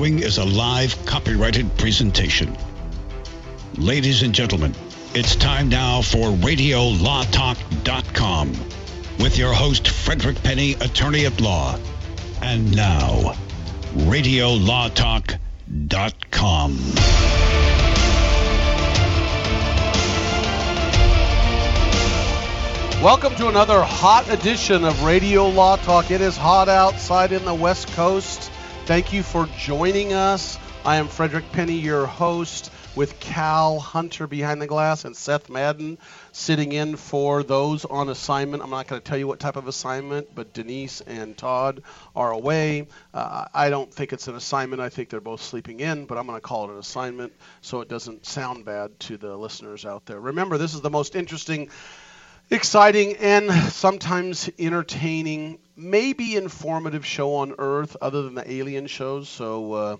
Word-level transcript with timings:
following 0.00 0.20
is 0.20 0.38
a 0.38 0.44
live 0.46 0.96
copyrighted 1.04 1.76
presentation. 1.76 2.56
Ladies 3.76 4.22
and 4.22 4.34
gentlemen, 4.34 4.74
it's 5.12 5.36
time 5.36 5.68
now 5.68 6.00
for 6.00 6.30
RadioLawTalk.com 6.30 8.52
with 9.18 9.36
your 9.36 9.52
host, 9.52 9.88
Frederick 9.88 10.42
Penny, 10.42 10.72
attorney 10.72 11.26
at 11.26 11.38
law. 11.42 11.78
And 12.40 12.74
now, 12.74 13.34
RadioLawTalk.com. 13.92 16.78
Welcome 23.04 23.34
to 23.34 23.48
another 23.48 23.82
hot 23.82 24.30
edition 24.30 24.86
of 24.86 25.02
Radio 25.02 25.46
Law 25.46 25.76
Talk. 25.76 26.10
It 26.10 26.22
is 26.22 26.38
hot 26.38 26.70
outside 26.70 27.32
in 27.32 27.44
the 27.44 27.54
West 27.54 27.88
Coast. 27.88 28.50
Thank 28.90 29.12
you 29.12 29.22
for 29.22 29.46
joining 29.56 30.14
us. 30.14 30.58
I 30.84 30.96
am 30.96 31.06
Frederick 31.06 31.52
Penny, 31.52 31.74
your 31.74 32.06
host, 32.06 32.72
with 32.96 33.20
Cal 33.20 33.78
Hunter 33.78 34.26
behind 34.26 34.60
the 34.60 34.66
glass 34.66 35.04
and 35.04 35.16
Seth 35.16 35.48
Madden 35.48 35.96
sitting 36.32 36.72
in 36.72 36.96
for 36.96 37.44
those 37.44 37.84
on 37.84 38.08
assignment. 38.08 38.64
I'm 38.64 38.70
not 38.70 38.88
going 38.88 39.00
to 39.00 39.08
tell 39.08 39.16
you 39.16 39.28
what 39.28 39.38
type 39.38 39.54
of 39.54 39.68
assignment, 39.68 40.34
but 40.34 40.52
Denise 40.52 41.02
and 41.02 41.38
Todd 41.38 41.84
are 42.16 42.32
away. 42.32 42.88
Uh, 43.14 43.44
I 43.54 43.70
don't 43.70 43.94
think 43.94 44.12
it's 44.12 44.26
an 44.26 44.34
assignment. 44.34 44.82
I 44.82 44.88
think 44.88 45.08
they're 45.08 45.20
both 45.20 45.40
sleeping 45.40 45.78
in, 45.78 46.06
but 46.06 46.18
I'm 46.18 46.26
going 46.26 46.36
to 46.36 46.40
call 46.40 46.68
it 46.68 46.72
an 46.72 46.78
assignment 46.78 47.32
so 47.60 47.82
it 47.82 47.88
doesn't 47.88 48.26
sound 48.26 48.64
bad 48.64 48.98
to 48.98 49.16
the 49.16 49.36
listeners 49.36 49.86
out 49.86 50.04
there. 50.04 50.18
Remember, 50.18 50.58
this 50.58 50.74
is 50.74 50.80
the 50.80 50.90
most 50.90 51.14
interesting 51.14 51.70
exciting 52.50 53.16
and 53.16 53.50
sometimes 53.72 54.50
entertaining, 54.58 55.58
maybe 55.76 56.36
informative 56.36 57.06
show 57.06 57.36
on 57.36 57.54
Earth 57.58 57.96
other 58.00 58.22
than 58.22 58.34
the 58.34 58.50
alien 58.50 58.86
shows. 58.86 59.28
So 59.28 59.72
uh, 59.72 59.96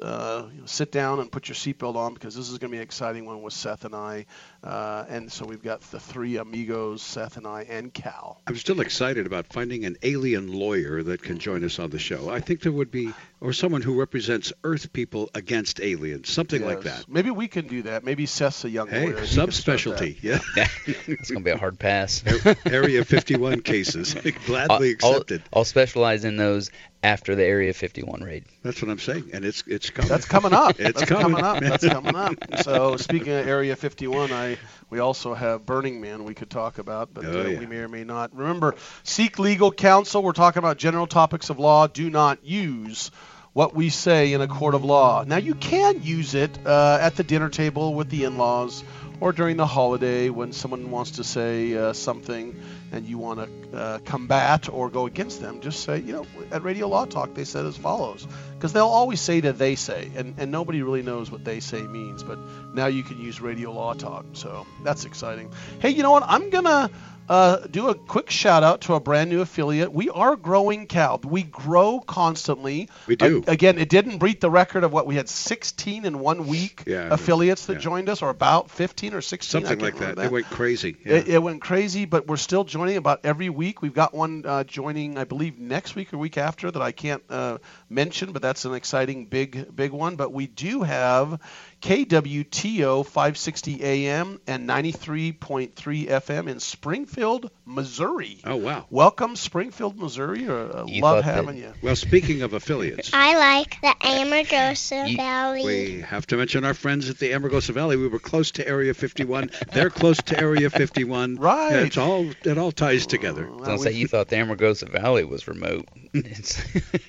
uh, 0.00 0.44
sit 0.66 0.92
down 0.92 1.20
and 1.20 1.30
put 1.32 1.48
your 1.48 1.56
seatbelt 1.56 1.96
on 1.96 2.14
because 2.14 2.34
this 2.34 2.50
is 2.50 2.58
going 2.58 2.70
to 2.70 2.74
be 2.74 2.78
an 2.78 2.82
exciting 2.82 3.26
one 3.26 3.42
with 3.42 3.52
Seth 3.52 3.84
and 3.84 3.94
I. 3.94 4.26
Uh, 4.62 5.06
and 5.08 5.32
so 5.32 5.46
we've 5.46 5.62
got 5.62 5.80
the 5.90 5.98
three 5.98 6.36
amigos, 6.36 7.00
Seth 7.00 7.38
and 7.38 7.46
I, 7.46 7.62
and 7.62 7.94
Cal. 7.94 8.42
I'm 8.46 8.56
still 8.56 8.80
excited 8.80 9.24
about 9.26 9.46
finding 9.46 9.86
an 9.86 9.96
alien 10.02 10.52
lawyer 10.52 11.02
that 11.02 11.22
can 11.22 11.38
join 11.38 11.64
us 11.64 11.78
on 11.78 11.88
the 11.88 11.98
show. 11.98 12.28
I 12.28 12.40
think 12.40 12.60
there 12.60 12.70
would 12.72 12.90
be, 12.90 13.12
or 13.40 13.54
someone 13.54 13.80
who 13.80 13.98
represents 13.98 14.52
Earth 14.62 14.92
people 14.92 15.30
against 15.34 15.80
aliens, 15.80 16.28
something 16.28 16.62
like 16.62 16.84
Yes. 16.84 16.98
that. 16.98 17.08
Maybe 17.08 17.30
we 17.30 17.48
can 17.48 17.68
do 17.68 17.82
that. 17.82 18.04
Maybe 18.04 18.26
Seth's 18.26 18.64
a 18.66 18.70
young 18.70 18.88
Hey, 18.88 19.06
lawyer. 19.06 19.20
He 19.22 19.34
can 19.36 19.50
start 19.50 19.50
subspecialty, 19.50 20.22
yeah. 20.22 20.40
Yeah, 20.54 20.68
it's 21.06 21.30
gonna 21.30 21.42
be 21.44 21.52
a 21.52 21.56
hard 21.56 21.78
pass. 21.78 22.22
Area 22.66 23.02
51 23.02 23.62
cases, 23.62 24.14
I'll, 24.24 24.32
gladly 24.46 24.94
I'll, 25.02 25.12
accepted. 25.16 25.42
I'll 25.54 25.64
specialize 25.64 26.24
in 26.26 26.36
those 26.36 26.70
after 27.02 27.34
the 27.34 27.44
Area 27.44 27.72
51 27.72 28.22
raid. 28.22 28.44
That's 28.62 28.82
what 28.82 28.90
I'm 28.90 28.98
saying, 28.98 29.30
and 29.32 29.42
it's 29.42 29.64
it's 29.66 29.88
coming. 29.88 30.08
That's 30.10 30.26
coming 30.26 30.52
up. 30.52 30.78
It's 30.78 31.00
That's 31.00 31.10
coming. 31.10 31.42
up. 31.42 31.60
That's 31.60 31.86
coming 31.88 32.14
up. 32.14 32.34
So 32.62 32.98
speaking 32.98 33.32
of 33.32 33.48
Area 33.48 33.74
51, 33.74 34.30
I 34.32 34.49
we 34.88 34.98
also 34.98 35.34
have 35.34 35.66
Burning 35.66 36.00
Man 36.00 36.24
we 36.24 36.34
could 36.34 36.50
talk 36.50 36.78
about, 36.78 37.12
but 37.12 37.24
Oh, 37.24 37.40
uh, 37.40 37.44
yeah. 37.46 37.58
we 37.58 37.66
may 37.66 37.76
or 37.78 37.88
may 37.88 38.04
not. 38.04 38.34
Remember, 38.36 38.74
seek 39.02 39.38
legal 39.38 39.70
counsel. 39.72 40.22
We're 40.22 40.32
talking 40.32 40.58
about 40.60 40.78
general 40.78 41.06
topics 41.06 41.50
of 41.50 41.58
law. 41.58 41.86
Do 41.86 42.08
not 42.10 42.44
use 42.44 43.10
what 43.52 43.74
we 43.74 43.88
say 43.88 44.32
in 44.32 44.40
a 44.40 44.46
court 44.48 44.74
of 44.74 44.84
law. 44.84 45.24
Now 45.26 45.36
you 45.38 45.54
can 45.54 46.02
use 46.02 46.34
it 46.34 46.56
uh, 46.64 46.98
at 47.00 47.16
the 47.16 47.24
dinner 47.24 47.48
table 47.48 47.94
with 47.94 48.08
the 48.10 48.24
in-laws. 48.24 48.84
Or 49.20 49.32
during 49.32 49.58
the 49.58 49.66
holiday, 49.66 50.30
when 50.30 50.52
someone 50.52 50.90
wants 50.90 51.10
to 51.12 51.24
say 51.24 51.76
uh, 51.76 51.92
something 51.92 52.58
and 52.92 53.06
you 53.06 53.18
want 53.18 53.40
to 53.40 53.76
uh, 53.76 53.98
combat 54.00 54.68
or 54.68 54.90
go 54.90 55.06
against 55.06 55.40
them, 55.40 55.60
just 55.60 55.84
say, 55.84 55.98
you 55.98 56.12
know, 56.12 56.26
at 56.50 56.62
Radio 56.62 56.88
Law 56.88 57.04
Talk, 57.04 57.34
they 57.34 57.44
said 57.44 57.66
as 57.66 57.76
follows 57.76 58.26
because 58.54 58.72
they'll 58.72 58.86
always 58.86 59.20
say 59.20 59.40
that 59.40 59.58
they 59.58 59.74
say, 59.74 60.10
and, 60.16 60.34
and 60.38 60.52
nobody 60.52 60.82
really 60.82 61.02
knows 61.02 61.30
what 61.30 61.44
they 61.44 61.60
say 61.60 61.80
means. 61.82 62.22
But 62.22 62.38
now 62.74 62.86
you 62.86 63.02
can 63.02 63.18
use 63.18 63.40
Radio 63.40 63.72
Law 63.72 63.94
Talk, 63.94 64.26
so 64.34 64.66
that's 64.84 65.04
exciting. 65.04 65.50
Hey, 65.80 65.90
you 65.90 66.02
know 66.02 66.10
what? 66.10 66.24
I'm 66.26 66.50
gonna 66.50 66.90
uh, 67.30 67.58
do 67.68 67.88
a 67.88 67.94
quick 67.94 68.28
shout 68.28 68.64
out 68.64 68.80
to 68.82 68.94
a 68.94 69.00
brand 69.00 69.30
new 69.30 69.40
affiliate. 69.40 69.92
We 69.92 70.10
are 70.10 70.34
growing, 70.34 70.88
Cal. 70.88 71.20
We 71.22 71.44
grow 71.44 72.00
constantly. 72.00 72.88
We 73.06 73.14
do. 73.14 73.44
A- 73.46 73.52
again, 73.52 73.78
it 73.78 73.88
didn't 73.88 74.18
break 74.18 74.40
the 74.40 74.50
record 74.50 74.82
of 74.82 74.92
what 74.92 75.06
we 75.06 75.14
had 75.14 75.28
16 75.28 76.04
in 76.04 76.18
one 76.18 76.48
week 76.48 76.82
Yeah, 76.86 77.06
affiliates 77.08 77.66
that 77.66 77.74
yeah. 77.74 77.78
joined 77.78 78.08
us, 78.08 78.20
or 78.20 78.30
about 78.30 78.68
15 78.72 79.14
or 79.14 79.20
16. 79.20 79.48
Something 79.64 79.78
like 79.78 79.94
that. 79.94 80.00
remember 80.00 80.22
They 80.22 80.28
went 80.28 80.46
crazy. 80.46 80.96
Yeah. 81.06 81.14
it, 81.18 81.28
it 81.28 81.38
went 81.38 81.60
crazy, 81.62 82.04
but 82.04 82.26
we're 82.26 82.36
still 82.36 82.64
joining 82.64 82.96
about 82.96 83.20
every 83.22 83.48
week. 83.48 83.80
We've 83.80 83.94
got 83.94 84.12
one 84.12 84.44
uh, 84.44 84.64
joining, 84.64 85.16
I 85.16 85.22
believe, 85.22 85.56
next 85.56 85.94
week 85.94 86.12
or 86.12 86.18
week 86.18 86.36
after 86.36 86.68
that 86.68 86.82
I 86.82 86.90
can't 86.90 87.22
uh, 87.30 87.58
mention, 87.88 88.32
but 88.32 88.42
that's 88.42 88.64
an 88.64 88.74
exciting 88.74 89.26
big 89.26 89.76
big 89.76 89.92
one. 89.92 90.16
But 90.16 90.32
we 90.32 90.48
do 90.48 90.82
have 90.82 91.40
KWTO 91.80 93.04
560 93.06 93.82
AM 93.82 94.40
and 94.46 94.68
93.3 94.68 95.72
FM 96.08 96.48
in 96.48 96.60
Springfield, 96.60 97.50
Missouri. 97.64 98.38
oh 98.44 98.56
wow. 98.56 98.84
Welcome, 98.90 99.34
Springfield, 99.36 99.98
Missouri. 99.98 100.46
Uh, 100.46 100.84
love 100.84 100.88
thought 101.00 101.24
that- 101.24 101.24
having 101.24 101.56
you. 101.56 101.72
Well, 101.82 101.96
speaking 101.96 102.42
of 102.42 102.52
affiliates, 102.52 103.10
I 103.14 103.36
like 103.38 103.80
the 103.80 103.94
Amargosa 104.06 105.08
You- 105.10 105.16
Valley. 105.16 105.64
we 105.64 106.00
have 106.02 106.26
to 106.28 106.36
mention 106.36 106.64
our 106.64 106.74
friends 106.74 107.08
at 107.08 107.18
the 107.18 107.30
Amargosa 107.30 107.70
Valley. 107.72 107.96
We 107.96 108.08
were 108.08 108.18
close 108.18 108.50
to 108.52 108.66
Area 108.68 108.92
51. 108.92 109.50
They're 109.72 109.90
close 109.90 110.18
to 110.18 110.38
Area 110.38 110.68
51. 110.70 111.36
Right. 111.36 111.70
Yeah, 111.72 111.78
it's 111.80 111.96
all 111.96 112.26
it 112.44 112.58
all 112.58 112.72
ties 112.72 113.06
together. 113.06 113.48
Uh, 113.48 113.52
I 113.52 113.56
was 113.56 113.66
gonna 113.68 113.78
say 113.78 113.92
you 113.92 114.06
thought 114.06 114.28
the 114.28 114.36
Amargosa 114.36 114.88
Valley 114.88 115.24
was 115.24 115.48
remote. 115.48 115.86
It's 116.12 116.60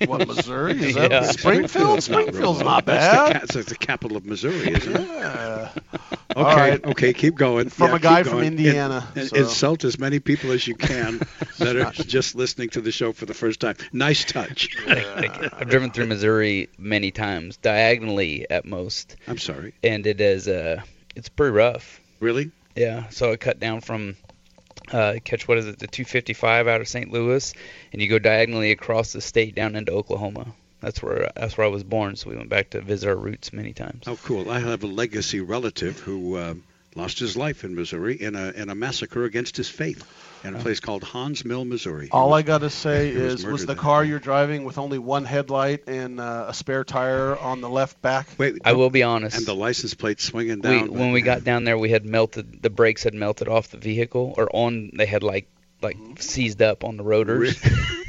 what 0.06 0.28
Missouri? 0.28 0.74
Is 0.74 0.96
that 0.96 1.12
Yeah. 1.12 1.24
Springfield? 1.24 2.03
Springfield's 2.03 2.62
not 2.62 2.86
That's 2.86 3.06
the, 3.06 3.34
bad. 3.34 3.50
ca- 3.50 3.59
it's 3.59 3.70
the 3.70 3.76
capital 3.76 4.16
of 4.16 4.26
Missouri, 4.26 4.61
isn't 4.68 4.96
it? 4.96 5.08
Yeah. 5.08 5.70
Okay, 6.34 6.40
All 6.40 6.56
right. 6.56 6.84
okay, 6.86 7.12
keep 7.14 7.36
going. 7.36 7.68
From 7.70 7.90
Yeah, 7.90 7.96
a 7.98 8.00
guy 8.00 8.24
from. 8.24 8.40
Indiana, 8.42 9.06
In- 9.16 9.22
in- 9.24 9.28
so- 9.28 9.36
Insult 9.36 9.84
as 9.84 10.00
many 10.00 10.20
people 10.20 10.52
as 10.52 10.66
you 10.66 10.76
can 10.76 11.20
that 11.60 11.76
are 11.76 11.92
just 12.04 12.36
listening 12.36 12.70
to 12.70 12.82
the 12.82 12.92
show 12.92 13.12
for 13.12 13.26
the 13.26 13.34
first 13.34 13.60
time. 13.60 13.76
Nice 13.92 14.24
touch. 14.24 14.70
I've 14.88 15.68
driven 15.70 15.92
through 15.92 16.06
Missouri 16.08 16.70
many 16.78 17.12
times, 17.12 17.58
diagonally 17.58 18.50
at 18.50 18.64
most, 18.66 19.18
I'm 19.28 19.38
sorry. 19.38 19.74
and 19.84 20.08
it 20.08 20.22
is 20.22 20.48
uh, 20.48 20.82
it's 21.18 21.28
pretty 21.30 21.52
rough. 21.52 22.00
Really? 22.22 22.52
Yeah, 22.78 23.10
so 23.10 23.34
I 23.34 23.36
cut 23.36 23.60
down 23.60 23.82
from 23.82 24.16
uh, 24.94 25.16
catch 25.26 25.48
what 25.50 25.58
is 25.58 25.68
it, 25.68 25.80
the 25.80 25.88
255 25.88 26.68
out 26.70 26.80
of 26.80 26.88
St. 26.88 27.12
Louis, 27.12 27.54
and 27.92 28.02
you 28.02 28.08
go 28.08 28.20
diagonally 28.20 28.72
across 28.72 29.12
the 29.12 29.20
state 29.22 29.54
down 29.54 29.76
into 29.76 29.92
Oklahoma. 29.92 30.54
That's 30.81 31.02
where 31.02 31.31
that's 31.36 31.58
where 31.58 31.66
I 31.66 31.69
was 31.69 31.84
born, 31.84 32.16
so 32.16 32.30
we 32.30 32.36
went 32.36 32.50
back 32.50 32.72
to 32.72 32.81
visit 32.81 33.08
our 33.08 33.16
roots 33.16 33.53
many 33.53 33.72
times. 33.74 34.03
Oh, 34.08 34.18
cool. 34.24 34.50
I 34.50 34.59
have 34.59 34.84
a 34.84 34.88
legacy 34.88 35.40
relative 35.40 36.00
who 36.00 36.36
uh, 36.36 36.56
lost 36.96 37.19
his 37.19 37.38
life 37.38 37.64
in 37.64 37.75
Missouri 37.75 38.16
in 38.22 38.36
a 38.36 38.50
in 38.52 38.69
a 38.69 38.75
massacre 38.75 39.24
against 39.24 39.58
his 39.58 39.70
faith 39.70 40.03
in 40.44 40.56
a 40.56 40.59
place 40.59 40.80
called 40.80 41.03
Haun's 41.03 41.46
Mill, 41.46 41.66
Missouri. 41.66 42.06
He 42.06 42.12
All 42.12 42.31
was- 42.31 42.40
I 42.40 42.41
got 42.41 42.58
to 42.59 42.70
say 42.70 43.12
he 43.14 43.18
was 43.18 43.34
is, 43.36 43.46
was 43.46 43.66
the 43.68 43.75
car 43.75 44.03
you're 44.03 44.20
driving 44.20 44.64
with 44.64 44.78
only 44.80 44.97
one 44.97 45.24
headlight 45.24 45.88
and 45.88 46.20
uh, 46.20 46.46
a 46.47 46.53
spare 46.53 46.84
tire 46.84 47.38
on 47.38 47.62
the 47.62 47.70
left 47.70 48.02
back? 48.02 48.28
Wait, 48.38 48.56
I 48.66 48.74
will 48.74 48.90
be 48.90 49.03
honest. 49.03 49.38
and 49.38 49.46
the 49.46 49.56
license 49.56 49.94
plate 49.94 50.20
swinging 50.20 50.58
we, 50.58 50.62
down. 50.62 50.94
when 50.94 51.12
we 51.12 51.22
got 51.22 51.44
down 51.44 51.64
there, 51.64 51.78
we 51.78 51.91
had 51.91 52.06
melted 52.06 52.62
the 52.62 52.72
brakes 52.72 53.03
had 53.03 53.14
melted 53.14 53.47
off 53.47 53.70
the 53.70 53.78
vehicle, 53.78 54.34
or 54.38 54.50
on 54.52 54.91
they 54.96 55.06
had 55.06 55.22
like 55.22 55.47
like 55.81 55.97
seized 56.19 56.62
up 56.62 56.84
on 56.84 56.97
the 56.97 57.03
rotors. 57.03 57.59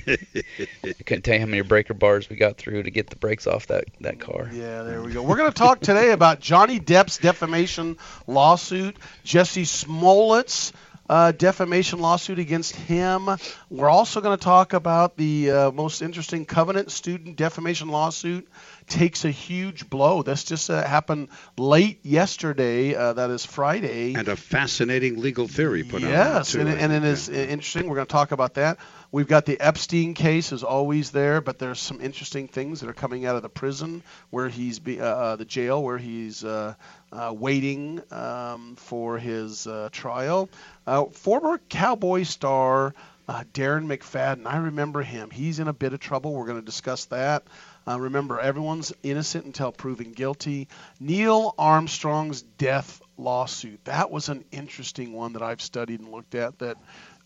I 0.06 0.16
couldn't 1.06 1.22
tell 1.22 1.34
you 1.34 1.40
how 1.40 1.46
many 1.46 1.62
breaker 1.62 1.94
bars 1.94 2.28
we 2.28 2.36
got 2.36 2.56
through 2.56 2.82
to 2.84 2.90
get 2.90 3.10
the 3.10 3.16
brakes 3.16 3.46
off 3.46 3.68
that 3.68 3.84
that 4.00 4.20
car. 4.20 4.50
Yeah, 4.52 4.82
there 4.82 5.02
we 5.02 5.12
go. 5.12 5.22
We're 5.22 5.36
going 5.36 5.52
to 5.52 5.58
talk 5.58 5.80
today 5.80 6.10
about 6.10 6.40
Johnny 6.40 6.80
Depp's 6.80 7.18
defamation 7.18 7.96
lawsuit, 8.26 8.96
Jussie 9.24 9.66
Smollett's 9.66 10.72
uh, 11.12 11.30
defamation 11.30 11.98
lawsuit 11.98 12.38
against 12.38 12.74
him. 12.74 13.28
We're 13.68 13.90
also 13.90 14.22
going 14.22 14.38
to 14.38 14.42
talk 14.42 14.72
about 14.72 15.18
the 15.18 15.50
uh, 15.50 15.70
most 15.70 16.00
interesting 16.00 16.46
Covington 16.46 16.88
student 16.88 17.36
defamation 17.36 17.88
lawsuit 17.88 18.48
takes 18.88 19.26
a 19.26 19.30
huge 19.30 19.90
blow. 19.90 20.22
This 20.22 20.42
just 20.44 20.70
uh, 20.70 20.82
happened 20.82 21.28
late 21.58 22.00
yesterday. 22.02 22.94
Uh, 22.94 23.12
that 23.12 23.28
is 23.28 23.44
Friday. 23.44 24.14
and 24.14 24.26
a 24.26 24.36
fascinating 24.36 25.20
legal 25.20 25.46
theory 25.48 25.82
put 25.82 26.02
on 26.02 26.08
yes, 26.08 26.54
and, 26.54 26.66
and 26.70 26.90
it 26.94 27.04
is 27.04 27.28
interesting. 27.28 27.88
We're 27.88 27.96
going 27.96 28.06
to 28.06 28.12
talk 28.12 28.32
about 28.32 28.54
that. 28.54 28.78
We've 29.12 29.28
got 29.28 29.44
the 29.44 29.60
Epstein 29.60 30.14
case 30.14 30.52
is 30.52 30.64
always 30.64 31.10
there, 31.10 31.42
but 31.42 31.58
there's 31.58 31.78
some 31.78 32.00
interesting 32.00 32.48
things 32.48 32.80
that 32.80 32.88
are 32.88 32.94
coming 32.94 33.26
out 33.26 33.36
of 33.36 33.42
the 33.42 33.50
prison 33.50 34.02
where 34.30 34.48
he's 34.48 34.78
be, 34.78 35.02
uh, 35.02 35.04
uh, 35.04 35.36
the 35.36 35.44
jail 35.44 35.82
where 35.82 35.98
he's 35.98 36.42
uh, 36.42 36.72
uh, 37.12 37.34
waiting 37.36 38.00
um, 38.10 38.74
for 38.76 39.18
his 39.18 39.66
uh, 39.66 39.90
trial. 39.92 40.48
Uh, 40.86 41.04
former 41.04 41.60
Cowboy 41.68 42.22
star 42.22 42.94
Darren 43.28 43.86
McFadden, 43.86 44.46
I 44.46 44.56
remember 44.56 45.02
him. 45.02 45.30
He's 45.30 45.58
in 45.58 45.68
a 45.68 45.72
bit 45.72 45.92
of 45.92 46.00
trouble. 46.00 46.34
We're 46.34 46.46
going 46.46 46.60
to 46.60 46.64
discuss 46.64 47.06
that. 47.06 47.44
Remember, 47.86 48.38
everyone's 48.38 48.92
innocent 49.02 49.44
until 49.46 49.72
proven 49.72 50.12
guilty. 50.12 50.68
Neil 51.00 51.54
Armstrong's 51.58 52.42
death 52.42 53.00
lawsuit. 53.16 53.84
That 53.84 54.10
was 54.10 54.28
an 54.28 54.44
interesting 54.52 55.12
one 55.12 55.32
that 55.32 55.42
I've 55.42 55.62
studied 55.62 56.00
and 56.00 56.10
looked 56.10 56.34
at. 56.34 56.58
That 56.58 56.76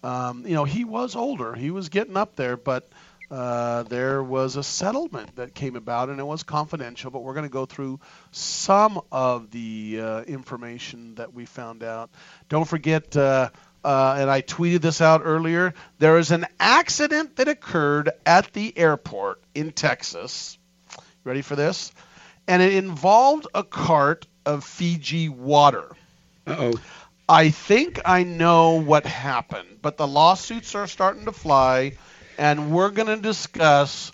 um, 0.07 0.47
you 0.47 0.55
know 0.55 0.65
he 0.65 0.85
was 0.85 1.17
older, 1.17 1.55
he 1.55 1.71
was 1.71 1.89
getting 1.89 2.17
up 2.17 2.37
there, 2.37 2.57
but 2.57 2.89
uh, 3.29 3.83
there 3.85 4.23
was 4.23 4.55
a 4.55 4.63
settlement 4.63 5.35
that 5.35 5.53
came 5.53 5.75
about, 5.75 6.11
and 6.11 6.21
it 6.21 6.27
was 6.27 6.45
confidential. 6.45 7.11
But 7.11 7.25
we're 7.25 7.35
going 7.35 7.49
to 7.49 7.53
go 7.53 7.67
through 7.67 7.99
some 8.31 9.01
of 9.11 9.51
the 9.51 10.01
uh, 10.01 10.23
information 10.23 11.17
that 11.17 11.35
we 11.35 11.45
found 11.45 11.83
out. 11.83 12.11
Don't 12.49 12.69
forget, 12.69 13.17
uh, 13.17 13.51
uh, 13.85 14.17
and 14.19 14.31
I 14.31 14.43
tweeted 14.43 14.81
this 14.81 15.01
out 15.01 15.23
earlier. 15.25 15.75
There 15.99 16.19
is 16.19 16.31
an 16.31 16.47
accident 16.61 17.37
that 17.37 17.49
occurred 17.49 18.11
at 18.25 18.53
the 18.53 18.79
airport 18.79 19.41
in 19.57 19.73
Texas. 19.73 20.57
Ready 21.25 21.43
for 21.43 21.57
this? 21.57 21.93
And 22.47 22.63
it 22.63 22.75
involved 22.75 23.49
a 23.53 23.65
cart 23.65 24.29
of 24.45 24.63
Fiji 24.63 25.29
water. 25.29 25.91
Uh-oh. 26.47 26.75
I 27.29 27.51
think 27.51 28.01
I 28.05 28.23
know 28.23 28.75
what 28.75 29.05
happened, 29.05 29.79
but 29.83 29.97
the 29.97 30.07
lawsuits 30.07 30.75
are 30.77 30.87
starting 30.87 31.25
to 31.25 31.33
fly, 31.33 31.95
and 32.39 32.71
we're 32.71 32.91
going 32.91 33.09
to 33.09 33.17
discuss 33.17 34.13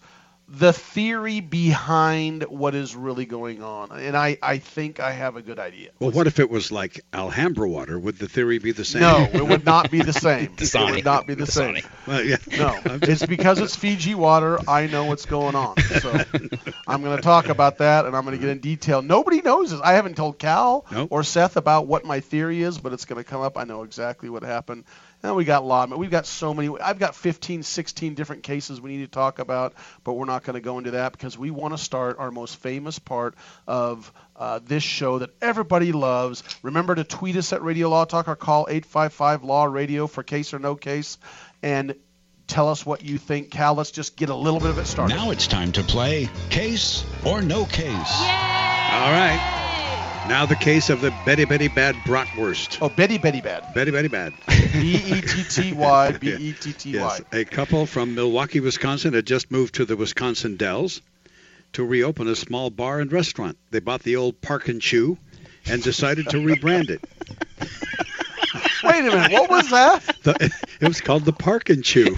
the 0.53 0.73
theory 0.73 1.41
behind 1.41 2.43
what 2.43 2.75
is 2.75 2.95
really 2.95 3.25
going 3.25 3.63
on. 3.63 3.91
And 3.91 4.15
I, 4.15 4.37
I 4.43 4.59
think 4.59 5.01
I 5.01 5.13
have 5.13 5.37
a 5.37 5.43
good 5.43 5.59
idea. 5.59 5.91
Well, 5.99 6.11
what 6.11 6.27
if 6.27 6.39
it 6.39 6.51
was 6.51 6.71
like 6.71 7.01
Alhambra 7.15 7.67
water? 7.67 7.99
Would 7.99 8.19
the 8.19 8.29
theory 8.29 8.59
be 8.59 8.73
the 8.73 8.85
same? 8.85 9.01
No, 9.01 9.27
it 9.33 9.47
would 9.47 9.65
not 9.65 9.91
be 9.91 10.03
the 10.03 10.13
same. 10.13 10.55
it 10.59 10.75
would 10.75 11.05
not 11.07 11.27
be 11.27 11.33
the 11.33 11.47
same. 11.47 11.83
Well, 12.07 12.23
yeah. 12.23 12.37
No, 12.51 12.79
it's 12.85 13.25
because 13.25 13.61
it's 13.61 13.75
Fiji 13.75 14.15
water. 14.15 14.59
I 14.69 14.89
know 14.89 15.07
what's 15.07 15.25
going 15.25 15.55
on. 15.55 15.79
So 15.79 16.13
I'm 16.87 17.03
going 17.03 17.17
to 17.17 17.23
talk 17.23 17.49
about 17.49 17.79
that, 17.79 18.05
and 18.05 18.15
I'm 18.15 18.25
going 18.25 18.37
to 18.37 18.41
get 18.41 18.51
in 18.51 18.59
detail. 18.59 19.01
Nobody 19.01 19.41
knows 19.41 19.71
this. 19.71 19.81
I 19.81 19.95
haven't 19.95 20.19
told 20.19 20.39
Cal 20.39 20.85
Nope. 20.93 21.09
or 21.11 21.25
Seth 21.25 21.57
about 21.57 21.87
what 21.87 22.05
my 22.05 22.21
theory 22.21 22.61
is, 22.61 22.77
but 22.77 22.93
it's 22.93 23.07
going 23.07 23.23
to 23.23 23.29
come 23.29 23.41
up. 23.41 23.57
I 23.57 23.65
know 23.65 23.85
exactly 23.85 24.29
what 24.29 24.43
happened. 24.43 24.85
And 25.23 25.37
we 25.37 25.45
got 25.45 25.63
a 25.63 25.65
lot. 25.65 25.97
We've 25.97 26.11
got 26.11 26.27
so 26.27 26.53
many. 26.53 26.69
I've 26.81 26.99
got 26.99 27.15
15, 27.15 27.63
16 27.63 28.15
different 28.15 28.43
cases 28.43 28.81
we 28.81 28.97
need 28.97 29.05
to 29.05 29.11
talk 29.11 29.39
about, 29.39 29.75
but 30.03 30.15
we're 30.15 30.25
not 30.25 30.43
going 30.43 30.55
to 30.55 30.61
go 30.61 30.79
into 30.79 30.93
that 30.93 31.13
because 31.13 31.39
we 31.39 31.51
want 31.51 31.75
to 31.75 31.79
start 31.79 32.19
our 32.19 32.33
most 32.33 32.57
famous 32.57 32.99
part 32.99 33.37
of 33.67 34.13
uh, 34.35 34.59
this 34.65 34.83
show 34.83 35.21
that 35.21 35.31
everybody 35.41 35.93
loves. 35.93 36.43
Remember 36.63 36.95
to 36.95 37.05
tweet 37.05 37.37
us 37.37 37.53
at 37.53 37.63
Radio 37.63 37.89
Law 37.89 38.05
Talk 38.05 38.27
or 38.27 38.35
call 38.35 38.67
855 38.69 39.45
Law 39.45 39.65
Radio 39.65 40.09
for 40.09 40.25
case 40.25 40.53
or 40.55 40.59
no 40.59 40.75
case, 40.75 41.19
and 41.63 41.95
tell 42.49 42.69
us 42.69 42.85
what 42.85 43.05
you 43.05 43.17
think. 43.19 43.51
Cal, 43.51 43.75
let's 43.75 43.93
just 43.93 44.17
get 44.17 44.29
a 44.29 44.35
little 44.35 44.59
bit 44.59 44.71
of 44.71 44.79
it 44.79 44.87
started. 44.87 45.15
Now 45.15 45.31
it's 45.31 45.47
time 45.47 45.71
to 45.73 45.83
play 45.83 46.29
Case 46.51 47.05
or 47.25 47.43
No 47.43 47.65
Case. 47.65 47.93
All 47.93 49.13
right. 49.13 49.62
Now 50.29 50.47
the 50.47 50.57
case 50.57 50.89
of 50.89 51.01
the 51.01 51.13
Betty 51.27 51.45
Betty 51.45 51.69
Bad 51.69 51.95
Bratwurst. 52.07 52.79
Oh, 52.81 52.89
Betty 52.89 53.19
Betty 53.19 53.41
Bad. 53.41 53.75
Betty 53.75 53.91
Betty 53.91 54.09
Bad. 54.09 54.33
B 54.73 54.95
E 54.95 55.21
T 55.21 55.43
T 55.45 55.73
Y 55.73 56.13
B 56.21 56.33
E 56.33 56.53
T 56.53 56.73
T 56.73 56.99
Y. 56.99 57.03
Yes, 57.03 57.23
a 57.33 57.45
couple 57.45 57.87
from 57.87 58.15
Milwaukee, 58.15 58.61
Wisconsin 58.61 59.15
had 59.15 59.27
just 59.27 59.51
moved 59.51 59.75
to 59.75 59.85
the 59.85 59.97
Wisconsin 59.97 60.57
Dells 60.57 61.03
to 61.73 61.85
reopen 61.85 62.29
a 62.29 62.37
small 62.37 62.71
bar 62.71 63.01
and 63.01 63.13
restaurant. 63.13 63.59
They 63.71 63.81
bought 63.81 64.03
the 64.05 64.17
old 64.17 64.41
Park 64.41 64.69
and 64.69 64.81
Chew 64.81 65.19
and 65.67 65.83
decided 65.83 66.29
to 66.31 66.37
rebrand 66.39 66.91
it. 66.91 67.03
Wait 68.85 69.01
a 69.01 69.03
minute. 69.03 69.33
What 69.33 69.51
was 69.51 69.71
that? 69.71 70.03
The, 70.23 70.53
it 70.81 70.89
was 70.89 71.01
called 71.01 71.25
the 71.25 71.33
Park 71.33 71.69
and 71.71 71.85
Chew. 71.85 72.17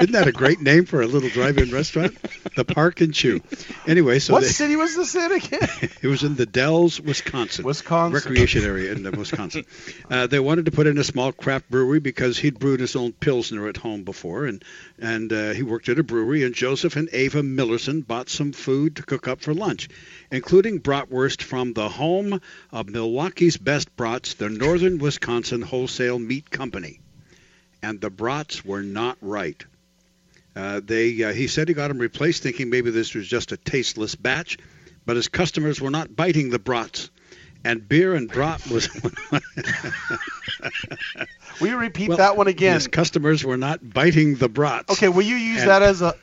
Isn't 0.00 0.12
that 0.12 0.28
a 0.28 0.32
great 0.32 0.60
name 0.60 0.84
for 0.86 1.02
a 1.02 1.06
little 1.06 1.28
drive-in 1.30 1.70
restaurant? 1.70 2.16
The 2.58 2.64
Park 2.64 3.00
and 3.00 3.14
Chew. 3.14 3.40
Anyway, 3.86 4.18
so 4.18 4.32
what 4.32 4.42
they, 4.42 4.48
city 4.48 4.74
was 4.74 4.96
this 4.96 5.14
in 5.14 5.30
again? 5.30 5.68
it 6.02 6.08
was 6.08 6.24
in 6.24 6.34
the 6.34 6.44
Dells, 6.44 7.00
Wisconsin. 7.00 7.64
Wisconsin. 7.64 8.12
recreation 8.12 8.64
area 8.64 8.90
in 8.90 9.08
Wisconsin. 9.12 9.64
Uh, 10.10 10.26
they 10.26 10.40
wanted 10.40 10.64
to 10.64 10.70
put 10.70 10.86
in 10.86 10.96
a 10.96 11.04
small 11.04 11.32
craft 11.32 11.70
brewery 11.70 12.00
because 12.00 12.38
he'd 12.38 12.58
brewed 12.58 12.80
his 12.80 12.96
own 12.96 13.12
pilsner 13.12 13.68
at 13.68 13.76
home 13.76 14.02
before, 14.02 14.46
and 14.46 14.64
and 14.98 15.32
uh, 15.32 15.50
he 15.50 15.62
worked 15.62 15.88
at 15.88 15.98
a 15.98 16.02
brewery. 16.02 16.44
And 16.44 16.54
Joseph 16.54 16.96
and 16.96 17.08
Ava 17.12 17.42
Millerson 17.42 18.04
bought 18.04 18.28
some 18.28 18.52
food 18.52 18.96
to 18.96 19.02
cook 19.02 19.28
up 19.28 19.40
for 19.40 19.54
lunch, 19.54 19.88
including 20.32 20.80
bratwurst 20.80 21.42
from 21.42 21.74
the 21.74 21.88
home 21.88 22.40
of 22.72 22.88
Milwaukee's 22.88 23.56
best 23.56 23.94
brats, 23.96 24.34
the 24.34 24.48
Northern 24.48 24.98
Wisconsin 24.98 25.62
Wholesale 25.62 26.18
Meat 26.18 26.50
Company. 26.50 26.98
And 27.82 28.00
the 28.00 28.10
brats 28.10 28.64
were 28.64 28.82
not 28.82 29.18
right. 29.20 29.62
Uh, 30.58 30.80
they, 30.84 31.22
uh, 31.22 31.32
he 31.32 31.46
said 31.46 31.68
he 31.68 31.74
got 31.74 31.86
them 31.86 31.98
replaced, 31.98 32.42
thinking 32.42 32.68
maybe 32.68 32.90
this 32.90 33.14
was 33.14 33.28
just 33.28 33.52
a 33.52 33.56
tasteless 33.56 34.16
batch, 34.16 34.58
but 35.06 35.14
his 35.14 35.28
customers 35.28 35.80
were 35.80 35.90
not 35.90 36.16
biting 36.16 36.50
the 36.50 36.58
brats. 36.58 37.10
And 37.64 37.88
beer 37.88 38.14
and 38.14 38.28
brat 38.28 38.66
was 38.68 38.88
Will 41.60 41.68
you 41.68 41.76
repeat 41.76 42.08
Well, 42.08 42.18
that 42.18 42.36
one 42.36 42.46
again? 42.46 42.74
His 42.74 42.86
customers 42.86 43.44
were 43.44 43.56
not 43.56 43.92
biting 43.92 44.36
the 44.36 44.48
brats. 44.48 44.90
Okay, 44.92 45.08
will 45.08 45.22
you 45.24 45.34
use 45.36 45.60
And- 45.62 45.70
that 45.70 45.82
as 45.82 46.02
a 46.02 46.14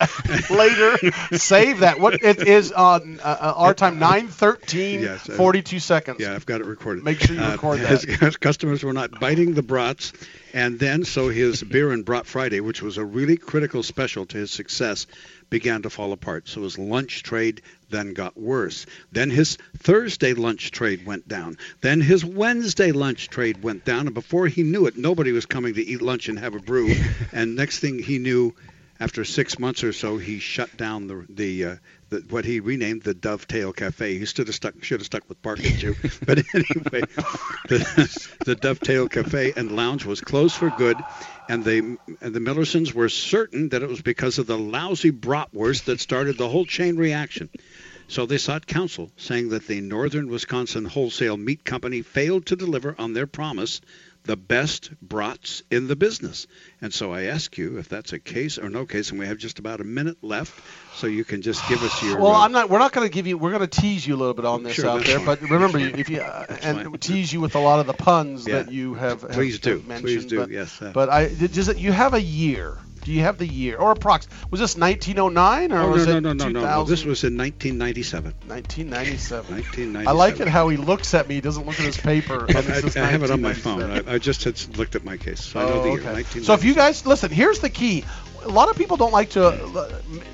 later? 0.53 0.97
Save 1.37 1.79
that. 1.79 1.99
What 1.99 2.23
it 2.23 2.47
is 2.47 2.71
on 2.71 3.19
uh, 3.21 3.37
uh, 3.39 3.53
our 3.57 3.73
time 3.73 3.99
9:13 3.99 5.01
Yes, 5.01 5.29
uh, 5.29 5.33
42 5.33 5.79
seconds. 5.79 6.17
Yeah, 6.19 6.33
I've 6.33 6.45
got 6.45 6.61
it 6.61 6.67
recorded. 6.67 7.03
Make 7.03 7.19
sure 7.19 7.35
you 7.35 7.43
record 7.43 7.79
his, 7.79 8.03
that. 8.03 8.19
His 8.19 8.37
customers 8.37 8.83
were 8.83 8.93
not 8.93 9.19
biting 9.19 9.53
the 9.55 9.63
brats, 9.63 10.13
and 10.53 10.79
then 10.79 11.03
so 11.03 11.27
his 11.29 11.61
beer 11.61 11.91
and 11.91 12.05
brat 12.05 12.25
Friday, 12.25 12.61
which 12.61 12.81
was 12.81 12.97
a 12.97 13.03
really 13.05 13.35
critical 13.37 13.83
special 13.83 14.25
to 14.27 14.37
his 14.37 14.51
success, 14.51 15.05
began 15.49 15.81
to 15.83 15.89
fall 15.89 16.11
apart. 16.11 16.47
So 16.47 16.63
his 16.63 16.77
lunch 16.77 17.23
trade 17.23 17.61
then 17.89 18.13
got 18.13 18.37
worse. 18.37 18.85
Then 19.11 19.29
his 19.29 19.57
Thursday 19.77 20.33
lunch 20.33 20.71
trade 20.71 21.05
went 21.05 21.27
down. 21.27 21.57
Then 21.81 22.01
his 22.01 22.25
Wednesday 22.25 22.91
lunch 22.91 23.29
trade 23.29 23.61
went 23.63 23.85
down, 23.85 24.07
and 24.07 24.13
before 24.13 24.47
he 24.47 24.63
knew 24.63 24.87
it, 24.87 24.97
nobody 24.97 25.31
was 25.31 25.45
coming 25.45 25.75
to 25.75 25.85
eat 25.85 26.01
lunch 26.01 26.29
and 26.29 26.39
have 26.39 26.55
a 26.55 26.59
brew. 26.59 26.93
and 27.31 27.55
next 27.55 27.79
thing 27.79 27.99
he 27.99 28.17
knew, 28.17 28.53
after 28.99 29.23
six 29.23 29.59
months 29.59 29.83
or 29.83 29.93
so, 29.93 30.17
he 30.17 30.39
shut 30.39 30.75
down 30.77 31.07
the 31.07 31.25
the, 31.29 31.65
uh, 31.65 31.75
the 32.09 32.23
what 32.29 32.45
he 32.45 32.59
renamed 32.59 33.03
the 33.03 33.13
Dovetail 33.13 33.73
Cafe. 33.73 34.17
He 34.17 34.25
should 34.25 34.47
have 34.47 34.55
stuck 34.55 34.83
should 34.83 34.99
have 34.99 35.05
stuck 35.05 35.27
with 35.27 35.41
Park 35.41 35.59
and 35.59 35.77
Chew, 35.77 35.95
but 36.25 36.39
anyway, 36.53 37.01
the, 37.67 38.35
the 38.45 38.55
Dovetail 38.55 39.07
Cafe 39.07 39.53
and 39.55 39.71
Lounge 39.75 40.05
was 40.05 40.21
closed 40.21 40.55
for 40.55 40.69
good, 40.69 41.03
and 41.47 41.63
they 41.63 41.79
and 41.79 41.99
the 42.33 42.39
Millersons 42.39 42.93
were 42.93 43.09
certain 43.09 43.69
that 43.69 43.83
it 43.83 43.89
was 43.89 44.01
because 44.01 44.37
of 44.37 44.47
the 44.47 44.57
lousy 44.57 45.11
bratwurst 45.11 45.85
that 45.85 45.99
started 45.99 46.37
the 46.37 46.49
whole 46.49 46.65
chain 46.65 46.97
reaction. 46.97 47.49
So 48.07 48.27
they 48.27 48.37
sought 48.37 48.67
counsel, 48.67 49.11
saying 49.17 49.49
that 49.49 49.65
the 49.65 49.81
Northern 49.81 50.29
Wisconsin 50.29 50.85
Wholesale 50.85 51.37
Meat 51.37 51.63
Company 51.63 52.03
failed 52.03 52.45
to 52.47 52.55
deliver 52.55 52.95
on 52.99 53.13
their 53.13 53.25
promise, 53.25 53.81
the 54.25 54.35
best 54.35 54.89
brats 55.01 55.63
in 55.71 55.87
the 55.87 55.95
business. 55.95 56.47
And 56.81 56.93
so 56.93 57.13
I 57.13 57.23
ask 57.23 57.57
you 57.57 57.77
if 57.77 57.89
that's 57.89 58.13
a 58.13 58.19
case 58.19 58.57
or 58.57 58.69
no 58.69 58.85
case, 58.85 59.11
and 59.11 59.19
we 59.19 59.27
have 59.27 59.37
just 59.37 59.59
about 59.59 59.81
a 59.81 59.83
minute 59.83 60.23
left, 60.23 60.53
so 60.95 61.07
you 61.07 61.23
can 61.23 61.41
just 61.41 61.67
give 61.69 61.81
us 61.83 62.03
your. 62.03 62.19
Well, 62.19 62.31
uh, 62.31 62.43
I'm 62.43 62.51
not. 62.51 62.69
We're 62.69 62.79
not 62.79 62.91
going 62.91 63.07
to 63.07 63.13
give 63.13 63.27
you. 63.27 63.37
We're 63.37 63.51
going 63.51 63.67
to 63.67 63.81
tease 63.81 64.05
you 64.05 64.15
a 64.15 64.17
little 64.17 64.33
bit 64.33 64.45
on 64.45 64.63
this 64.63 64.73
Sure, 64.73 64.89
out 64.89 65.05
there. 65.05 65.19
fine. 65.19 65.25
But 65.25 65.41
remember, 65.41 65.77
if 65.79 66.09
you 66.09 66.21
uh, 66.21 66.45
and 66.63 66.81
fine. 66.83 66.93
tease 66.97 67.31
you 67.31 67.39
with 67.41 67.55
a 67.55 67.59
lot 67.59 67.79
of 67.79 67.87
the 67.87 67.93
puns 67.93 68.47
Yeah. 68.47 68.63
that 68.63 68.71
you 68.71 68.95
have. 68.95 69.21
have 69.21 69.31
Please 69.31 69.59
do. 69.59 69.83
mentioned, 69.87 70.01
Please 70.01 70.25
do. 70.25 70.37
But, 70.39 70.49
yes. 70.49 70.81
uh, 70.81 70.91
but 70.93 71.09
I 71.09 71.27
does 71.27 71.67
it, 71.69 71.77
you 71.77 71.91
have 71.91 72.13
a 72.13 72.21
year? 72.21 72.77
Do 73.05 73.11
you 73.11 73.21
have 73.21 73.37
the 73.37 73.47
year 73.47 73.77
or 73.77 73.93
approx? 73.93 74.27
Was 74.49 74.59
this 74.59 74.75
1909 74.75 75.71
or 75.71 75.79
oh, 75.79 75.91
was 75.91 76.07
no, 76.07 76.17
it 76.17 76.21
no, 76.21 76.33
no, 76.33 76.45
no, 76.45 76.49
2000? 76.49 76.53
no, 76.53 76.61
no. 76.61 76.83
This 76.85 77.05
was 77.05 77.23
in 77.23 77.37
1997. 77.37 78.33
1997. 78.47 79.55
1997. 79.55 80.07
I 80.07 80.11
like 80.11 80.39
it 80.39 80.47
how 80.47 80.69
he 80.69 80.77
looks 80.77 81.13
at 81.13 81.27
me. 81.29 81.35
He 81.35 81.41
doesn't 81.41 81.65
look 81.65 81.79
at 81.79 81.85
his 81.85 81.97
paper. 81.97 82.45
and 82.49 82.57
I, 82.57 82.81
I 83.01 83.05
have 83.05 83.21
it 83.23 83.29
on 83.31 83.41
my 83.41 83.53
phone. 83.53 83.83
I, 83.83 84.15
I 84.15 84.17
just 84.17 84.43
had 84.43 84.59
looked 84.77 84.95
at 84.95 85.03
my 85.03 85.17
case, 85.17 85.43
so 85.43 85.59
I 85.59 85.63
know 85.63 85.69
Oh, 85.69 85.81
the 85.83 85.89
year. 85.91 85.99
okay. 85.99 86.13
1997. 86.13 86.43
So 86.45 86.53
if 86.53 86.63
you 86.63 86.73
guys 86.73 87.05
listen, 87.05 87.29
here's 87.31 87.59
the 87.59 87.69
key. 87.69 88.03
A 88.43 88.49
lot 88.49 88.69
of 88.69 88.75
people 88.75 88.97
don't 88.97 89.11
like 89.13 89.31
to 89.31 89.47
uh, 89.47 89.89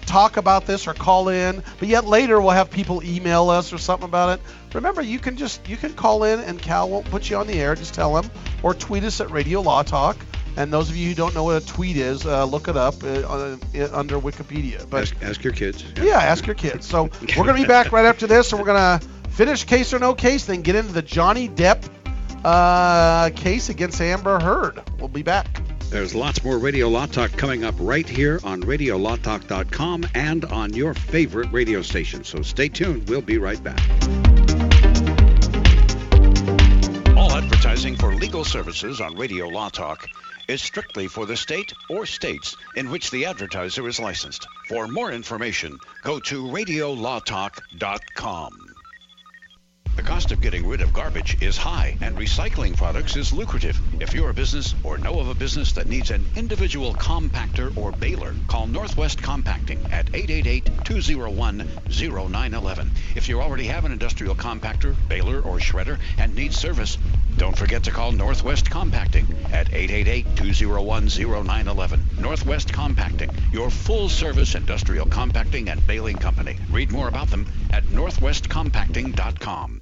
talk 0.05 0.37
about 0.37 0.65
this 0.65 0.87
or 0.87 0.93
call 0.93 1.29
in, 1.29 1.63
but 1.79 1.87
yet 1.87 2.05
later 2.05 2.41
we'll 2.41 2.51
have 2.51 2.69
people 2.71 3.01
email 3.03 3.49
us 3.49 3.71
or 3.71 3.77
something 3.77 4.07
about 4.07 4.37
it. 4.39 4.45
Remember, 4.73 5.01
you 5.01 5.19
can 5.19 5.35
just 5.37 5.67
you 5.69 5.77
can 5.77 5.93
call 5.93 6.23
in 6.23 6.39
and 6.41 6.57
Cal 6.61 6.89
won't 6.89 7.05
put 7.11 7.29
you 7.29 7.37
on 7.37 7.47
the 7.47 7.53
air. 7.53 7.75
Just 7.75 7.93
tell 7.93 8.17
him 8.17 8.29
or 8.63 8.73
tweet 8.73 9.03
us 9.03 9.19
at 9.19 9.29
Radio 9.31 9.59
Law 9.61 9.83
Talk. 9.83 10.17
And 10.57 10.71
those 10.71 10.89
of 10.89 10.97
you 10.97 11.09
who 11.09 11.15
don't 11.15 11.33
know 11.33 11.43
what 11.43 11.61
a 11.61 11.65
tweet 11.65 11.97
is, 11.97 12.25
uh, 12.25 12.43
look 12.45 12.67
it 12.67 12.77
up 12.77 13.03
uh, 13.03 13.07
uh, 13.07 13.57
under 13.93 14.19
Wikipedia. 14.19 14.87
But 14.89 15.03
ask, 15.03 15.15
ask 15.21 15.43
your 15.43 15.53
kids. 15.53 15.83
yeah, 16.01 16.17
ask 16.17 16.45
your 16.45 16.55
kids. 16.55 16.85
So 16.85 17.03
we're 17.21 17.45
going 17.45 17.55
to 17.55 17.61
be 17.61 17.65
back 17.65 17.91
right 17.91 18.05
after 18.05 18.27
this, 18.27 18.51
and 18.51 18.59
we're 18.59 18.67
going 18.67 18.99
to 18.99 19.07
finish 19.29 19.63
case 19.63 19.93
or 19.93 19.99
no 19.99 20.13
case, 20.13 20.45
then 20.45 20.61
get 20.61 20.75
into 20.75 20.91
the 20.91 21.01
Johnny 21.01 21.47
Depp 21.49 21.89
uh, 22.43 23.29
case 23.35 23.69
against 23.69 24.01
Amber 24.01 24.39
Heard. 24.39 24.81
We'll 24.99 25.07
be 25.07 25.23
back. 25.23 25.47
There's 25.89 26.15
lots 26.15 26.41
more 26.43 26.57
Radio 26.57 26.87
Law 26.87 27.05
Talk 27.05 27.31
coming 27.33 27.65
up 27.65 27.75
right 27.77 28.07
here 28.07 28.39
on 28.45 28.61
RadioLawTalk.com 28.61 30.07
and 30.15 30.45
on 30.45 30.73
your 30.73 30.93
favorite 30.93 31.51
radio 31.51 31.81
station. 31.81 32.23
So 32.23 32.41
stay 32.43 32.69
tuned. 32.69 33.09
We'll 33.09 33.21
be 33.21 33.37
right 33.37 33.61
back. 33.61 33.81
All 37.17 37.31
advertising 37.33 37.97
for 37.97 38.15
legal 38.15 38.45
services 38.45 39.01
on 39.01 39.15
Radio 39.15 39.49
Law 39.49 39.67
Talk 39.67 40.07
is 40.51 40.61
strictly 40.61 41.07
for 41.07 41.25
the 41.25 41.37
state 41.37 41.73
or 41.89 42.05
states 42.05 42.57
in 42.75 42.91
which 42.91 43.09
the 43.09 43.25
advertiser 43.25 43.87
is 43.87 44.01
licensed. 44.01 44.45
For 44.67 44.85
more 44.87 45.11
information, 45.11 45.79
go 46.03 46.19
to 46.19 46.43
radiolawtalk.com. 46.43 48.71
The 49.93 50.03
cost 50.03 50.31
of 50.31 50.39
getting 50.39 50.65
rid 50.67 50.79
of 50.81 50.93
garbage 50.93 51.41
is 51.41 51.57
high, 51.57 51.97
and 52.01 52.15
recycling 52.17 52.77
products 52.77 53.17
is 53.17 53.33
lucrative. 53.33 53.77
If 53.99 54.13
you're 54.13 54.29
a 54.29 54.33
business 54.33 54.73
or 54.83 54.97
know 54.97 55.19
of 55.19 55.27
a 55.27 55.35
business 55.35 55.73
that 55.73 55.87
needs 55.87 56.11
an 56.11 56.23
individual 56.35 56.93
compactor 56.93 57.77
or 57.77 57.91
baler, 57.91 58.33
call 58.47 58.67
Northwest 58.67 59.21
Compacting 59.21 59.85
at 59.91 60.05
888-201-0911. 60.13 62.89
If 63.15 63.27
you 63.27 63.41
already 63.41 63.65
have 63.65 63.83
an 63.83 63.91
industrial 63.91 64.35
compactor, 64.35 64.95
baler, 65.09 65.41
or 65.41 65.59
shredder 65.59 65.99
and 66.17 66.33
need 66.35 66.53
service, 66.53 66.97
don't 67.37 67.57
forget 67.57 67.83
to 67.83 67.91
call 67.91 68.11
Northwest 68.11 68.69
Compacting 68.69 69.25
at 69.51 69.67
888-201-0911. 69.67 72.19
Northwest 72.19 72.73
Compacting, 72.73 73.29
your 73.51 73.69
full-service 73.69 74.55
industrial 74.55 75.05
compacting 75.05 75.69
and 75.69 75.85
baling 75.87 76.17
company. 76.17 76.57
Read 76.71 76.91
more 76.91 77.07
about 77.07 77.29
them 77.29 77.47
at 77.71 77.85
northwestcompacting.com. 77.85 79.81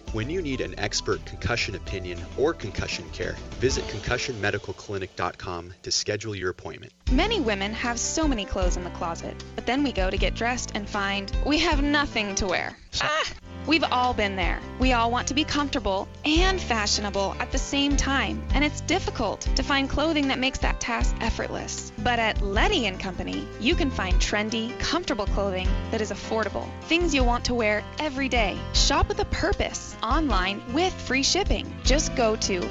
When 0.13 0.29
you 0.29 0.41
need 0.41 0.59
an 0.59 0.77
expert 0.77 1.23
concussion 1.25 1.75
opinion 1.75 2.19
or 2.37 2.53
concussion 2.53 3.09
care, 3.11 3.37
visit 3.61 3.85
concussionmedicalclinic.com 3.85 5.73
to 5.83 5.91
schedule 5.91 6.35
your 6.35 6.49
appointment. 6.49 6.91
Many 7.09 7.39
women 7.39 7.73
have 7.73 7.97
so 7.97 8.27
many 8.27 8.43
clothes 8.43 8.75
in 8.75 8.83
the 8.83 8.89
closet, 8.89 9.41
but 9.55 9.65
then 9.65 9.83
we 9.83 9.93
go 9.93 10.09
to 10.09 10.17
get 10.17 10.35
dressed 10.35 10.73
and 10.75 10.89
find 10.89 11.31
we 11.45 11.59
have 11.59 11.81
nothing 11.81 12.35
to 12.35 12.45
wear. 12.45 12.77
Ah! 13.01 13.23
We've 13.67 13.83
all 13.83 14.13
been 14.13 14.35
there. 14.35 14.59
We 14.79 14.93
all 14.93 15.11
want 15.11 15.27
to 15.27 15.35
be 15.35 15.43
comfortable 15.43 16.07
and 16.25 16.59
fashionable 16.59 17.35
at 17.39 17.51
the 17.51 17.59
same 17.59 17.95
time, 17.95 18.43
and 18.55 18.63
it's 18.65 18.81
difficult 18.81 19.41
to 19.41 19.61
find 19.61 19.87
clothing 19.87 20.29
that 20.29 20.39
makes 20.39 20.59
that 20.59 20.79
task 20.79 21.15
effortless. 21.21 21.91
But 21.99 22.17
at 22.17 22.41
Letty 22.41 22.87
and 22.87 22.99
Company, 22.99 23.47
you 23.59 23.75
can 23.75 23.91
find 23.91 24.15
trendy, 24.15 24.77
comfortable 24.79 25.27
clothing 25.27 25.67
that 25.91 26.01
is 26.01 26.11
affordable. 26.11 26.67
Things 26.83 27.13
you'll 27.13 27.27
want 27.27 27.45
to 27.45 27.53
wear 27.53 27.83
every 27.99 28.29
day. 28.29 28.57
Shop 28.73 29.07
with 29.07 29.19
a 29.19 29.25
purpose 29.25 29.95
online 30.01 30.61
with 30.73 30.93
free 30.93 31.23
shipping. 31.23 31.71
Just 31.83 32.15
go 32.15 32.35
to 32.37 32.67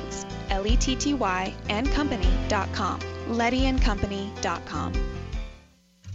L-E-T-T-Y 0.50 1.54
and 1.68 1.88
company.com. 1.92 3.00
LettyandCompany.com. 3.28 5.19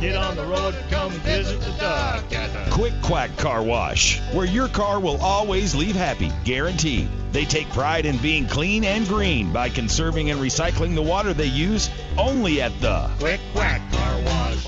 Get 0.00 0.14
on 0.14 0.36
the 0.36 0.44
road, 0.44 0.74
come 0.90 1.10
visit 1.10 1.58
the 1.60 1.70
duck 1.78 2.30
at 2.30 2.52
the 2.52 2.70
Quick 2.70 2.92
Quack 3.00 3.34
Car 3.38 3.62
Wash, 3.62 4.20
where 4.34 4.44
your 4.44 4.68
car 4.68 5.00
will 5.00 5.16
always 5.22 5.74
leave 5.74 5.96
happy, 5.96 6.30
guaranteed. 6.44 7.08
They 7.32 7.46
take 7.46 7.66
pride 7.70 8.04
in 8.04 8.18
being 8.18 8.46
clean 8.46 8.84
and 8.84 9.08
green 9.08 9.54
by 9.54 9.70
conserving 9.70 10.30
and 10.30 10.38
recycling 10.38 10.94
the 10.94 11.02
water 11.02 11.32
they 11.32 11.46
use 11.46 11.88
only 12.18 12.60
at 12.60 12.78
the 12.82 13.10
Quick 13.18 13.40
Quack 13.54 13.80
Car 13.90 14.20
Wash. 14.22 14.66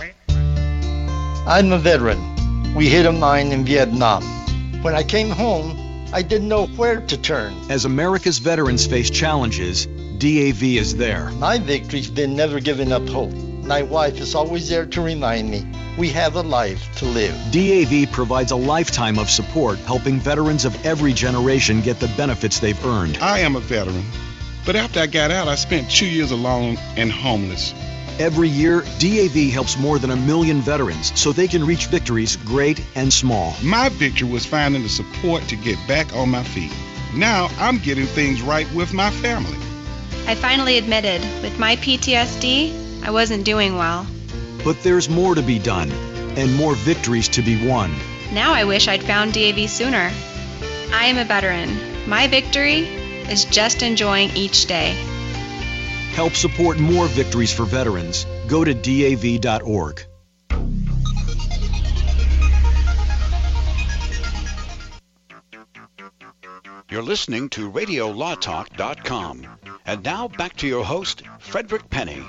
I'm 1.47 1.73
a 1.73 1.79
veteran. 1.79 2.75
We 2.75 2.89
hit 2.89 3.05
a 3.05 3.13
mine 3.13 3.53
in 3.53 3.67
Vietnam. 3.67 4.23
When 4.83 4.95
I 4.95 5.03
came 5.03 5.29
home, 5.29 6.09
I 6.11 6.23
didn't 6.23 6.49
know 6.49 6.69
where 6.69 7.03
to 7.03 7.19
turn. 7.19 7.55
As 7.69 7.85
America's 7.85 8.39
veterans 8.39 8.87
face 8.87 9.11
challenges, 9.11 9.85
DAV 9.85 10.63
is 10.63 10.97
there. 10.97 11.31
My 11.33 11.59
victory's 11.59 12.09
been 12.09 12.35
never 12.35 12.61
giving 12.61 12.93
up 12.93 13.07
hope. 13.11 13.35
My 13.69 13.83
wife 13.83 14.19
is 14.19 14.35
always 14.35 14.71
there 14.71 14.87
to 14.87 15.03
remind 15.03 15.51
me 15.51 15.63
we 15.99 16.09
have 16.09 16.37
a 16.37 16.41
life 16.41 16.89
to 16.97 17.05
live. 17.05 17.35
DAV 17.53 18.11
provides 18.11 18.51
a 18.51 18.57
lifetime 18.57 19.19
of 19.19 19.29
support, 19.29 19.79
helping 19.81 20.19
veterans 20.19 20.65
of 20.65 20.87
every 20.87 21.13
generation 21.13 21.83
get 21.83 22.01
the 22.01 22.09
benefits 22.17 22.61
they've 22.61 22.87
earned. 22.87 23.19
I 23.19 23.41
am 23.41 23.57
a 23.57 23.61
veteran, 23.61 24.07
but 24.65 24.75
after 24.75 25.01
I 25.01 25.07
got 25.07 25.31
out, 25.31 25.49
I 25.49 25.55
spent 25.55 25.91
two 25.91 26.07
years 26.07 26.31
alone 26.31 26.79
and 26.97 27.13
homeless. 27.13 27.75
Every 28.19 28.49
year, 28.49 28.87
DAV 29.01 29.53
helps 29.53 29.77
more 29.77 29.99
than 29.99 30.13
a 30.13 30.17
million 30.17 30.63
veterans 30.63 31.13
so 31.15 31.33
they 31.33 31.47
can 31.47 31.67
reach 31.67 31.89
victories 31.89 32.37
great 32.37 32.83
and 32.95 33.13
small. 33.13 33.55
My 33.63 33.91
victory 33.91 34.31
was 34.31 34.47
finding 34.47 34.83
the 34.83 34.89
support 34.89 35.43
to 35.49 35.57
get 35.57 35.77
back 35.87 36.17
on 36.17 36.31
my 36.31 36.43
feet. 36.43 36.73
Now 37.15 37.51
I'm 37.59 37.77
getting 37.81 38.07
things 38.07 38.41
right 38.41 38.73
with 38.73 38.95
my 38.95 39.11
family. 39.11 39.59
I 40.27 40.35
finally 40.37 40.79
admitted 40.79 41.21
with 41.43 41.59
my 41.59 41.77
PTSD, 41.77 42.88
I 43.03 43.11
wasn't 43.11 43.45
doing 43.45 43.77
well. 43.77 44.07
But 44.65 44.83
there's 44.83 45.09
more 45.09 45.35
to 45.35 45.43
be 45.43 45.59
done 45.59 45.91
and 46.37 46.55
more 46.55 46.75
victories 46.75 47.29
to 47.29 47.43
be 47.43 47.67
won. 47.67 47.95
Now 48.33 48.53
I 48.53 48.65
wish 48.65 48.89
I'd 48.89 49.03
found 49.03 49.33
DAV 49.33 49.69
sooner. 49.69 50.11
I 50.93 51.07
am 51.07 51.19
a 51.19 51.25
veteran. 51.25 52.09
My 52.09 52.27
victory 52.27 52.81
is 53.31 53.45
just 53.45 53.83
enjoying 53.83 54.31
each 54.37 54.67
day. 54.67 54.93
Help 56.13 56.35
support 56.35 56.79
more 56.79 57.07
victories 57.07 57.53
for 57.53 57.65
veterans. 57.65 58.27
Go 58.47 58.65
to 58.65 58.75
DAV.org. 58.75 60.05
You're 66.91 67.03
listening 67.03 67.51
to 67.51 67.71
RadioLawTalk.com. 67.71 69.47
And 69.87 70.03
now 70.05 70.29
back 70.29 70.57
to 70.59 70.67
your 70.67 70.85
host, 70.85 71.23
Frederick 71.39 71.91
Penny. 71.91 72.23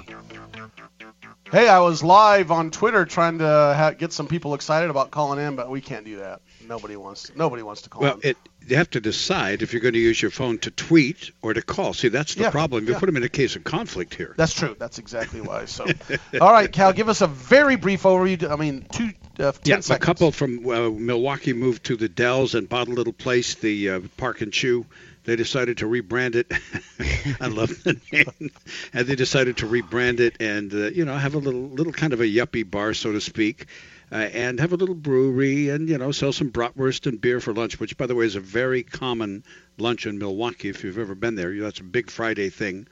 Hey, 1.51 1.67
I 1.67 1.79
was 1.79 2.03
live 2.03 2.51
on 2.51 2.69
Twitter 2.69 3.05
trying 3.05 3.39
to 3.39 3.45
ha- 3.47 3.91
get 3.91 4.13
some 4.13 4.27
people 4.27 4.53
excited 4.53 4.89
about 4.89 5.09
calling 5.11 5.39
in, 5.39 5.55
but 5.55 5.69
we 5.69 5.81
can't 5.81 6.05
do 6.05 6.17
that. 6.17 6.41
Nobody 6.67 6.95
wants. 6.95 7.31
Nobody 7.35 7.63
wants 7.63 7.83
to 7.83 7.89
call 7.89 8.01
Well, 8.03 8.19
in. 8.21 8.31
it, 8.31 8.37
you 8.67 8.75
have 8.75 8.89
to 8.91 8.99
decide 9.01 9.63
if 9.63 9.73
you're 9.73 9.81
going 9.81 9.95
to 9.95 9.99
use 9.99 10.21
your 10.21 10.29
phone 10.29 10.59
to 10.59 10.69
tweet 10.71 11.31
or 11.41 11.53
to 11.53 11.61
call. 11.63 11.93
See, 11.93 12.09
that's 12.09 12.35
the 12.35 12.43
Yeah, 12.43 12.51
problem. 12.51 12.85
You 12.85 12.93
yeah. 12.93 12.99
put 12.99 13.07
them 13.07 13.17
in 13.17 13.23
a 13.23 13.29
case 13.29 13.55
of 13.55 13.63
conflict 13.63 14.13
here. 14.13 14.35
That's 14.37 14.53
true. 14.53 14.75
That's 14.77 14.99
exactly 14.99 15.41
why. 15.41 15.65
So, 15.65 15.87
all 16.41 16.51
right, 16.51 16.71
Cal, 16.71 16.93
give 16.93 17.09
us 17.09 17.21
a 17.21 17.27
very 17.27 17.77
brief 17.77 18.03
overview. 18.03 18.51
I 18.51 18.55
mean, 18.55 18.85
two, 18.91 19.09
uh, 19.39 19.51
Yeah, 19.63 19.81
a 19.89 19.99
couple 19.99 20.31
from 20.31 20.67
uh, 20.67 20.89
Milwaukee 20.89 21.53
moved 21.53 21.85
to 21.85 21.95
the 21.95 22.09
Dells 22.09 22.55
and 22.55 22.67
bought 22.67 22.87
a 22.87 22.91
little 22.91 23.13
place, 23.13 23.55
the 23.55 23.89
uh, 23.89 24.01
Park 24.17 24.41
and 24.41 24.51
Chew. 24.53 24.85
They 25.25 25.35
decided 25.35 25.77
to 25.79 25.85
rebrand 25.85 26.35
it. 26.35 26.51
I 27.41 27.47
love 27.47 27.83
the 27.83 27.99
name. 28.11 28.51
And 28.93 29.07
they 29.07 29.15
decided 29.15 29.57
to 29.57 29.67
rebrand 29.67 30.19
it 30.19 30.37
and 30.39 30.73
uh, 30.73 30.89
you 30.89 31.05
know 31.05 31.15
have 31.15 31.35
a 31.35 31.39
little 31.39 31.69
little 31.69 31.93
kind 31.93 32.13
of 32.13 32.21
a 32.21 32.25
yuppie 32.25 32.69
bar, 32.69 32.93
so 32.93 33.11
to 33.11 33.21
speak, 33.21 33.67
uh, 34.11 34.15
and 34.15 34.59
have 34.59 34.73
a 34.73 34.77
little 34.77 34.95
brewery 34.95 35.69
and 35.69 35.87
you 35.89 35.97
know 35.97 36.11
sell 36.11 36.33
some 36.33 36.51
bratwurst 36.51 37.05
and 37.07 37.21
beer 37.21 37.39
for 37.39 37.53
lunch, 37.53 37.79
which 37.79 37.97
by 37.97 38.07
the 38.07 38.15
way 38.15 38.25
is 38.25 38.35
a 38.35 38.39
very 38.41 38.83
common 38.83 39.43
lunch 39.77 40.05
in 40.07 40.17
Milwaukee. 40.17 40.69
If 40.69 40.83
you've 40.83 40.97
ever 40.97 41.15
been 41.15 41.35
there, 41.35 41.53
that's 41.61 41.79
a 41.79 41.83
big 41.83 42.09
Friday 42.09 42.49
thing. 42.49 42.87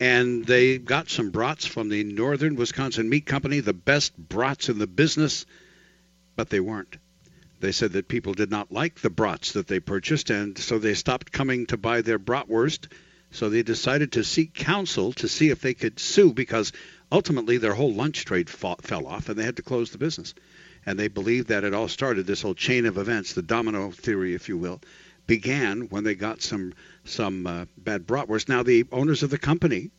and 0.00 0.44
they 0.44 0.78
got 0.78 1.08
some 1.10 1.30
brats 1.30 1.66
from 1.66 1.88
the 1.88 2.04
Northern 2.04 2.56
Wisconsin 2.56 3.08
Meat 3.08 3.26
Company, 3.26 3.60
the 3.60 3.72
best 3.72 4.16
brats 4.18 4.68
in 4.68 4.78
the 4.78 4.86
business, 4.86 5.46
but 6.36 6.50
they 6.50 6.60
weren't. 6.60 6.96
They 7.60 7.72
said 7.72 7.92
that 7.92 8.08
people 8.08 8.34
did 8.34 8.50
not 8.50 8.72
like 8.72 9.00
the 9.00 9.10
brats 9.10 9.52
that 9.52 9.68
they 9.68 9.78
purchased, 9.78 10.30
and 10.30 10.58
so 10.58 10.78
they 10.78 10.94
stopped 10.94 11.30
coming 11.30 11.66
to 11.66 11.76
buy 11.76 12.00
their 12.02 12.18
bratwurst. 12.18 12.88
So 13.30 13.48
they 13.48 13.62
decided 13.62 14.12
to 14.12 14.24
seek 14.24 14.52
counsel 14.52 15.12
to 15.14 15.28
see 15.28 15.50
if 15.50 15.60
they 15.60 15.72
could 15.72 15.98
sue 15.98 16.32
because 16.32 16.72
ultimately 17.10 17.58
their 17.58 17.74
whole 17.74 17.92
lunch 17.92 18.24
trade 18.24 18.50
fought, 18.50 18.82
fell 18.82 19.06
off 19.06 19.28
and 19.28 19.38
they 19.38 19.44
had 19.44 19.56
to 19.56 19.62
close 19.62 19.90
the 19.90 19.98
business. 19.98 20.34
And 20.84 20.98
they 20.98 21.08
believe 21.08 21.46
that 21.46 21.64
it 21.64 21.72
all 21.72 21.88
started, 21.88 22.26
this 22.26 22.42
whole 22.42 22.54
chain 22.54 22.84
of 22.84 22.98
events, 22.98 23.32
the 23.32 23.42
domino 23.42 23.90
theory, 23.90 24.34
if 24.34 24.48
you 24.48 24.58
will, 24.58 24.80
began 25.26 25.82
when 25.82 26.04
they 26.04 26.14
got 26.14 26.42
some 26.42 26.74
some 27.04 27.46
uh, 27.46 27.64
bad 27.78 28.06
bratwurst. 28.06 28.48
Now 28.48 28.62
the 28.62 28.86
owners 28.92 29.22
of 29.22 29.30
the 29.30 29.38
company 29.38 29.90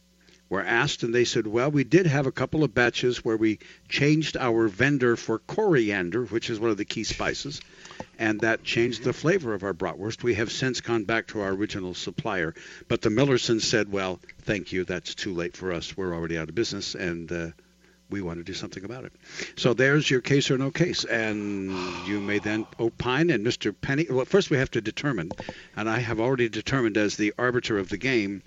were 0.49 0.61
asked, 0.61 1.03
and 1.03 1.13
they 1.13 1.25
said, 1.25 1.47
"Well, 1.47 1.71
we 1.71 1.83
did 1.83 2.05
have 2.05 2.27
a 2.27 2.31
couple 2.31 2.63
of 2.63 2.73
batches 2.73 3.23
where 3.23 3.37
we 3.37 3.59
changed 3.89 4.37
our 4.37 4.67
vendor 4.67 5.15
for 5.15 5.39
coriander, 5.39 6.25
which 6.25 6.49
is 6.49 6.59
one 6.59 6.69
of 6.69 6.77
the 6.77 6.85
key 6.85 7.03
spices, 7.03 7.61
and 8.19 8.39
that 8.41 8.63
changed 8.63 9.03
the 9.03 9.13
flavor 9.13 9.53
of 9.53 9.63
our 9.63 9.73
bratwurst. 9.73 10.21
We 10.21 10.35
have 10.35 10.51
since 10.51 10.81
gone 10.81 11.05
back 11.05 11.27
to 11.27 11.41
our 11.41 11.51
original 11.51 11.93
supplier, 11.93 12.53
but 12.87 13.01
the 13.01 13.09
Millersons 13.09 13.63
said, 13.63 13.91
"Well, 13.91 14.19
thank 14.41 14.71
you. 14.71 14.83
That's 14.83 15.15
too 15.15 15.33
late 15.33 15.57
for 15.57 15.71
us. 15.71 15.97
We're 15.97 16.13
already 16.13 16.37
out 16.37 16.49
of 16.49 16.55
business, 16.55 16.95
and." 16.95 17.31
Uh, 17.31 17.47
we 18.09 18.21
want 18.21 18.37
to 18.37 18.43
do 18.43 18.53
something 18.53 18.85
about 18.85 19.05
it. 19.05 19.13
So 19.55 19.73
there's 19.73 20.07
your 20.07 20.21
case 20.21 20.51
or 20.51 20.57
no 20.57 20.69
case, 20.69 21.03
and 21.03 21.71
you 22.07 22.19
may 22.19 22.37
then 22.37 22.67
opine. 22.79 23.31
And 23.31 23.43
Mr. 23.45 23.73
Penny, 23.79 24.05
well, 24.07 24.25
first 24.25 24.51
we 24.51 24.57
have 24.57 24.69
to 24.71 24.81
determine, 24.81 25.31
and 25.75 25.89
I 25.89 25.97
have 25.97 26.19
already 26.19 26.47
determined 26.47 26.95
as 26.95 27.17
the 27.17 27.33
arbiter 27.39 27.79
of 27.79 27.89
the 27.89 27.97
game 27.97 28.43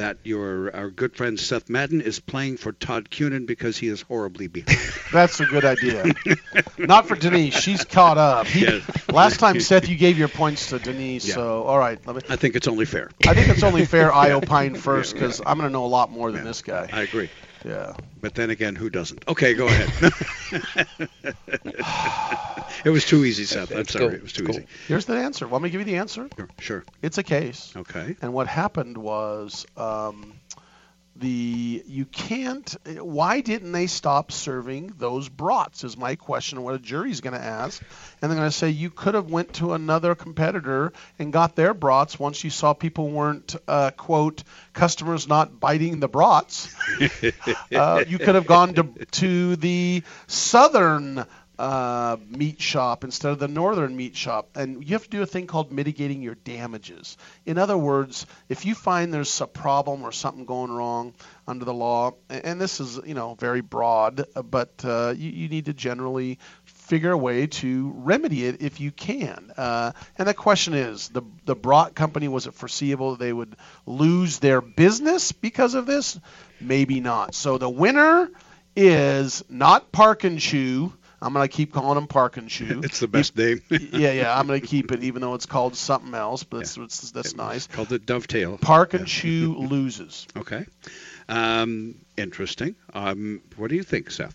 that 0.00 0.18
your 0.24 0.74
our 0.74 0.90
good 0.90 1.14
friend 1.14 1.38
Seth 1.38 1.68
Madden 1.68 2.00
is 2.00 2.20
playing 2.20 2.56
for 2.56 2.72
Todd 2.72 3.10
Cunin 3.10 3.46
because 3.46 3.76
he 3.76 3.88
is 3.88 4.02
horribly 4.02 4.48
behind. 4.48 4.78
That's 5.12 5.38
a 5.40 5.44
good 5.46 5.64
idea. 5.64 6.06
Not 6.78 7.06
for 7.06 7.16
Denise. 7.16 7.54
She's 7.54 7.84
caught 7.84 8.18
up. 8.18 8.46
He, 8.46 8.64
Yeah. 8.64 8.80
Last 9.12 9.40
time, 9.40 9.60
Seth, 9.60 9.88
you 9.88 9.96
gave 9.96 10.18
your 10.18 10.28
points 10.28 10.70
to 10.70 10.78
Denise. 10.78 11.28
Yeah. 11.28 11.34
So, 11.34 11.62
all 11.64 11.78
right. 11.78 11.98
Let 12.06 12.16
me, 12.16 12.22
I 12.28 12.36
think 12.36 12.56
it's 12.56 12.68
only 12.68 12.84
fair. 12.84 13.10
I 13.26 13.34
think 13.34 13.48
it's 13.48 13.62
only 13.62 13.84
fair 13.84 14.12
I 14.12 14.30
opine 14.32 14.74
first 14.76 15.14
because 15.14 15.40
I'm 15.44 15.58
going 15.58 15.68
to 15.68 15.72
know 15.72 15.84
a 15.84 15.86
lot 15.86 16.10
more 16.10 16.32
than 16.32 16.44
this 16.44 16.62
guy. 16.62 16.88
I 16.92 17.02
agree. 17.02 17.28
Yeah. 17.64 17.94
But 18.20 18.34
then 18.34 18.50
again, 18.50 18.74
who 18.76 18.90
doesn't? 18.90 19.24
Okay, 19.28 19.54
go 19.54 19.66
ahead. 19.66 20.12
it 22.84 22.90
was 22.90 23.04
too 23.04 23.24
easy, 23.24 23.44
Seth. 23.44 23.70
I'm 23.72 23.78
It's 23.80 23.92
sorry. 23.92 24.06
cool. 24.06 24.14
It 24.14 24.22
was 24.22 24.32
too 24.32 24.46
It's 24.46 24.58
easy. 24.58 24.66
Here's 24.88 25.04
the 25.06 25.14
answer. 25.14 25.46
Want 25.48 25.64
me 25.64 25.68
to 25.68 25.72
give 25.72 25.80
you 25.80 25.92
the 25.92 25.98
answer? 25.98 26.28
Sure. 26.58 26.84
It's 27.02 27.18
a 27.18 27.22
case. 27.22 27.72
Okay. 27.76 28.16
And 28.22 28.32
what 28.32 28.46
happened 28.46 28.96
was 28.98 29.66
um, 29.76 30.34
the 31.20 31.82
you 31.86 32.06
can't. 32.06 32.76
Why 32.98 33.40
didn't 33.40 33.72
they 33.72 33.86
stop 33.86 34.32
serving 34.32 34.94
those 34.98 35.28
brats? 35.28 35.84
Is 35.84 35.96
my 35.96 36.16
question. 36.16 36.62
What 36.62 36.74
a 36.74 36.78
jury's 36.78 37.20
going 37.20 37.34
to 37.34 37.44
ask, 37.44 37.82
and 38.20 38.30
they're 38.30 38.38
going 38.38 38.50
to 38.50 38.56
say 38.56 38.70
you 38.70 38.90
could 38.90 39.14
have 39.14 39.30
went 39.30 39.54
to 39.54 39.74
another 39.74 40.14
competitor 40.14 40.92
and 41.18 41.32
got 41.32 41.54
their 41.54 41.74
brats 41.74 42.18
once 42.18 42.42
you 42.42 42.50
saw 42.50 42.72
people 42.72 43.10
weren't 43.10 43.54
uh, 43.68 43.90
quote 43.92 44.42
customers 44.72 45.28
not 45.28 45.60
biting 45.60 46.00
the 46.00 46.08
brats. 46.08 46.74
uh, 47.72 48.04
you 48.08 48.18
could 48.18 48.34
have 48.34 48.46
gone 48.46 48.74
to 48.74 48.82
to 49.12 49.56
the 49.56 50.02
southern 50.26 51.24
uh, 51.60 52.16
meat 52.26 52.58
shop 52.58 53.04
instead 53.04 53.32
of 53.32 53.38
the 53.38 53.46
northern 53.46 53.94
meat 53.94 54.16
shop, 54.16 54.48
and 54.54 54.82
you 54.82 54.94
have 54.94 55.04
to 55.04 55.10
do 55.10 55.20
a 55.20 55.26
thing 55.26 55.46
called 55.46 55.70
mitigating 55.70 56.22
your 56.22 56.34
damages. 56.34 57.18
In 57.44 57.58
other 57.58 57.76
words, 57.76 58.24
if 58.48 58.64
you 58.64 58.74
find 58.74 59.12
there's 59.12 59.42
a 59.42 59.46
problem 59.46 60.02
or 60.02 60.10
something 60.10 60.46
going 60.46 60.72
wrong 60.72 61.12
under 61.46 61.66
the 61.66 61.74
law, 61.74 62.14
and 62.30 62.58
this 62.58 62.80
is 62.80 62.98
you 63.04 63.12
know 63.12 63.34
very 63.34 63.60
broad, 63.60 64.24
but 64.42 64.72
uh, 64.84 65.12
you, 65.14 65.30
you 65.30 65.48
need 65.50 65.66
to 65.66 65.74
generally 65.74 66.38
figure 66.64 67.12
a 67.12 67.18
way 67.18 67.46
to 67.46 67.92
remedy 67.96 68.46
it 68.46 68.62
if 68.62 68.80
you 68.80 68.90
can. 68.90 69.52
Uh, 69.54 69.92
and 70.16 70.26
the 70.26 70.32
question 70.32 70.72
is, 70.72 71.08
the 71.08 71.22
the 71.44 71.54
brat 71.54 71.94
company 71.94 72.26
was 72.26 72.46
it 72.46 72.54
foreseeable 72.54 73.16
they 73.16 73.34
would 73.34 73.54
lose 73.84 74.38
their 74.38 74.62
business 74.62 75.32
because 75.32 75.74
of 75.74 75.84
this? 75.84 76.18
Maybe 76.58 77.00
not. 77.00 77.34
So 77.34 77.58
the 77.58 77.68
winner 77.68 78.30
is 78.74 79.44
not 79.50 79.92
Park 79.92 80.24
and 80.24 80.40
Chew. 80.40 80.94
I'm 81.22 81.32
gonna 81.32 81.48
keep 81.48 81.72
calling 81.72 81.98
him 81.98 82.06
Park 82.06 82.36
and 82.36 82.48
Chew. 82.48 82.80
It's 82.82 83.00
the 83.00 83.08
best 83.08 83.36
name. 83.36 83.62
yeah, 83.70 84.12
yeah. 84.12 84.38
I'm 84.38 84.46
gonna 84.46 84.60
keep 84.60 84.90
it, 84.92 85.02
even 85.02 85.20
though 85.20 85.34
it's 85.34 85.46
called 85.46 85.76
something 85.76 86.14
else. 86.14 86.44
But 86.44 86.62
it's, 86.62 86.76
it's, 86.76 87.10
that's 87.10 87.36
nice. 87.36 87.66
Called 87.66 87.88
the 87.88 87.98
dovetail. 87.98 88.56
Park 88.58 88.94
and 88.94 89.06
Chew 89.06 89.54
loses. 89.56 90.26
Okay. 90.36 90.64
Um, 91.28 91.96
interesting. 92.16 92.74
Um, 92.94 93.42
what 93.56 93.68
do 93.70 93.76
you 93.76 93.82
think, 93.82 94.10
Seth? 94.10 94.34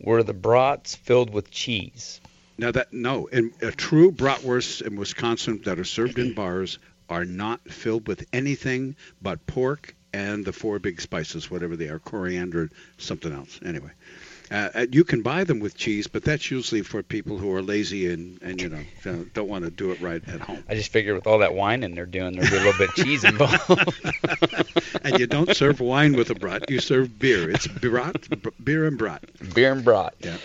Were 0.00 0.22
the 0.22 0.32
brats 0.32 0.94
filled 0.94 1.30
with 1.30 1.50
cheese? 1.50 2.20
Now 2.56 2.70
that 2.70 2.92
no, 2.92 3.26
in 3.26 3.52
a 3.60 3.70
true 3.70 4.12
bratwurst 4.12 4.82
in 4.82 4.96
Wisconsin 4.96 5.62
that 5.64 5.78
are 5.78 5.84
served 5.84 6.18
in 6.18 6.34
bars 6.34 6.78
are 7.08 7.24
not 7.24 7.60
filled 7.68 8.06
with 8.06 8.26
anything 8.32 8.96
but 9.20 9.46
pork 9.46 9.94
and 10.12 10.44
the 10.44 10.52
four 10.52 10.78
big 10.78 11.00
spices, 11.00 11.50
whatever 11.50 11.76
they 11.76 11.88
are, 11.88 11.98
coriander, 11.98 12.70
something 12.98 13.32
else. 13.32 13.60
Anyway, 13.64 13.90
uh, 14.50 14.68
uh, 14.74 14.86
you 14.90 15.04
can 15.04 15.22
buy 15.22 15.44
them 15.44 15.60
with 15.60 15.76
cheese, 15.76 16.06
but 16.06 16.24
that's 16.24 16.50
usually 16.50 16.82
for 16.82 17.02
people 17.02 17.38
who 17.38 17.52
are 17.54 17.62
lazy 17.62 18.12
and 18.12 18.40
and 18.42 18.60
you 18.60 18.68
know 18.68 18.82
don't, 19.04 19.32
don't 19.34 19.48
want 19.48 19.64
to 19.64 19.70
do 19.70 19.92
it 19.92 20.00
right 20.00 20.26
at 20.28 20.40
home. 20.40 20.64
I 20.68 20.74
just 20.74 20.90
figured 20.90 21.14
with 21.14 21.26
all 21.26 21.38
that 21.38 21.54
whining 21.54 21.94
they're 21.94 22.06
doing, 22.06 22.34
there'd 22.34 22.50
be 22.50 22.56
a 22.56 22.60
little 22.60 22.78
bit 22.78 22.88
of 22.90 22.94
cheese 22.96 23.24
involved. 23.24 24.04
and 25.04 25.18
you 25.18 25.26
don't 25.26 25.54
serve 25.54 25.80
wine 25.80 26.16
with 26.16 26.30
a 26.30 26.34
brat; 26.34 26.68
you 26.68 26.80
serve 26.80 27.18
beer. 27.18 27.50
It's 27.50 27.68
brat, 27.68 28.28
b- 28.28 28.50
beer 28.62 28.86
and 28.86 28.98
brat. 28.98 29.24
Beer 29.54 29.72
and 29.72 29.84
brat. 29.84 30.14
Yeah. 30.20 30.36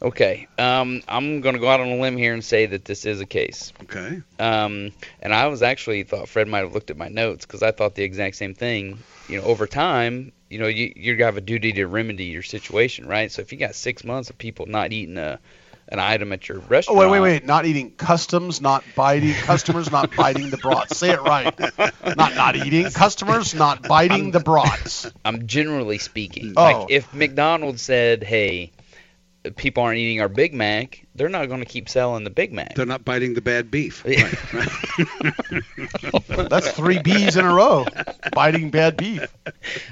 Okay. 0.00 0.46
Um, 0.58 1.02
I'm 1.08 1.40
going 1.40 1.54
to 1.54 1.60
go 1.60 1.68
out 1.68 1.80
on 1.80 1.88
a 1.88 1.96
limb 1.96 2.16
here 2.16 2.34
and 2.34 2.44
say 2.44 2.66
that 2.66 2.84
this 2.84 3.06
is 3.06 3.20
a 3.20 3.26
case. 3.26 3.72
Okay. 3.84 4.20
Um, 4.38 4.92
and 5.20 5.34
I 5.34 5.46
was 5.46 5.62
actually 5.62 6.02
thought 6.02 6.28
Fred 6.28 6.46
might 6.46 6.58
have 6.60 6.74
looked 6.74 6.90
at 6.90 6.98
my 6.98 7.08
notes 7.08 7.46
because 7.46 7.62
I 7.62 7.72
thought 7.72 7.94
the 7.94 8.02
exact 8.02 8.36
same 8.36 8.54
thing. 8.54 8.98
You 9.28 9.38
know, 9.38 9.44
over 9.44 9.66
time, 9.66 10.32
you 10.54 10.60
know, 10.60 10.68
you 10.68 10.92
you 10.94 11.24
have 11.24 11.36
a 11.36 11.40
duty 11.40 11.72
to 11.72 11.86
remedy 11.86 12.26
your 12.26 12.44
situation, 12.44 13.08
right? 13.08 13.32
So 13.32 13.42
if 13.42 13.50
you 13.50 13.58
got 13.58 13.74
six 13.74 14.04
months 14.04 14.30
of 14.30 14.38
people 14.38 14.66
not 14.66 14.92
eating 14.92 15.18
a 15.18 15.40
an 15.88 15.98
item 15.98 16.32
at 16.32 16.48
your 16.48 16.60
restaurant. 16.60 16.96
Oh 16.96 17.00
wait, 17.00 17.10
wait, 17.10 17.20
wait! 17.20 17.44
Not 17.44 17.66
eating 17.66 17.90
customs, 17.90 18.60
not 18.60 18.84
biting 18.94 19.34
customers, 19.34 19.90
not 19.90 20.14
biting 20.14 20.50
the 20.50 20.56
brats. 20.56 20.96
Say 20.96 21.10
it 21.10 21.20
right. 21.20 21.52
Not 22.16 22.36
not 22.36 22.54
eating 22.54 22.88
customers, 22.92 23.52
not 23.52 23.82
biting 23.82 24.30
the 24.30 24.38
brats. 24.38 25.10
I'm 25.24 25.48
generally 25.48 25.98
speaking. 25.98 26.54
Oh. 26.56 26.62
Like 26.62 26.90
if 26.90 27.12
McDonald's 27.12 27.82
said, 27.82 28.22
"Hey, 28.22 28.70
people 29.56 29.82
aren't 29.82 29.98
eating 29.98 30.20
our 30.20 30.28
Big 30.28 30.54
Mac," 30.54 31.04
they're 31.14 31.28
not 31.28 31.46
going 31.46 31.60
to 31.60 31.66
keep 31.66 31.88
selling 31.88 32.24
the 32.24 32.30
Big 32.30 32.52
Mac. 32.52 32.74
They're 32.74 32.86
not 32.86 33.04
biting 33.04 33.34
the 33.34 33.40
bad 33.40 33.70
beef. 33.70 34.04
Yeah, 34.06 34.28
That's 36.48 36.70
three 36.72 36.98
B's 36.98 37.36
in 37.36 37.44
a 37.44 37.54
row. 37.54 37.86
Biting 38.32 38.70
bad 38.70 38.96
beef. 38.96 39.26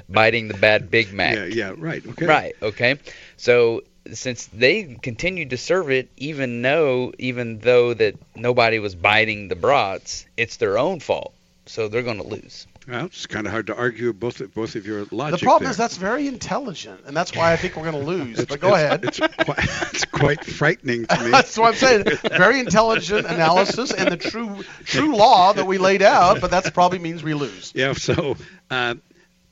biting 0.09 0.47
the 0.47 0.55
bad 0.55 0.89
Big 0.91 1.13
Mac. 1.13 1.35
Yeah, 1.35 1.45
yeah, 1.45 1.73
right. 1.77 2.05
Okay. 2.05 2.25
Right. 2.25 2.55
Okay. 2.61 2.99
So 3.37 3.81
since 4.11 4.47
they 4.47 4.97
continued 5.01 5.51
to 5.51 5.57
serve 5.57 5.89
it, 5.91 6.09
even 6.17 6.61
though 6.61 7.13
even 7.17 7.59
though 7.59 7.93
that 7.93 8.15
nobody 8.35 8.79
was 8.79 8.95
biting 8.95 9.47
the 9.47 9.55
brats, 9.55 10.25
it's 10.35 10.57
their 10.57 10.77
own 10.77 10.99
fault. 10.99 11.33
So 11.65 11.87
they're 11.87 12.03
going 12.03 12.21
to 12.21 12.27
lose. 12.27 12.67
Well, 12.87 13.05
it's 13.05 13.27
kind 13.27 13.45
of 13.47 13.53
hard 13.53 13.67
to 13.67 13.75
argue 13.75 14.11
both 14.11 14.41
both 14.53 14.75
of 14.75 14.85
your 14.85 15.05
logic. 15.11 15.39
The 15.39 15.43
problem 15.45 15.63
there. 15.63 15.71
is 15.71 15.77
that's 15.77 15.95
very 15.95 16.27
intelligent, 16.27 17.01
and 17.05 17.15
that's 17.15 17.33
why 17.35 17.53
I 17.53 17.55
think 17.55 17.77
we're 17.77 17.89
going 17.89 18.03
to 18.05 18.09
lose. 18.09 18.43
But 18.45 18.59
go 18.59 18.75
it's- 18.75 18.83
ahead. 18.83 19.05
It's 19.05 19.19
quite, 19.19 19.93
it's 19.93 20.05
quite 20.05 20.45
frightening 20.45 21.05
to 21.05 21.23
me. 21.23 21.31
That's 21.31 21.57
what 21.57 21.69
I'm 21.69 21.75
saying. 21.75 22.05
Very 22.29 22.59
intelligent 22.59 23.25
analysis 23.25 23.91
and 23.93 24.11
the 24.11 24.17
true 24.17 24.63
true 24.83 25.15
law 25.15 25.53
that 25.53 25.65
we 25.65 25.77
laid 25.77 26.01
out, 26.01 26.41
but 26.41 26.51
that 26.51 26.73
probably 26.73 26.99
means 26.99 27.23
we 27.23 27.33
lose. 27.33 27.71
Yeah. 27.73 27.93
So, 27.93 28.35
uh, 28.69 28.95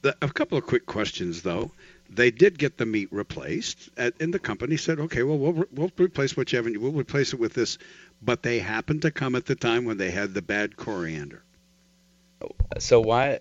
the, 0.02 0.16
a 0.22 0.28
couple 0.30 0.58
of 0.58 0.66
quick 0.66 0.86
questions 0.86 1.42
though. 1.42 1.72
They 2.14 2.30
did 2.30 2.60
get 2.60 2.78
the 2.78 2.86
meat 2.86 3.08
replaced, 3.12 3.90
at, 3.96 4.16
and 4.20 4.34
the 4.34 4.40
company 4.40 4.76
said, 4.76 5.00
"Okay, 5.00 5.24
well, 5.24 5.38
we'll 5.38 5.54
re- 5.54 5.68
we'll 5.72 5.92
replace 5.98 6.36
what 6.36 6.52
you 6.52 6.58
have, 6.58 6.66
and 6.66 6.76
we'll 6.76 6.92
replace 6.92 7.32
it 7.32 7.40
with 7.40 7.54
this." 7.54 7.78
But 8.22 8.44
they 8.44 8.60
happened 8.60 9.04
to 9.04 9.12
come 9.12 9.34
at 9.36 9.46
the 9.46 9.56
time 9.56 9.86
when 9.86 9.96
they 9.98 10.12
had 10.12 10.34
the 10.34 10.42
bad 10.42 10.76
coriander. 10.76 11.42
So 12.80 13.00
why? 13.00 13.40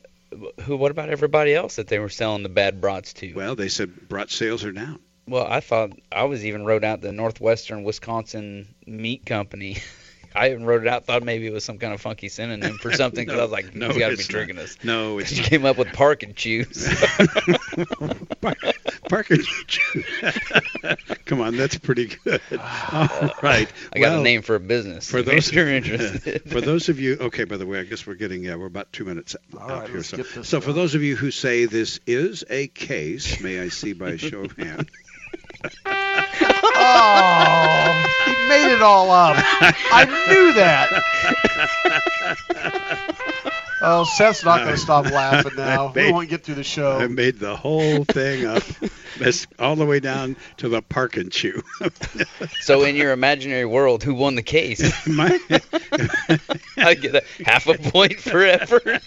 Who? 0.63 0.77
What 0.77 0.91
about 0.91 1.11
everybody 1.11 1.55
else 1.55 1.77
that 1.77 1.89
they 1.89 1.99
were 1.99 2.09
selling 2.09 2.43
the 2.43 2.49
bad 2.49 2.81
brats 2.81 3.13
to? 3.15 3.33
Well, 3.35 3.55
they 3.57 3.69
said 3.69 4.09
brat 4.09 4.31
sales 4.31 4.65
are 4.65 4.73
down. 4.73 5.01
Well, 5.27 5.47
I 5.47 5.61
thought 5.61 5.93
I 6.11 6.25
was 6.25 6.45
even 6.45 6.65
wrote 6.65 6.83
out 6.83 7.01
the 7.01 7.13
Northwestern 7.13 7.85
Wisconsin 7.85 8.75
Meat 8.87 9.27
Company. 9.27 9.79
I 10.35 10.51
even 10.51 10.65
wrote 10.65 10.83
it 10.83 10.89
out. 10.89 11.07
Thought 11.07 11.23
maybe 11.23 11.47
it 11.47 11.53
was 11.53 11.65
some 11.65 11.79
kind 11.79 11.93
of 11.93 12.01
funky 12.01 12.29
synonym 12.29 12.79
for 12.79 12.93
something 12.93 13.25
because 13.27 13.39
I 13.41 13.43
was 13.43 13.53
like, 13.53 13.75
No, 13.75 13.89
"He's 13.89 13.99
got 13.99 14.09
to 14.11 14.17
be 14.17 14.21
it's 14.21 14.27
tricking 14.29 14.57
not. 14.57 14.65
us." 14.65 14.77
No, 14.85 15.19
it's 15.19 15.37
you 15.37 15.43
came 15.43 15.65
up 15.65 15.77
with 15.79 15.93
park 15.93 16.23
and 16.23 16.35
choose. 16.37 16.89
Parking. 19.09 19.39
Come 21.25 21.41
on, 21.41 21.57
that's 21.57 21.77
pretty 21.77 22.07
good. 22.25 22.41
All 22.93 23.31
right. 23.43 23.69
I 23.93 23.99
got 23.99 24.11
Well, 24.13 24.21
a 24.21 24.23
name 24.23 24.43
for 24.43 24.55
a 24.55 24.61
business. 24.61 25.11
For 25.11 25.23
those 25.23 25.51
case 25.51 25.53
you're 25.53 25.69
interested. 25.69 26.49
for 26.51 26.61
those 26.61 26.89
of 26.89 27.01
you, 27.01 27.17
okay. 27.21 27.45
By 27.45 27.57
the 27.57 27.67
way, 27.67 27.81
I 27.81 27.85
guess 27.85 28.07
we're 28.07 28.15
getting 28.15 28.45
yeah, 28.45 28.55
we're 28.55 28.67
about 28.67 28.93
two 28.93 29.05
minutes 29.05 29.35
All 29.55 29.63
out 29.69 29.81
right, 29.83 29.91
here. 29.91 30.03
So, 30.05 30.23
so 30.43 30.61
for 30.61 30.73
those 30.73 30.95
of 30.95 31.03
you 31.03 31.17
who 31.17 31.31
say 31.33 31.65
this 31.65 31.99
is 32.07 32.45
a 32.49 32.69
case, 32.69 33.41
may 33.41 33.61
I 33.61 33.69
see 33.69 33.93
by 33.95 34.11
a 34.11 34.19
show 34.19 34.41
of 34.45 34.53
hands? 34.57 34.89
Oh, 36.97 38.05
he 38.27 38.33
made 38.49 38.75
it 38.75 38.83
all 38.83 39.11
up. 39.11 39.37
I 39.39 40.05
knew 40.29 40.53
that. 40.55 40.89
Oh, 43.83 44.05
Seth's 44.05 44.45
not 44.45 44.59
going 44.61 44.75
to 44.75 44.81
stop 44.81 45.07
laughing 45.07 45.53
now. 45.57 45.89
I 45.89 45.93
We 45.93 46.13
won't 46.13 46.29
get 46.29 46.45
through 46.45 46.57
the 46.57 46.65
show. 46.65 46.99
I 46.99 47.07
made 47.07 47.39
the 47.39 47.57
whole 47.57 48.05
thing 48.05 48.45
up, 48.45 48.63
That's 49.21 49.47
all 49.59 49.77
the 49.77 49.87
way 49.87 50.01
down 50.01 50.37
to 50.59 50.69
the 50.69 50.83
park 50.83 51.17
and 51.17 51.31
chew. 51.31 51.63
so 52.61 52.83
in 52.85 52.97
your 52.97 53.13
imaginary 53.13 53.65
world, 53.65 54.03
who 54.03 54.15
won 54.15 54.35
the 54.35 54.43
case? 54.43 55.07
My, 55.07 55.39
I 56.77 56.95
get 56.95 57.15
a 57.15 57.23
half 57.45 57.67
a 57.67 57.75
point 57.75 58.19
for 58.21 58.43
effort. 58.45 59.03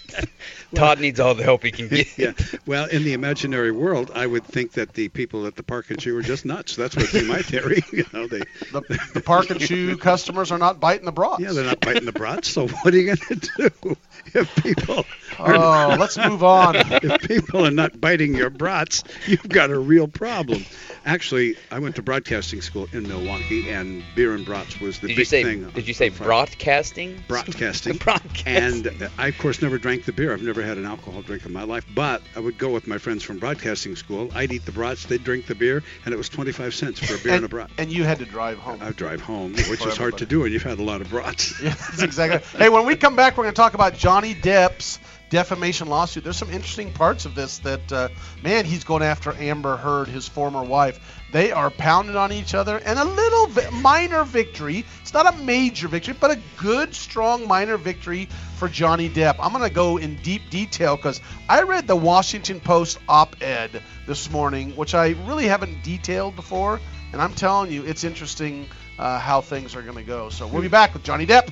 Todd 0.74 1.00
needs 1.00 1.20
all 1.20 1.34
the 1.34 1.44
help 1.44 1.62
he 1.62 1.70
can 1.70 1.88
get. 1.88 2.18
yeah. 2.18 2.32
Well, 2.66 2.86
in 2.86 3.04
the 3.04 3.12
imaginary 3.12 3.70
world, 3.70 4.10
I 4.14 4.26
would 4.26 4.44
think 4.44 4.72
that 4.72 4.92
the 4.94 5.08
people 5.08 5.46
at 5.46 5.54
the 5.56 5.62
park 5.62 5.90
and 5.90 5.98
chew 5.98 6.16
are 6.16 6.22
just 6.22 6.44
nuts. 6.44 6.74
That's 6.76 6.96
what 6.96 7.12
be 7.12 7.22
my 7.26 7.42
theory. 7.42 7.82
You 7.92 8.04
know, 8.12 8.26
they 8.26 8.40
The, 8.72 8.82
the 9.14 9.20
Park 9.20 9.50
and 9.50 9.60
Chew 9.60 9.96
customers 9.96 10.50
are 10.50 10.58
not 10.58 10.80
biting 10.80 11.04
the 11.04 11.12
brats. 11.12 11.40
yeah, 11.40 11.52
they're 11.52 11.64
not 11.64 11.80
biting 11.80 12.04
the 12.06 12.12
brats. 12.12 12.48
So 12.48 12.66
what 12.66 12.92
are 12.92 12.96
you 12.96 13.14
going 13.14 13.40
to 13.40 13.70
do 13.82 13.96
if 14.34 14.54
people? 14.56 15.04
Are 15.38 15.54
Oh, 15.54 15.96
let's 15.98 16.16
move 16.18 16.42
on. 16.42 16.74
if 16.76 17.22
people 17.22 17.66
are 17.66 17.70
not 17.70 18.00
biting 18.00 18.34
your 18.34 18.50
brats, 18.50 19.04
you've 19.26 19.48
got 19.48 19.70
a 19.70 19.78
real 19.78 20.03
problem. 20.08 20.64
Actually, 21.04 21.56
I 21.70 21.78
went 21.78 21.96
to 21.96 22.02
broadcasting 22.02 22.60
school 22.62 22.88
in 22.92 23.06
Milwaukee, 23.08 23.70
and 23.70 24.02
beer 24.14 24.34
and 24.34 24.44
brats 24.44 24.80
was 24.80 24.98
the 24.98 25.08
Did 25.08 25.12
big 25.14 25.18
you 25.18 25.24
say? 25.24 25.42
thing. 25.42 25.70
Did 25.70 25.88
you 25.88 25.94
say 25.94 26.08
broadcasting? 26.08 27.22
broadcasting. 27.28 27.96
Broadcasting. 28.04 28.46
And 28.46 29.02
uh, 29.02 29.08
I, 29.18 29.28
of 29.28 29.38
course, 29.38 29.62
never 29.62 29.78
drank 29.78 30.04
the 30.04 30.12
beer. 30.12 30.32
I've 30.32 30.42
never 30.42 30.62
had 30.62 30.78
an 30.78 30.84
alcohol 30.84 31.22
drink 31.22 31.46
in 31.46 31.52
my 31.52 31.62
life. 31.62 31.86
But 31.94 32.22
I 32.36 32.40
would 32.40 32.58
go 32.58 32.70
with 32.70 32.86
my 32.86 32.98
friends 32.98 33.22
from 33.22 33.38
broadcasting 33.38 33.96
school. 33.96 34.30
I'd 34.34 34.52
eat 34.52 34.64
the 34.64 34.72
brats, 34.72 35.06
they'd 35.06 35.24
drink 35.24 35.46
the 35.46 35.54
beer, 35.54 35.82
and 36.04 36.12
it 36.12 36.16
was 36.16 36.28
25 36.28 36.74
cents 36.74 37.00
for 37.00 37.14
a 37.14 37.18
beer 37.18 37.32
and, 37.32 37.36
and, 37.36 37.44
a 37.44 37.48
brat. 37.48 37.70
and 37.78 37.90
you 37.90 38.04
had 38.04 38.18
to 38.18 38.24
drive 38.24 38.58
home. 38.58 38.78
I'd 38.82 38.96
drive 38.96 39.20
home, 39.20 39.52
which 39.52 39.86
is 39.86 39.96
hard 39.96 40.18
to 40.18 40.26
do 40.26 40.40
when 40.40 40.52
you've 40.52 40.62
had 40.62 40.78
a 40.78 40.82
lot 40.82 41.00
of 41.00 41.10
brats. 41.10 41.54
Yeah, 41.64 41.70
that's 41.74 42.02
exactly. 42.02 42.58
Hey, 42.58 42.68
when 42.68 42.84
we 42.84 42.94
come 42.94 43.16
back, 43.16 43.38
we're 43.38 43.44
going 43.44 43.54
to 43.54 43.56
talk 43.56 43.72
about 43.74 43.94
Johnny 43.94 44.34
Depp's 44.34 44.98
defamation 45.34 45.88
lawsuit. 45.88 46.22
There's 46.22 46.36
some 46.36 46.52
interesting 46.52 46.92
parts 46.92 47.24
of 47.24 47.34
this 47.34 47.58
that, 47.58 47.92
uh, 47.92 48.08
man, 48.44 48.64
he's 48.64 48.84
going 48.84 49.02
after 49.02 49.32
Amber 49.32 49.76
Heard, 49.76 50.06
his 50.06 50.28
former 50.28 50.62
wife. 50.62 51.22
They 51.32 51.50
are 51.50 51.70
pounding 51.70 52.14
on 52.14 52.32
each 52.32 52.54
other, 52.54 52.78
and 52.78 53.00
a 53.00 53.04
little 53.04 53.48
vi- 53.48 53.68
minor 53.80 54.22
victory. 54.22 54.84
It's 55.02 55.12
not 55.12 55.26
a 55.26 55.36
major 55.38 55.88
victory, 55.88 56.14
but 56.20 56.30
a 56.30 56.40
good, 56.58 56.94
strong 56.94 57.48
minor 57.48 57.76
victory 57.76 58.28
for 58.58 58.68
Johnny 58.68 59.10
Depp. 59.10 59.34
I'm 59.40 59.50
going 59.50 59.68
to 59.68 59.74
go 59.74 59.96
in 59.96 60.14
deep 60.22 60.50
detail 60.50 60.94
because 60.94 61.20
I 61.48 61.62
read 61.62 61.88
the 61.88 61.96
Washington 61.96 62.60
Post 62.60 62.98
op-ed 63.08 63.82
this 64.06 64.30
morning, 64.30 64.70
which 64.76 64.94
I 64.94 65.16
really 65.26 65.46
haven't 65.46 65.82
detailed 65.82 66.36
before, 66.36 66.80
and 67.12 67.20
I'm 67.20 67.34
telling 67.34 67.72
you, 67.72 67.84
it's 67.84 68.04
interesting 68.04 68.68
uh, 69.00 69.18
how 69.18 69.40
things 69.40 69.74
are 69.74 69.82
going 69.82 69.96
to 69.96 70.04
go. 70.04 70.30
So 70.30 70.46
we'll 70.46 70.62
be 70.62 70.68
back 70.68 70.94
with 70.94 71.02
Johnny 71.02 71.26
Depp. 71.26 71.50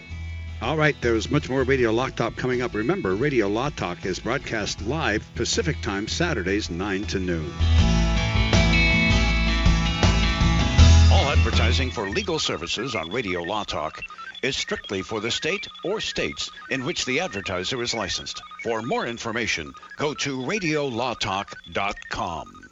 All 0.62 0.76
right, 0.76 0.94
there's 1.00 1.28
much 1.28 1.50
more 1.50 1.64
Radio 1.64 1.90
Law 1.90 2.10
Talk 2.10 2.36
coming 2.36 2.62
up. 2.62 2.72
Remember, 2.72 3.16
Radio 3.16 3.48
Law 3.48 3.70
Talk 3.70 4.06
is 4.06 4.20
broadcast 4.20 4.80
live 4.82 5.28
Pacific 5.34 5.82
Time, 5.82 6.06
Saturdays, 6.06 6.70
9 6.70 7.04
to 7.06 7.18
noon. 7.18 7.52
All 11.10 11.30
advertising 11.30 11.90
for 11.90 12.08
legal 12.08 12.38
services 12.38 12.94
on 12.94 13.10
Radio 13.10 13.42
Law 13.42 13.64
Talk 13.64 14.04
is 14.44 14.56
strictly 14.56 15.02
for 15.02 15.18
the 15.18 15.32
state 15.32 15.66
or 15.82 16.00
states 16.00 16.48
in 16.70 16.84
which 16.84 17.06
the 17.06 17.18
advertiser 17.18 17.82
is 17.82 17.92
licensed. 17.92 18.40
For 18.62 18.82
more 18.82 19.04
information, 19.04 19.74
go 19.96 20.14
to 20.14 20.38
radiolawtalk.com. 20.38 22.71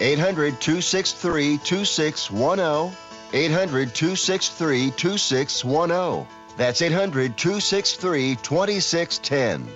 800 0.00 0.60
263 0.60 1.58
2610. 1.58 2.96
800 3.32 3.94
263 3.94 4.90
2610. 4.92 6.26
That's 6.56 6.80
800 6.82 7.36
263 7.36 8.36
2610. 8.36 9.68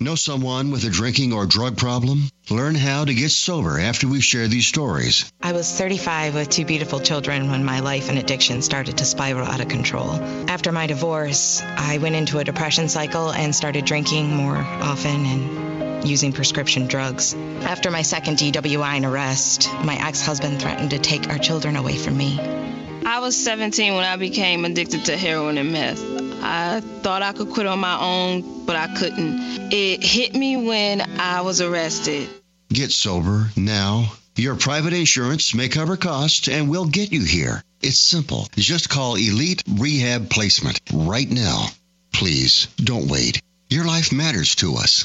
Know 0.00 0.14
someone 0.14 0.70
with 0.70 0.84
a 0.84 0.90
drinking 0.90 1.32
or 1.32 1.44
drug 1.44 1.76
problem? 1.76 2.30
Learn 2.50 2.76
how 2.76 3.04
to 3.04 3.12
get 3.12 3.32
sober 3.32 3.80
after 3.80 4.06
we 4.06 4.20
share 4.20 4.46
these 4.46 4.66
stories. 4.68 5.30
I 5.42 5.52
was 5.52 5.68
35 5.72 6.34
with 6.36 6.48
two 6.48 6.64
beautiful 6.64 7.00
children 7.00 7.50
when 7.50 7.64
my 7.64 7.80
life 7.80 8.08
and 8.08 8.16
addiction 8.16 8.62
started 8.62 8.98
to 8.98 9.04
spiral 9.04 9.48
out 9.48 9.60
of 9.60 9.66
control. 9.66 10.12
After 10.48 10.70
my 10.70 10.86
divorce, 10.86 11.60
I 11.62 11.98
went 11.98 12.14
into 12.14 12.38
a 12.38 12.44
depression 12.44 12.88
cycle 12.88 13.32
and 13.32 13.52
started 13.54 13.86
drinking 13.86 14.30
more 14.32 14.56
often 14.56 15.26
and 15.26 15.67
using 16.04 16.32
prescription 16.32 16.86
drugs. 16.86 17.34
After 17.62 17.90
my 17.90 18.02
second 18.02 18.38
DWI 18.38 18.96
and 18.96 19.04
arrest, 19.04 19.68
my 19.84 19.96
ex 19.96 20.24
husband 20.24 20.60
threatened 20.60 20.90
to 20.90 20.98
take 20.98 21.28
our 21.28 21.38
children 21.38 21.76
away 21.76 21.96
from 21.96 22.16
me. 22.16 22.38
I 23.04 23.20
was 23.20 23.36
17 23.36 23.94
when 23.94 24.04
I 24.04 24.16
became 24.16 24.64
addicted 24.64 25.06
to 25.06 25.16
heroin 25.16 25.58
and 25.58 25.72
meth. 25.72 26.02
I 26.42 26.80
thought 26.80 27.22
I 27.22 27.32
could 27.32 27.50
quit 27.50 27.66
on 27.66 27.78
my 27.78 27.98
own, 27.98 28.64
but 28.64 28.76
I 28.76 28.94
couldn't. 28.94 29.72
It 29.72 30.02
hit 30.04 30.34
me 30.34 30.56
when 30.56 31.00
I 31.18 31.40
was 31.40 31.60
arrested. 31.60 32.28
Get 32.72 32.92
sober 32.92 33.50
now. 33.56 34.12
Your 34.36 34.54
private 34.54 34.92
insurance 34.92 35.54
may 35.54 35.68
cover 35.68 35.96
costs 35.96 36.48
and 36.48 36.68
we'll 36.68 36.86
get 36.86 37.12
you 37.12 37.24
here. 37.24 37.62
It's 37.80 37.98
simple. 37.98 38.46
Just 38.56 38.88
call 38.88 39.16
Elite 39.16 39.62
Rehab 39.68 40.30
Placement 40.30 40.80
right 40.92 41.28
now. 41.28 41.66
Please 42.12 42.66
don't 42.76 43.08
wait. 43.08 43.42
Your 43.68 43.84
life 43.84 44.12
matters 44.12 44.54
to 44.56 44.74
us. 44.76 45.04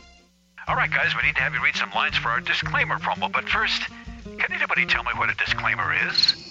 All 0.71 0.77
right, 0.77 0.89
guys, 0.89 1.13
we 1.13 1.27
need 1.27 1.35
to 1.35 1.41
have 1.41 1.53
you 1.53 1.61
read 1.61 1.75
some 1.75 1.89
lines 1.93 2.15
for 2.15 2.29
our 2.29 2.39
disclaimer 2.39 2.97
promo. 2.97 3.29
But 3.29 3.49
first, 3.49 3.81
can 4.23 4.53
anybody 4.53 4.85
tell 4.85 5.03
me 5.03 5.09
what 5.17 5.29
a 5.29 5.35
disclaimer 5.35 5.93
is? 6.07 6.50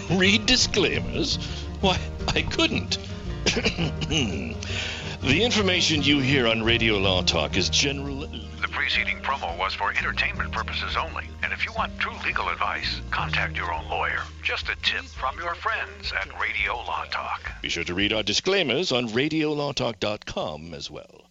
Read 0.10 0.46
disclaimers? 0.46 1.36
Why, 1.80 1.98
I 2.28 2.42
couldn't. 2.42 2.98
the 3.44 4.54
information 5.22 6.02
you 6.02 6.20
hear 6.20 6.46
on 6.46 6.62
Radio 6.62 6.98
Law 6.98 7.22
Talk 7.22 7.56
is 7.56 7.68
general. 7.68 8.20
The 8.20 8.68
preceding 8.70 9.18
promo 9.18 9.58
was 9.58 9.74
for 9.74 9.90
entertainment 9.90 10.52
purposes 10.52 10.96
only. 10.96 11.24
And 11.42 11.52
if 11.52 11.64
you 11.64 11.72
want 11.76 11.98
true 11.98 12.14
legal 12.24 12.48
advice, 12.48 13.00
contact 13.10 13.56
your 13.56 13.72
own 13.72 13.88
lawyer. 13.88 14.22
Just 14.42 14.68
a 14.68 14.76
tip 14.82 15.04
from 15.04 15.36
your 15.38 15.54
friends 15.56 16.12
at 16.12 16.28
Radio 16.40 16.74
Law 16.74 17.04
Talk. 17.10 17.50
Be 17.62 17.68
sure 17.68 17.84
to 17.84 17.94
read 17.94 18.12
our 18.12 18.22
disclaimers 18.22 18.92
on 18.92 19.08
RadioLawTalk.com 19.08 20.74
as 20.74 20.90
well. 20.90 21.22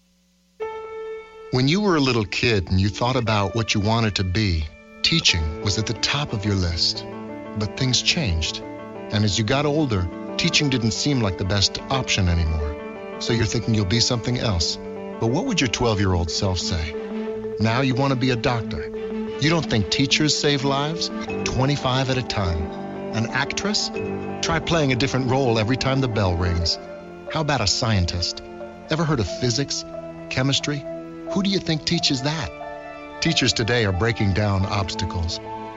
When 1.52 1.68
you 1.68 1.82
were 1.82 1.96
a 1.96 2.02
little 2.02 2.26
kid 2.26 2.70
and 2.70 2.80
you 2.80 2.90
thought 2.90 3.16
about 3.16 3.56
what 3.56 3.74
you 3.74 3.82
wanted 3.82 4.16
to 4.16 4.24
be, 4.24 4.66
teaching 5.02 5.62
was 5.64 5.78
at 5.78 5.86
the 5.86 5.94
top 5.94 6.34
of 6.34 6.46
your 6.46 6.56
list. 6.56 7.06
But 7.58 7.78
things 7.78 8.02
changed. 8.02 8.62
And 9.12 9.24
as 9.24 9.38
you 9.38 9.44
got 9.44 9.66
older, 9.66 10.08
teaching 10.38 10.70
didn't 10.70 10.92
seem 10.92 11.22
like 11.22 11.38
the 11.38 11.46
best 11.46 11.80
option 11.90 12.30
anymore. 12.30 13.18
So 13.20 13.34
you're 13.34 13.46
thinking 13.46 13.76
you'll 13.76 13.86
be 13.86 14.00
something 14.00 14.40
else. 14.40 14.78
But 15.20 15.28
what 15.28 15.46
would 15.46 15.62
your 15.62 15.68
12 15.68 16.00
year 16.00 16.14
old 16.14 16.32
self 16.32 16.58
say? 16.58 16.96
Now 17.60 17.82
you 17.82 17.94
want 17.94 18.12
to 18.12 18.20
be 18.20 18.32
a 18.32 18.36
doctor. 18.36 18.88
You 19.40 19.50
don't 19.50 19.70
think 19.70 19.90
teachers 19.90 20.38
save 20.38 20.64
lives? 20.64 21.10
25 21.46 22.10
at 22.10 22.18
a 22.18 22.24
time. 22.24 22.62
An 23.14 23.28
actress? 23.28 23.90
Try 24.42 24.60
playing 24.60 24.94
a 24.94 24.96
different 24.96 25.30
role 25.30 25.60
every 25.60 25.78
time 25.78 26.02
the 26.02 26.08
bell 26.08 26.36
rings. 26.36 26.80
How 27.32 27.42
about 27.42 27.62
a 27.62 27.68
scientist? 27.68 28.42
Ever 28.90 29.04
heard 29.04 29.20
of 29.20 29.28
physics? 29.40 29.86
Chemistry? 30.30 30.84
Who 31.32 31.44
do 31.44 31.50
you 31.50 31.60
think 31.60 31.86
teaches 31.86 32.24
that? 32.24 32.50
Teachers 33.22 33.54
today 33.54 33.86
are 33.86 33.92
breaking 33.92 34.34
down 34.34 34.66
obstacles, 34.66 35.40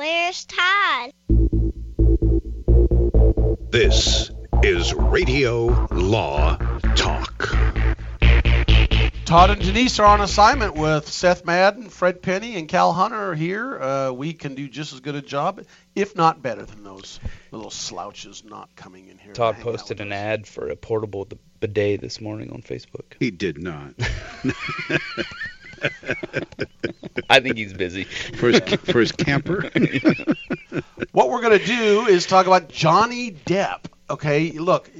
Where's 0.00 0.46
Todd? 0.46 1.12
This 3.68 4.30
is 4.62 4.94
Radio 4.94 5.86
Law 5.92 6.56
Talk. 6.96 7.54
Todd 9.26 9.50
and 9.50 9.60
Denise 9.60 9.98
are 9.98 10.06
on 10.06 10.22
assignment 10.22 10.74
with 10.74 11.06
Seth 11.06 11.44
Madden, 11.44 11.90
Fred 11.90 12.22
Penny, 12.22 12.56
and 12.56 12.66
Cal 12.66 12.94
Hunter 12.94 13.34
here. 13.34 13.78
Uh, 13.78 14.10
we 14.12 14.32
can 14.32 14.54
do 14.54 14.70
just 14.70 14.94
as 14.94 15.00
good 15.00 15.16
a 15.16 15.20
job, 15.20 15.66
if 15.94 16.16
not 16.16 16.40
better, 16.40 16.64
than 16.64 16.82
those 16.82 17.20
little 17.50 17.70
slouches 17.70 18.42
not 18.42 18.74
coming 18.74 19.08
in 19.08 19.18
here. 19.18 19.34
Todd 19.34 19.56
posted 19.60 20.00
an 20.00 20.12
ad 20.12 20.46
for 20.46 20.70
a 20.70 20.76
portable 20.76 21.26
d- 21.26 21.36
bidet 21.60 22.00
this 22.00 22.22
morning 22.22 22.52
on 22.52 22.62
Facebook. 22.62 23.12
He 23.18 23.30
did 23.30 23.62
not. 23.62 23.92
I 27.30 27.40
think 27.40 27.56
he's 27.56 27.72
busy. 27.72 28.04
For 28.04 28.48
his, 28.48 28.60
for 28.60 29.00
his 29.00 29.12
camper? 29.12 29.62
what 31.12 31.30
we're 31.30 31.42
going 31.42 31.58
to 31.58 31.64
do 31.64 32.06
is 32.06 32.26
talk 32.26 32.46
about 32.46 32.68
Johnny 32.68 33.32
Depp. 33.32 33.86
Okay, 34.08 34.50
look, 34.52 34.90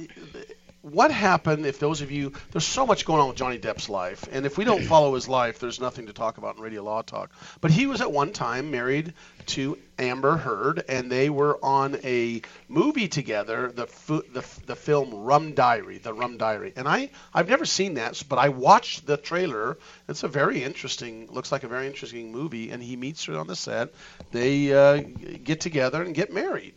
what 0.81 1.11
happened 1.11 1.65
if 1.65 1.79
those 1.79 2.01
of 2.01 2.11
you 2.11 2.33
there's 2.51 2.65
so 2.65 2.85
much 2.85 3.05
going 3.05 3.21
on 3.21 3.27
with 3.27 3.37
Johnny 3.37 3.59
Depp's 3.59 3.89
life, 3.89 4.27
and 4.31 4.45
if 4.45 4.57
we 4.57 4.65
don't 4.65 4.83
follow 4.83 5.13
his 5.13 5.27
life, 5.27 5.59
there's 5.59 5.79
nothing 5.79 6.07
to 6.07 6.13
talk 6.13 6.37
about 6.37 6.57
in 6.57 6.61
Radio 6.61 6.83
Law 6.83 7.01
Talk. 7.01 7.31
But 7.59 7.71
he 7.71 7.87
was 7.87 8.01
at 8.01 8.11
one 8.11 8.31
time 8.31 8.71
married 8.71 9.13
to 9.47 9.77
Amber 9.99 10.37
Heard, 10.37 10.83
and 10.87 11.11
they 11.11 11.29
were 11.29 11.59
on 11.63 11.97
a 12.03 12.41
movie 12.67 13.07
together, 13.07 13.71
the 13.71 13.87
the, 14.07 14.45
the 14.65 14.75
film 14.75 15.13
Rum 15.13 15.53
Diary, 15.53 15.97
the 15.97 16.13
Rum 16.13 16.37
Diary. 16.37 16.73
And 16.75 16.87
I 16.87 17.09
I've 17.33 17.49
never 17.49 17.65
seen 17.65 17.95
that, 17.95 18.21
but 18.27 18.39
I 18.39 18.49
watched 18.49 19.05
the 19.05 19.17
trailer. 19.17 19.77
It's 20.07 20.23
a 20.23 20.27
very 20.27 20.63
interesting, 20.63 21.27
looks 21.31 21.51
like 21.51 21.63
a 21.63 21.67
very 21.67 21.87
interesting 21.87 22.31
movie. 22.31 22.71
And 22.71 22.81
he 22.81 22.95
meets 22.95 23.25
her 23.25 23.37
on 23.37 23.47
the 23.47 23.55
set. 23.55 23.93
They 24.31 24.73
uh, 24.73 25.01
get 25.43 25.61
together 25.61 26.01
and 26.01 26.13
get 26.15 26.33
married. 26.33 26.73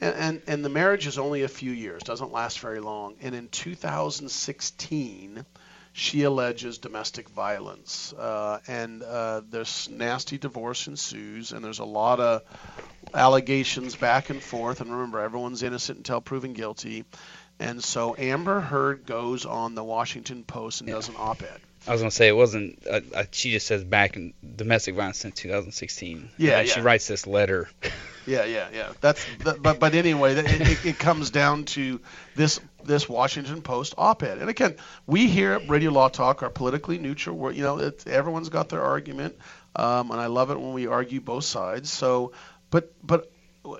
And, 0.00 0.14
and, 0.14 0.42
and 0.46 0.64
the 0.64 0.68
marriage 0.68 1.06
is 1.06 1.18
only 1.18 1.42
a 1.42 1.48
few 1.48 1.72
years, 1.72 2.02
doesn't 2.02 2.32
last 2.32 2.60
very 2.60 2.80
long. 2.80 3.16
And 3.20 3.34
in 3.34 3.48
2016, 3.48 5.44
she 5.98 6.22
alleges 6.22 6.78
domestic 6.78 7.28
violence, 7.28 8.12
uh, 8.12 8.60
and 8.68 9.02
uh, 9.02 9.42
this 9.50 9.90
nasty 9.90 10.38
divorce 10.38 10.86
ensues, 10.86 11.50
and 11.50 11.64
there's 11.64 11.80
a 11.80 11.84
lot 11.84 12.20
of 12.20 12.42
allegations 13.12 13.96
back 13.96 14.30
and 14.30 14.40
forth. 14.40 14.80
And 14.80 14.92
remember, 14.92 15.18
everyone's 15.18 15.64
innocent 15.64 15.98
until 15.98 16.20
proven 16.20 16.52
guilty. 16.52 17.04
And 17.58 17.82
so 17.82 18.14
Amber 18.16 18.60
Heard 18.60 19.06
goes 19.06 19.44
on 19.44 19.74
the 19.74 19.82
Washington 19.82 20.44
Post 20.44 20.82
and 20.82 20.88
does 20.88 21.08
an 21.08 21.16
op-ed. 21.18 21.60
I 21.88 21.92
was 21.92 22.00
gonna 22.02 22.10
say 22.10 22.28
it 22.28 22.36
wasn't. 22.36 22.86
Uh, 22.88 23.00
uh, 23.14 23.24
she 23.30 23.50
just 23.52 23.66
says 23.66 23.82
back 23.82 24.16
in 24.16 24.34
domestic 24.56 24.94
violence 24.94 25.18
since 25.18 25.34
2016. 25.36 26.28
Yeah, 26.36 26.58
Uh, 26.58 26.64
She 26.64 26.80
writes 26.80 27.06
this 27.08 27.26
letter. 27.26 27.68
Yeah, 28.26 28.44
yeah, 28.44 28.68
yeah. 28.74 28.92
That's 29.00 29.24
that, 29.44 29.62
but 29.62 29.80
but 29.80 29.94
anyway, 29.94 30.34
it, 30.34 30.44
it, 30.46 30.84
it 30.84 30.98
comes 30.98 31.30
down 31.30 31.64
to 31.64 31.98
this 32.36 32.60
this 32.84 33.08
Washington 33.08 33.62
Post 33.62 33.94
op-ed. 33.96 34.36
And 34.36 34.50
again, 34.50 34.76
we 35.06 35.28
here 35.28 35.52
at 35.54 35.66
Radio 35.70 35.90
Law 35.92 36.08
Talk 36.10 36.42
are 36.42 36.50
politically 36.50 36.98
neutral. 36.98 37.38
We're, 37.38 37.52
you 37.52 37.62
know, 37.62 37.78
it's, 37.78 38.06
everyone's 38.06 38.50
got 38.50 38.68
their 38.68 38.82
argument, 38.82 39.38
um, 39.74 40.10
and 40.10 40.20
I 40.20 40.26
love 40.26 40.50
it 40.50 40.60
when 40.60 40.74
we 40.74 40.86
argue 40.86 41.22
both 41.22 41.44
sides. 41.44 41.90
So, 41.90 42.32
but 42.68 42.92
but 43.02 43.32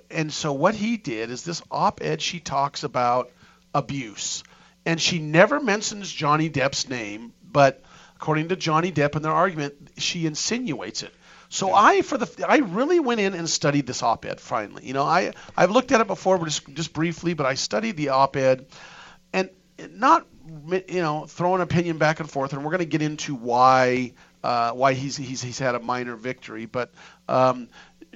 and 0.09 0.33
so 0.33 0.51
what 0.51 0.73
he 0.73 0.97
did 0.97 1.29
is 1.29 1.43
this 1.43 1.61
op-ed. 1.69 2.19
She 2.19 2.39
talks 2.39 2.83
about 2.83 3.29
abuse, 3.75 4.43
and 4.83 4.99
she 4.99 5.19
never 5.19 5.59
mentions 5.59 6.11
Johnny 6.11 6.49
Depp's 6.49 6.89
name, 6.89 7.33
but 7.43 7.83
according 8.19 8.49
to 8.49 8.55
Johnny 8.57 8.91
Depp 8.91 9.15
in 9.15 9.21
their 9.21 9.31
argument, 9.31 9.75
she 9.97 10.25
insinuates 10.25 11.03
it. 11.03 11.13
So 11.47 11.73
I, 11.73 12.01
for 12.01 12.17
the, 12.17 12.45
I 12.47 12.57
really 12.57 12.99
went 12.99 13.21
in 13.21 13.33
and 13.33 13.49
studied 13.49 13.87
this 13.87 14.03
op-ed. 14.03 14.39
Finally, 14.41 14.85
you 14.85 14.93
know, 14.93 15.03
I, 15.03 15.33
I've 15.55 15.71
looked 15.71 15.91
at 15.93 16.01
it 16.01 16.07
before, 16.07 16.37
but 16.37 16.45
just, 16.45 16.67
just 16.75 16.93
briefly, 16.93 17.33
but 17.33 17.45
I 17.45 17.55
studied 17.55 17.95
the 17.97 18.09
op-ed, 18.09 18.67
and 19.33 19.49
not, 19.91 20.27
you 20.45 21.01
know, 21.01 21.25
throwing 21.27 21.61
opinion 21.61 21.97
back 21.97 22.19
and 22.19 22.29
forth. 22.29 22.53
And 22.53 22.63
we're 22.63 22.71
going 22.71 22.79
to 22.79 22.85
get 22.85 23.01
into 23.01 23.35
why, 23.35 24.13
uh, 24.43 24.71
why 24.71 24.93
he's, 24.93 25.15
he's, 25.15 25.41
he's 25.41 25.57
had 25.57 25.75
a 25.75 25.79
minor 25.79 26.15
victory. 26.15 26.65
But 26.65 26.91
um, 27.27 27.69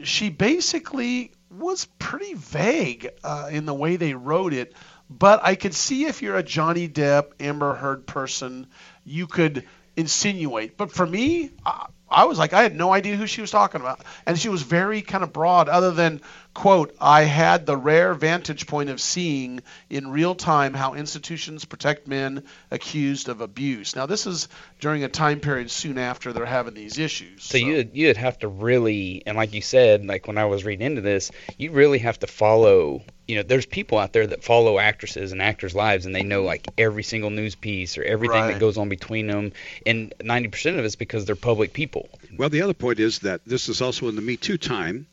she 0.04 0.30
basically 0.30 1.32
was 1.50 1.86
pretty 1.98 2.34
vague 2.34 3.10
uh, 3.24 3.48
in 3.52 3.66
the 3.66 3.74
way 3.74 3.96
they 3.96 4.14
wrote 4.14 4.54
it. 4.54 4.74
But 5.10 5.44
I 5.44 5.56
could 5.56 5.74
see 5.74 6.06
if 6.06 6.22
you're 6.22 6.38
a 6.38 6.44
Johnny 6.44 6.90
Depp, 6.90 7.32
Amber 7.40 7.74
Heard 7.74 8.06
person, 8.06 8.68
you 9.06 9.28
could 9.28 9.66
insinuate. 9.96 10.78
But 10.78 10.92
for 10.92 11.06
me, 11.06 11.52
I, 11.66 11.88
I 12.10 12.26
was 12.26 12.38
like, 12.38 12.54
I 12.54 12.64
had 12.64 12.76
no 12.76 12.94
idea 12.94 13.16
who 13.16 13.28
she 13.28 13.42
was 13.42 13.52
talking 13.52 13.82
about, 13.82 14.02
and 14.26 14.38
she 14.38 14.50
was 14.50 14.62
very 14.62 15.02
kind 15.02 15.24
of 15.24 15.34
broad, 15.34 15.70
other 15.70 15.92
than 15.92 16.22
quote, 16.54 16.96
I 17.02 17.24
had 17.24 17.66
the 17.66 17.76
rare 17.76 18.14
vantage 18.14 18.68
point 18.68 18.90
of 18.90 19.02
seeing 19.02 19.62
in 19.90 20.12
real 20.12 20.36
time 20.36 20.74
how 20.74 20.94
institutions 20.94 21.66
protect 21.66 22.08
men 22.08 22.44
accused 22.70 23.30
of 23.30 23.42
abuse. 23.42 23.96
Now, 23.96 24.06
this 24.06 24.28
is 24.28 24.48
during 24.80 25.04
a 25.04 25.10
time 25.10 25.40
period 25.40 25.72
soon 25.72 25.98
after 25.98 26.32
they're 26.32 26.46
having 26.46 26.74
these 26.74 27.00
issues. 27.00 27.44
So, 27.44 27.58
you 27.58 27.90
you'd 27.94 28.18
have 28.18 28.38
to 28.40 28.48
really, 28.48 29.24
and 29.26 29.36
like 29.36 29.54
you 29.54 29.62
said, 29.62 30.06
like 30.06 30.28
when 30.28 30.38
I 30.38 30.46
was 30.46 30.64
reading 30.64 30.86
into 30.86 31.02
this, 31.02 31.32
you 31.58 31.72
really 31.72 32.00
have 32.00 32.20
to 32.20 32.28
follow. 32.28 33.02
You 33.28 33.38
know, 33.38 33.44
there's 33.44 33.66
people 33.66 33.98
out 33.98 34.12
there 34.14 34.28
that 34.28 34.44
follow 34.44 34.80
actresses 34.80 35.32
and 35.32 35.42
actors' 35.42 35.74
lives, 35.74 36.06
and 36.06 36.14
they 36.14 36.24
know 36.24 36.44
like 36.44 36.68
every 36.78 37.04
single 37.04 37.30
news 37.30 37.56
piece 37.56 37.98
or 37.98 38.04
everything 38.04 38.42
Right. 38.42 38.54
that 38.54 38.60
goes 38.60 38.78
on 38.78 38.90
between 38.90 39.28
them, 39.28 39.54
and 39.86 40.14
90% 40.20 40.78
of 40.78 40.86
it's 40.86 40.96
because 40.98 41.26
they're 41.26 41.36
public 41.36 41.74
people. 41.74 42.10
Well, 42.38 42.50
the 42.50 42.62
other 42.62 42.74
point 42.74 43.00
is 43.00 43.20
that 43.20 43.42
this 43.46 43.70
is 43.70 43.82
also 43.82 44.10
in 44.10 44.16
the 44.16 44.22
Me 44.22 44.36
Too 44.36 44.58
time, 44.58 45.08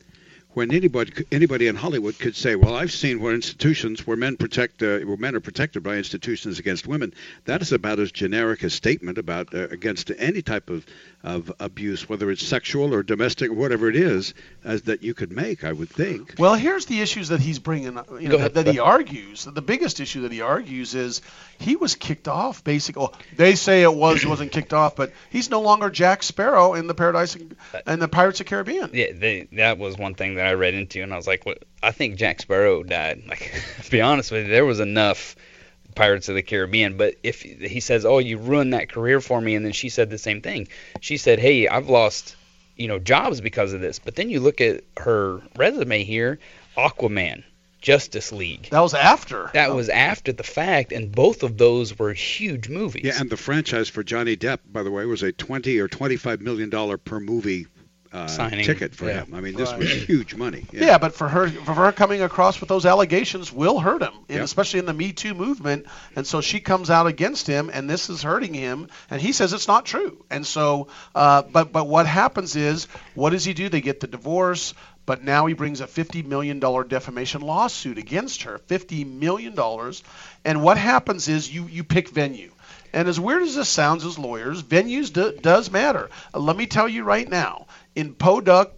when 0.53 0.73
anybody 0.73 1.25
anybody 1.31 1.67
in 1.67 1.75
Hollywood 1.75 2.17
could 2.19 2.35
say, 2.35 2.55
"Well, 2.55 2.75
I've 2.75 2.91
seen 2.91 3.19
where 3.19 3.33
institutions 3.33 4.05
where 4.05 4.17
men 4.17 4.37
protect 4.37 4.83
uh, 4.83 4.99
where 4.99 5.17
men 5.17 5.35
are 5.35 5.39
protected 5.39 5.83
by 5.83 5.95
institutions 5.95 6.59
against 6.59 6.87
women." 6.87 7.13
That 7.45 7.61
is 7.61 7.71
about 7.71 7.99
as 7.99 8.11
generic 8.11 8.63
a 8.63 8.69
statement 8.69 9.17
about 9.17 9.53
uh, 9.53 9.67
against 9.69 10.11
any 10.17 10.41
type 10.41 10.69
of 10.69 10.85
of 11.23 11.51
abuse, 11.59 12.09
whether 12.09 12.31
it's 12.31 12.45
sexual 12.45 12.93
or 12.93 13.03
domestic 13.03 13.51
or 13.51 13.53
whatever 13.53 13.89
it 13.89 13.95
is, 13.95 14.33
as 14.63 14.83
that 14.83 15.03
you 15.03 15.13
could 15.13 15.31
make. 15.31 15.63
I 15.63 15.71
would 15.71 15.89
think. 15.89 16.35
Well, 16.37 16.55
here's 16.55 16.85
the 16.85 17.01
issues 17.01 17.29
that 17.29 17.39
he's 17.39 17.59
bringing, 17.59 17.97
you 18.19 18.29
know, 18.29 18.37
that, 18.37 18.53
that 18.55 18.67
he 18.67 18.79
argues. 18.79 19.45
The 19.45 19.61
biggest 19.61 19.99
issue 19.99 20.21
that 20.21 20.31
he 20.31 20.41
argues 20.41 20.95
is 20.95 21.21
he 21.59 21.75
was 21.75 21.95
kicked 21.95 22.27
off. 22.27 22.63
Basically, 22.63 23.01
well, 23.01 23.13
they 23.35 23.55
say 23.55 23.83
it 23.83 23.93
was 23.93 24.25
wasn't 24.25 24.51
kicked 24.51 24.73
off, 24.73 24.95
but 24.95 25.13
he's 25.29 25.49
no 25.49 25.61
longer 25.61 25.89
Jack 25.89 26.23
Sparrow 26.23 26.73
in 26.73 26.87
the 26.87 26.93
Paradise 26.93 27.35
and, 27.35 27.55
and 27.85 28.01
the 28.01 28.07
Pirates 28.07 28.39
of 28.41 28.47
Caribbean. 28.47 28.89
Yeah, 28.93 29.11
they, 29.13 29.47
that 29.53 29.77
was 29.77 29.97
one 29.97 30.15
thing 30.15 30.35
that 30.35 30.40
I 30.45 30.53
read 30.53 30.73
into, 30.73 31.01
and 31.01 31.13
I 31.13 31.17
was 31.17 31.27
like, 31.27 31.45
what? 31.45 31.63
I 31.83 31.91
think 31.91 32.15
Jack 32.15 32.41
Sparrow 32.41 32.83
died. 32.83 33.23
Like, 33.27 33.53
to 33.83 33.91
be 33.91 34.01
honest 34.01 34.31
with 34.31 34.45
you, 34.45 34.51
there 34.51 34.65
was 34.65 34.79
enough 34.79 35.35
Pirates 35.95 36.29
of 36.29 36.35
the 36.35 36.41
Caribbean. 36.41 36.97
But 36.97 37.15
if 37.23 37.41
he 37.41 37.79
says, 37.79 38.05
"Oh, 38.05 38.19
you 38.19 38.37
ruined 38.37 38.73
that 38.73 38.91
career 38.91 39.21
for 39.21 39.39
me," 39.41 39.55
and 39.55 39.65
then 39.65 39.73
she 39.73 39.89
said 39.89 40.09
the 40.09 40.17
same 40.17 40.41
thing. 40.41 40.67
She 40.99 41.17
said, 41.17 41.39
"Hey, 41.39 41.67
I've 41.67 41.89
lost, 41.89 42.35
you 42.75 42.87
know, 42.87 42.99
jobs 42.99 43.41
because 43.41 43.73
of 43.73 43.81
this." 43.81 43.99
But 43.99 44.15
then 44.15 44.29
you 44.29 44.39
look 44.39 44.61
at 44.61 44.83
her 44.97 45.41
resume 45.55 46.03
here, 46.03 46.39
Aquaman, 46.77 47.43
Justice 47.81 48.31
League. 48.31 48.69
That 48.69 48.81
was 48.81 48.93
after. 48.93 49.49
That 49.53 49.73
was 49.73 49.89
after 49.89 50.31
the 50.31 50.43
fact, 50.43 50.91
and 50.91 51.11
both 51.11 51.43
of 51.43 51.57
those 51.57 51.97
were 51.97 52.13
huge 52.13 52.69
movies. 52.69 53.03
Yeah, 53.05 53.19
and 53.19 53.29
the 53.29 53.37
franchise 53.37 53.89
for 53.89 54.03
Johnny 54.03 54.37
Depp, 54.37 54.59
by 54.71 54.83
the 54.83 54.91
way, 54.91 55.05
was 55.05 55.23
a 55.23 55.31
twenty 55.31 55.79
or 55.79 55.87
twenty-five 55.87 56.41
million 56.41 56.69
dollar 56.69 56.97
per 56.97 57.19
movie 57.19 57.67
uh, 58.13 58.27
Signing, 58.27 58.65
ticket 58.65 58.93
for 58.93 59.05
yeah. 59.05 59.23
him. 59.23 59.33
I 59.33 59.41
mean, 59.41 59.55
this 59.55 59.69
Right. 59.71 59.79
was 59.79 59.91
huge 59.91 60.35
money. 60.35 60.65
Yeah. 60.73 60.97
but 60.97 61.13
for 61.15 61.27
her, 61.29 61.49
for 61.49 61.73
her 61.73 61.91
coming 61.91 62.21
across 62.21 62.59
with 62.59 62.67
those 62.69 62.85
allegations 62.85 63.51
will 63.53 63.79
hurt 63.79 64.01
him, 64.01 64.13
and 64.29 64.37
Yeah. 64.39 64.43
especially 64.43 64.79
in 64.79 64.85
the 64.85 64.93
Me 64.93 65.13
Too 65.13 65.33
movement. 65.33 65.85
And 66.15 66.27
so 66.27 66.41
she 66.41 66.59
comes 66.59 66.89
out 66.89 67.07
against 67.07 67.47
him, 67.47 67.69
and 67.73 67.89
this 67.89 68.09
is 68.09 68.21
hurting 68.21 68.53
him. 68.53 68.87
And 69.09 69.21
he 69.21 69.31
says 69.31 69.53
it's 69.53 69.67
not 69.67 69.85
true. 69.85 70.23
And 70.29 70.45
so, 70.45 70.87
uh, 71.15 71.43
but 71.43 71.71
but 71.71 71.87
what 71.87 72.05
happens 72.05 72.55
is, 72.55 72.87
what 73.15 73.29
does 73.31 73.45
he 73.45 73.53
do? 73.53 73.69
They 73.69 73.81
get 73.81 73.99
the 74.01 74.07
divorce. 74.07 74.73
But 75.07 75.23
now 75.23 75.47
he 75.47 75.55
brings 75.55 75.81
a 75.81 75.87
$50 75.87 76.25
million 76.27 76.59
defamation 76.59 77.41
lawsuit 77.41 77.97
against 77.97 78.43
her. 78.43 78.59
$50 78.69 79.05
million. 79.11 79.57
And 80.45 80.61
what 80.61 80.77
happens 80.77 81.27
is 81.27 81.51
you, 81.53 81.65
you 81.65 81.83
pick 81.83 82.09
venue. 82.09 82.51
And 82.93 83.07
as 83.07 83.19
weird 83.19 83.41
as 83.41 83.55
this 83.55 83.67
sounds 83.67 84.05
as 84.05 84.19
lawyers, 84.19 84.61
venues 84.61 85.11
do, 85.11 85.31
does 85.41 85.71
matter. 85.71 86.09
Uh, 86.33 86.39
let 86.39 86.55
me 86.55 86.67
tell 86.67 86.87
you 86.87 87.03
right 87.03 87.27
now, 87.27 87.65
in 87.95 88.13
Podunk, 88.13 88.69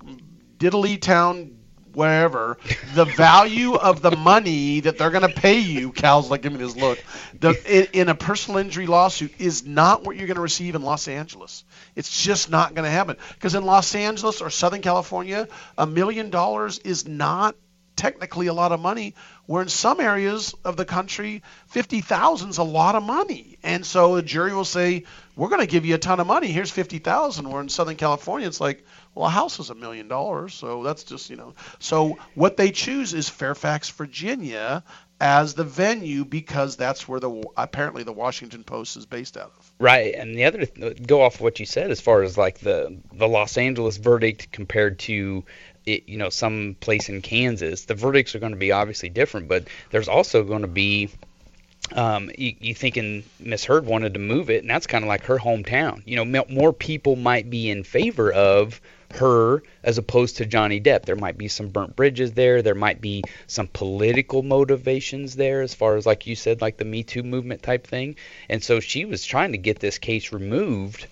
Diddley 0.58 0.99
Town, 0.99 1.58
wherever, 1.93 2.58
the 2.95 3.06
value 3.06 3.76
of 3.76 4.02
the 4.02 4.15
money 4.15 4.80
that 4.82 4.97
they're 4.97 5.12
going 5.12 5.28
to 5.28 5.41
pay 5.41 5.60
you, 5.60 5.91
Cal's 5.91 6.30
like 6.30 6.41
giving 6.41 6.58
me 6.58 6.65
this 6.65 6.76
look, 6.76 6.99
the, 7.39 7.56
in, 7.67 8.02
in 8.02 8.10
a 8.10 8.15
personal 8.15 8.60
injury 8.60 8.88
lawsuit 8.88 9.34
is 9.39 9.65
not 9.65 10.04
what 10.04 10.15
you're 10.15 10.28
going 10.28 10.36
to 10.36 10.41
receive 10.41 10.76
in 10.76 10.82
Los 10.82 11.08
Angeles. 11.08 11.63
It's 11.95 12.23
just 12.23 12.49
not 12.49 12.73
going 12.73 12.86
to 12.86 12.91
happen. 12.91 13.17
Because 13.34 13.56
in 13.56 13.65
Los 13.65 13.93
Angeles 13.95 14.41
or 14.41 14.49
Southern 14.49 14.82
California, 14.82 15.47
a 15.78 15.86
million 15.86 16.30
dollars 16.30 16.80
is 16.80 17.08
not 17.08 17.56
technically 17.95 18.47
a 18.47 18.54
lot 18.54 18.71
of 18.71 18.80
money 18.80 19.13
where 19.45 19.62
in 19.62 19.69
some 19.69 19.99
areas 19.99 20.56
of 20.65 20.78
the 20.78 20.86
country 20.86 21.43
50,000 21.67 22.49
is 22.49 22.58
a 22.58 22.63
lot 22.63 22.95
of 22.95 23.04
money 23.04 23.58
and 23.62 23.86
so 23.86 24.15
a 24.15 24.21
jury 24.21 24.54
will 24.54 24.65
say 24.65 25.04
we're 25.36 25.49
going 25.49 25.62
to 25.62 25.67
give 25.67 25.86
you 25.86 25.95
a 25.95 25.99
ton 25.99 26.19
of 26.19 26.26
money 26.26 26.47
here's 26.47 26.71
50,000 26.71 27.49
where 27.49 27.62
in 27.62 27.69
southern 27.69 27.95
california 27.95 28.47
it's 28.47 28.60
like 28.60 28.84
well 29.15 29.28
a 29.28 29.30
house 29.30 29.60
is 29.60 29.69
a 29.69 29.76
million 29.76 30.08
dollars 30.08 30.54
so 30.54 30.84
that's 30.84 31.04
just 31.04 31.30
you 31.30 31.36
know. 31.36 31.54
So 31.80 32.17
what 32.36 32.58
they 32.58 32.71
choose 32.71 33.13
is 33.13 33.30
fairfax 33.30 33.89
virginia 33.89 34.84
as 35.19 35.54
the 35.54 35.63
venue 35.63 36.26
because 36.26 36.76
that's 36.76 37.08
where 37.08 37.19
the 37.19 37.43
apparently 37.56 38.04
the 38.04 38.13
washington 38.13 38.63
post 38.63 38.97
is 38.97 39.06
based 39.06 39.38
out 39.38 39.54
of. 39.58 39.71
Right, 39.80 40.13
and 40.15 40.38
the 40.38 40.45
other 40.45 40.65
go 41.06 41.21
off 41.21 41.41
what 41.41 41.60
you 41.60 41.65
said 41.65 41.91
as 41.91 42.02
far 42.02 42.23
as 42.23 42.38
like 42.38 42.60
the 42.60 42.97
the 43.12 43.28
Los 43.28 43.58
Angeles 43.58 43.97
verdict 43.97 44.52
compared 44.52 44.99
to 44.99 45.43
it, 45.86 46.08
you 46.08 46.17
know 46.17 46.30
some 46.30 46.76
place 46.80 47.10
in 47.10 47.21
Kansas, 47.21 47.86
the 47.86 47.95
verdicts 47.95 48.36
are 48.36 48.39
going 48.39 48.54
to 48.54 48.58
be 48.58 48.71
obviously 48.71 49.10
different, 49.10 49.47
but 49.47 49.67
there's 49.91 50.08
also 50.08 50.43
going 50.43 50.62
to 50.62 50.67
be 50.67 51.10
um, 51.91 52.32
you, 52.38 52.56
you 52.60 52.73
thinking 52.73 53.23
Miss 53.39 53.65
Heard 53.65 53.86
wanted 53.86 54.13
to 54.13 54.19
move 54.19 54.49
it, 54.49 54.62
and 54.62 54.69
that's 54.69 54.88
kind 54.88 55.04
of 55.04 55.08
like 55.08 55.26
her 55.26 55.38
hometown. 55.38 56.02
You 56.06 56.23
know, 56.23 56.45
more 56.49 56.73
people 56.73 57.15
might 57.15 57.49
be 57.49 57.69
in 57.69 57.84
favor 57.84 58.32
of 58.32 58.80
her 59.15 59.63
as 59.84 59.97
opposed 59.97 60.38
to 60.38 60.45
Johnny 60.45 60.80
Depp. 60.80 61.06
There 61.06 61.15
might 61.15 61.38
be 61.38 61.47
some 61.47 61.69
burnt 61.69 61.95
bridges 61.95 62.34
there. 62.34 62.62
There 62.62 62.76
might 62.76 63.02
be 63.02 63.23
some 63.47 63.67
political 63.67 64.43
motivations 64.43 65.36
there, 65.36 65.62
as 65.62 65.73
far 65.73 65.95
as 65.95 66.06
like 66.06 66.28
you 66.28 66.36
said, 66.36 66.62
like 66.62 66.78
the 66.78 66.86
Me 66.86 67.04
Too 67.04 67.23
movement 67.23 67.63
type 67.63 67.88
thing. 67.88 68.15
And 68.49 68.63
so 68.63 68.80
she 68.80 69.06
was 69.06 69.26
trying 69.26 69.52
to 69.54 69.58
get 69.58 69.80
this 69.80 69.97
case 69.97 70.32
removed. 70.32 71.08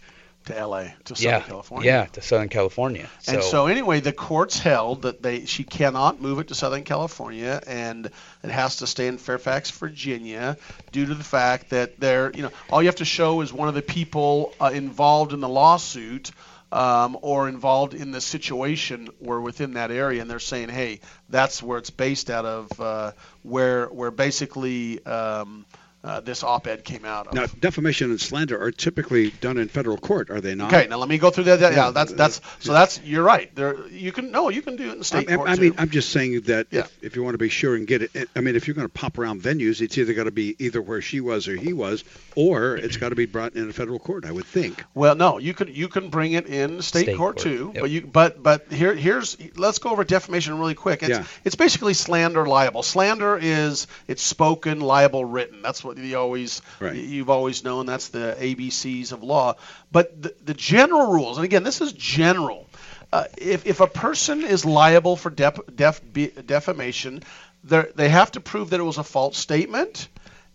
to 0.46 0.66
la 0.66 0.86
to 1.06 1.16
southern 1.16 1.24
yeah, 1.24 1.40
california 1.42 1.92
yeah, 1.92 2.06
to 2.06 2.22
Southern 2.22 2.50
California. 2.50 3.08
So, 3.20 3.34
And 3.34 3.44
so 3.44 3.68
anyway, 3.68 4.00
the 4.00 4.12
courts 4.14 4.58
held 4.58 5.04
that 5.04 5.22
they 5.22 5.46
she 5.46 5.64
cannot 5.64 6.20
move 6.20 6.40
it 6.40 6.48
to 6.48 6.56
Southern 6.56 6.84
California, 6.84 7.62
and 7.68 8.10
it 8.44 8.50
has 8.50 8.78
to 8.78 8.88
stay 8.88 9.08
in 9.08 9.18
Fairfax, 9.20 9.70
Virginia, 9.72 10.58
due 10.92 11.06
to 11.06 11.14
the 11.14 11.24
fact 11.24 11.70
that 11.70 12.00
they're 12.00 12.32
you 12.34 12.42
know 12.42 12.52
all 12.72 12.82
you 12.82 12.88
have 12.88 12.96
to 12.98 13.06
show 13.06 13.42
is 13.42 13.54
one 13.54 13.68
of 13.68 13.76
the 13.76 13.84
people 13.84 14.54
uh, 14.60 14.72
involved 14.74 15.34
in 15.34 15.42
the 15.42 15.50
lawsuit. 15.50 16.32
Um, 16.72 17.18
or 17.22 17.50
involved 17.50 17.94
in 17.94 18.12
the 18.12 18.22
situation 18.22 19.10
were 19.20 19.42
within 19.42 19.74
that 19.74 19.92
area, 19.92 20.22
and 20.22 20.32
they're 20.32 20.40
saying, 20.40 20.70
"Hey, 20.70 21.02
that's 21.30 21.62
where 21.62 21.78
it's 21.78 21.90
based 21.90 22.30
out 22.30 22.46
of, 22.46 22.80
uh, 22.80 23.12
where 23.44 23.88
where 23.88 24.10
basically 24.12 25.04
um, 25.06 25.66
uh, 26.04 26.20
this 26.20 26.44
op-ed 26.44 26.84
came 26.84 27.06
out 27.06 27.28
of." 27.28 27.34
Now, 27.34 27.46
defamation 27.46 28.10
and 28.12 28.20
slander 28.20 28.62
are 28.62 28.72
typically 28.72 29.30
done 29.32 29.58
in 29.58 29.68
federal 29.68 29.98
court, 29.98 30.30
are 30.30 30.42
they 30.42 30.56
not? 30.56 30.74
Okay, 30.74 30.88
now 30.88 30.98
let 30.98 31.10
me 31.10 31.18
go 31.18 31.30
through 31.30 31.46
that. 31.46 31.60
that- 31.60 31.74
Yeah, 31.74 31.86
Yeah. 31.86 31.92
that's 31.92 32.14
that's 32.14 32.42
so 32.60 32.74
that's 32.74 33.02
you're 33.04 33.24
right. 33.24 33.54
There 33.56 33.88
you 33.88 34.12
can 34.12 34.32
no, 34.32 34.50
you 34.50 34.62
can 34.62 34.76
do 34.76 34.90
it 34.90 34.98
in 34.98 35.04
state 35.04 35.30
I, 35.30 35.36
court 35.36 35.50
I 35.50 35.56
too. 35.56 35.62
mean, 35.62 35.76
I'm 35.78 35.90
just 35.90 36.10
saying 36.10 36.42
that 36.42 36.68
if, 36.72 36.98
if 37.04 37.16
you 37.16 37.24
want 37.24 37.34
to 37.36 37.38
be 37.40 37.50
sure 37.50 37.76
and 37.76 37.86
get 37.88 38.02
it, 38.02 38.30
I 38.36 38.42
mean, 38.42 38.56
if 38.56 38.68
you're 38.68 38.76
going 38.76 38.88
to 38.88 38.94
pop 38.94 39.18
around 39.18 39.42
venues, 39.42 39.82
it's 39.82 39.98
either 39.98 40.14
got 40.14 40.24
to 40.26 40.32
be 40.32 40.56
either 40.60 40.82
where 40.82 41.02
she 41.02 41.20
was 41.22 41.48
or 41.48 41.56
he 41.56 41.74
was, 41.74 42.04
or 42.36 42.76
it's 42.76 42.98
got 42.98 43.10
to 43.10 43.16
be 43.16 43.26
brought 43.26 43.54
in 43.56 43.70
a 43.70 43.74
federal 43.74 44.00
court. 44.00 44.26
I 44.26 44.32
would 44.32 44.46
think. 44.46 44.84
Well, 44.94 45.16
no, 45.16 45.38
you 45.38 45.54
can 45.54 45.68
you 45.74 45.88
can 45.88 46.10
bring 46.10 46.34
it 46.34 46.48
in 46.48 46.82
state, 46.82 47.04
State 47.04 47.18
court, 47.18 47.36
court, 47.38 47.44
too. 47.44 47.72
yep. 47.74 47.82
But 47.82 47.90
you 47.92 48.02
but 48.08 48.42
but 48.42 48.72
here 48.72 48.94
here's 48.96 49.38
let's 49.56 49.80
go 49.80 49.90
over 49.92 50.04
defamation 50.04 50.58
really 50.60 50.76
quick. 50.76 51.04
It's 51.04 51.10
Yeah. 51.10 51.24
it's 51.44 51.56
basically 51.56 51.94
slander 51.94 52.46
libel. 52.46 52.84
Slander 52.84 53.38
is 53.42 53.88
it's 54.08 54.22
spoken, 54.24 54.80
libel, 54.80 55.24
written. 55.26 55.62
That's 55.62 55.84
what 55.84 55.91
you 55.98 56.18
always 56.18 56.62
Right. 56.80 56.96
you've 56.96 57.30
always 57.30 57.64
known. 57.64 57.86
That's 57.86 58.10
the 58.10 58.36
ABCs 58.40 59.12
of 59.12 59.24
law. 59.24 59.56
But 59.92 60.22
the, 60.22 60.36
the 60.44 60.54
general 60.54 61.12
rules, 61.12 61.38
and 61.38 61.46
again, 61.46 61.64
this 61.64 61.82
is 61.82 61.94
general. 61.94 62.68
Uh, 63.14 63.26
if 63.38 63.66
if 63.66 63.82
a 63.82 63.88
person 63.88 64.44
is 64.44 64.64
liable 64.66 65.16
for 65.18 65.30
def, 65.30 65.60
def, 65.76 66.02
defamation, 66.14 67.24
they 67.64 68.10
have 68.10 68.32
to 68.32 68.40
prove 68.40 68.72
that 68.72 68.80
it 68.80 68.84
was 68.84 68.98
a 68.98 69.04
false 69.04 69.38
statement 69.38 70.08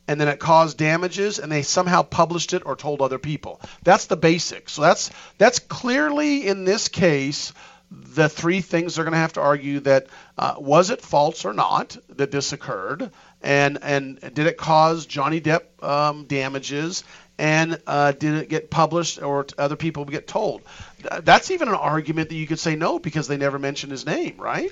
and 0.09 0.21
then 0.21 0.29
it 0.29 0.39
caused 0.39 0.79
damages 0.79 1.39
and 1.39 1.51
they 1.51 1.63
somehow 1.63 2.03
published 2.03 2.53
it 2.53 2.65
or 2.65 2.77
told 2.77 3.03
other 3.03 3.19
people. 3.19 3.61
That's 3.83 4.07
the 4.07 4.17
basics. 4.17 4.73
So 4.73 4.83
that's 4.83 5.11
that's 5.39 5.59
clearly 5.59 6.47
in 6.47 6.65
this 6.65 6.89
case 6.89 7.53
the 7.91 8.29
three 8.29 8.61
things 8.61 8.95
they're 8.97 9.05
going 9.05 9.13
to 9.13 9.19
have 9.19 9.35
to 9.35 9.41
argue 9.41 9.81
that 9.81 10.07
uh, 10.37 10.55
was 10.59 10.91
it 10.91 11.01
false 11.03 11.45
or 11.45 11.53
not 11.53 11.97
that 12.17 12.31
this 12.33 12.53
occurred 12.53 13.11
and 13.47 13.79
and 13.83 14.21
did 14.35 14.47
it 14.47 14.57
cause 14.59 15.07
Johnny 15.07 15.41
Depp 15.41 15.63
um, 15.83 16.25
damages 16.25 17.05
and 17.39 17.81
uh, 17.87 18.13
did 18.13 18.35
it 18.35 18.49
get 18.49 18.71
published 18.71 19.23
or 19.23 19.47
other 19.57 19.77
people 19.77 20.05
get 20.05 20.27
told. 20.27 20.63
Th- 21.09 21.23
That's 21.23 21.51
even 21.51 21.69
an 21.69 21.75
argument 21.75 22.31
that 22.31 22.35
you 22.35 22.47
could 22.47 22.59
say 22.59 22.75
no 22.75 22.99
because 22.99 23.29
they 23.29 23.37
never 23.37 23.59
mentioned 23.59 23.93
his 23.93 24.05
name, 24.05 24.37
right? 24.39 24.71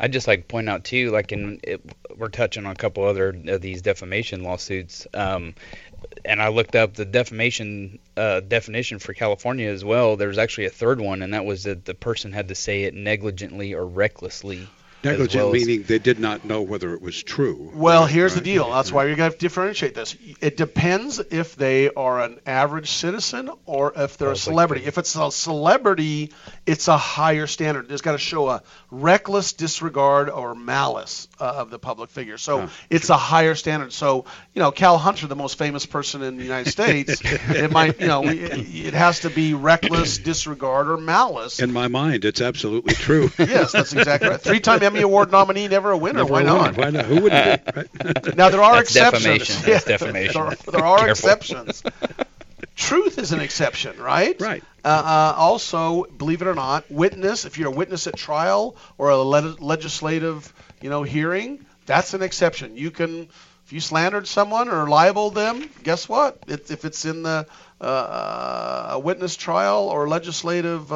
I'd 0.00 0.12
just 0.12 0.26
like 0.26 0.40
to 0.40 0.46
point 0.46 0.68
out 0.68 0.84
too, 0.84 1.10
like 1.10 1.30
in 1.30 1.60
it, 1.62 1.80
we're 2.16 2.28
touching 2.28 2.66
on 2.66 2.72
a 2.72 2.76
couple 2.76 3.04
other 3.04 3.36
of 3.46 3.60
these 3.60 3.82
defamation 3.82 4.42
lawsuits. 4.42 5.06
Um, 5.14 5.54
and 6.24 6.42
I 6.42 6.48
looked 6.48 6.74
up 6.74 6.94
the 6.94 7.04
defamation 7.04 8.00
uh, 8.16 8.40
definition 8.40 8.98
for 8.98 9.14
California 9.14 9.68
as 9.68 9.84
well. 9.84 10.16
There's 10.16 10.38
actually 10.38 10.66
a 10.66 10.70
third 10.70 11.00
one, 11.00 11.22
and 11.22 11.34
that 11.34 11.44
was 11.44 11.64
that 11.64 11.84
the 11.84 11.94
person 11.94 12.32
had 12.32 12.48
to 12.48 12.56
say 12.56 12.82
it 12.82 12.94
negligently 12.94 13.74
or 13.74 13.86
recklessly. 13.86 14.66
Negligent 15.10 15.44
well 15.44 15.54
as- 15.54 15.66
meaning 15.66 15.82
they 15.84 15.98
did 15.98 16.18
not 16.18 16.44
know 16.44 16.62
whether 16.62 16.94
it 16.94 17.02
was 17.02 17.22
true. 17.22 17.70
Well, 17.74 18.06
here's 18.06 18.34
the 18.34 18.40
deal. 18.40 18.70
That's 18.70 18.92
why 18.92 19.06
you're 19.06 19.16
going 19.16 19.32
to 19.32 19.38
differentiate 19.38 19.94
this. 19.94 20.16
It 20.40 20.56
depends 20.56 21.18
if 21.18 21.56
they 21.56 21.90
are 21.90 22.20
an 22.20 22.40
average 22.46 22.90
citizen 22.90 23.50
or 23.66 23.92
if 23.96 24.16
they're 24.18 24.30
a 24.32 24.36
celebrity. 24.36 24.84
If 24.84 24.98
it's 24.98 25.14
a 25.16 25.30
celebrity, 25.30 26.32
it's 26.66 26.88
a 26.88 26.96
higher 26.96 27.46
standard. 27.46 27.90
It's 27.90 28.02
got 28.02 28.12
to 28.12 28.18
show 28.18 28.48
a 28.48 28.62
reckless 28.90 29.52
disregard 29.54 30.28
or 30.30 30.54
malice 30.54 31.28
uh, 31.40 31.44
of 31.44 31.70
the 31.70 31.78
public 31.78 32.10
figure. 32.10 32.38
So 32.38 32.68
it's 32.90 33.10
a 33.10 33.16
higher 33.16 33.54
standard. 33.54 33.92
So 33.92 34.24
you 34.54 34.60
know, 34.60 34.70
Cal 34.70 34.98
Hunter, 34.98 35.26
the 35.26 35.36
most 35.36 35.58
famous 35.58 35.86
person 35.86 36.22
in 36.22 36.36
the 36.36 36.42
United 36.44 36.70
States, 36.70 37.20
it 37.24 37.70
might 37.70 38.00
you 38.00 38.06
know 38.06 38.20
we- 38.20 38.38
it 38.38 38.94
has 38.94 39.20
to 39.20 39.30
be 39.30 39.54
reckless 39.54 40.18
disregard 40.18 40.88
or 40.88 40.96
malice. 40.96 41.60
In 41.60 41.72
my 41.72 41.88
mind, 41.88 42.24
it's 42.24 42.40
absolutely 42.40 42.94
true. 42.94 43.30
yes, 43.38 43.72
that's 43.72 43.92
exactly 43.92 44.28
right. 44.28 44.40
Three-time 44.40 44.80
Emmy 44.92 45.02
Award 45.02 45.30
nominee, 45.32 45.68
never 45.68 45.90
a 45.90 45.96
winner. 45.96 46.18
Never 46.18 46.32
Why 46.32 46.40
a 46.42 46.44
not? 46.44 46.76
winner. 46.76 46.82
Why 46.84 46.90
not? 46.90 47.04
Who 47.06 47.22
wouldn't 47.22 47.64
be? 47.64 47.72
Right? 47.80 48.36
Now 48.36 48.50
there 48.50 48.62
are 48.62 48.76
That's 48.76 48.90
exceptions. 48.94 49.24
defamation. 49.24 49.56
That's 49.66 49.84
defamation. 49.84 50.42
There, 50.42 50.56
there 50.72 50.84
are 50.84 50.98
Careful. 50.98 51.10
exceptions. 51.30 51.82
Truth 52.76 53.18
is 53.18 53.32
an 53.32 53.40
exception, 53.40 53.98
right? 54.00 54.40
Right. 54.40 54.62
Uh, 54.84 54.88
uh, 54.88 55.34
also, 55.36 56.04
believe 56.04 56.42
it 56.42 56.48
or 56.48 56.54
not, 56.54 56.90
witness. 56.90 57.44
If 57.44 57.58
you're 57.58 57.68
a 57.68 57.72
witness 57.74 58.06
at 58.06 58.16
trial 58.16 58.76
or 58.98 59.10
a 59.10 59.16
le- 59.18 59.56
legislative, 59.60 60.52
you 60.80 60.88
know, 60.90 61.02
hearing, 61.02 61.64
that's 61.86 62.14
an 62.14 62.22
exception. 62.22 62.76
You 62.76 62.90
can, 62.90 63.28
if 63.66 63.72
you 63.72 63.80
slandered 63.80 64.26
someone 64.26 64.68
or 64.68 64.88
libeled 64.88 65.34
them, 65.34 65.68
guess 65.82 66.08
what? 66.08 66.38
It, 66.48 66.70
if 66.70 66.84
it's 66.84 67.04
in 67.04 67.22
the 67.22 67.46
uh, 67.80 68.88
a 68.92 68.98
witness 68.98 69.36
trial 69.36 69.88
or 69.88 70.08
legislative 70.08 70.90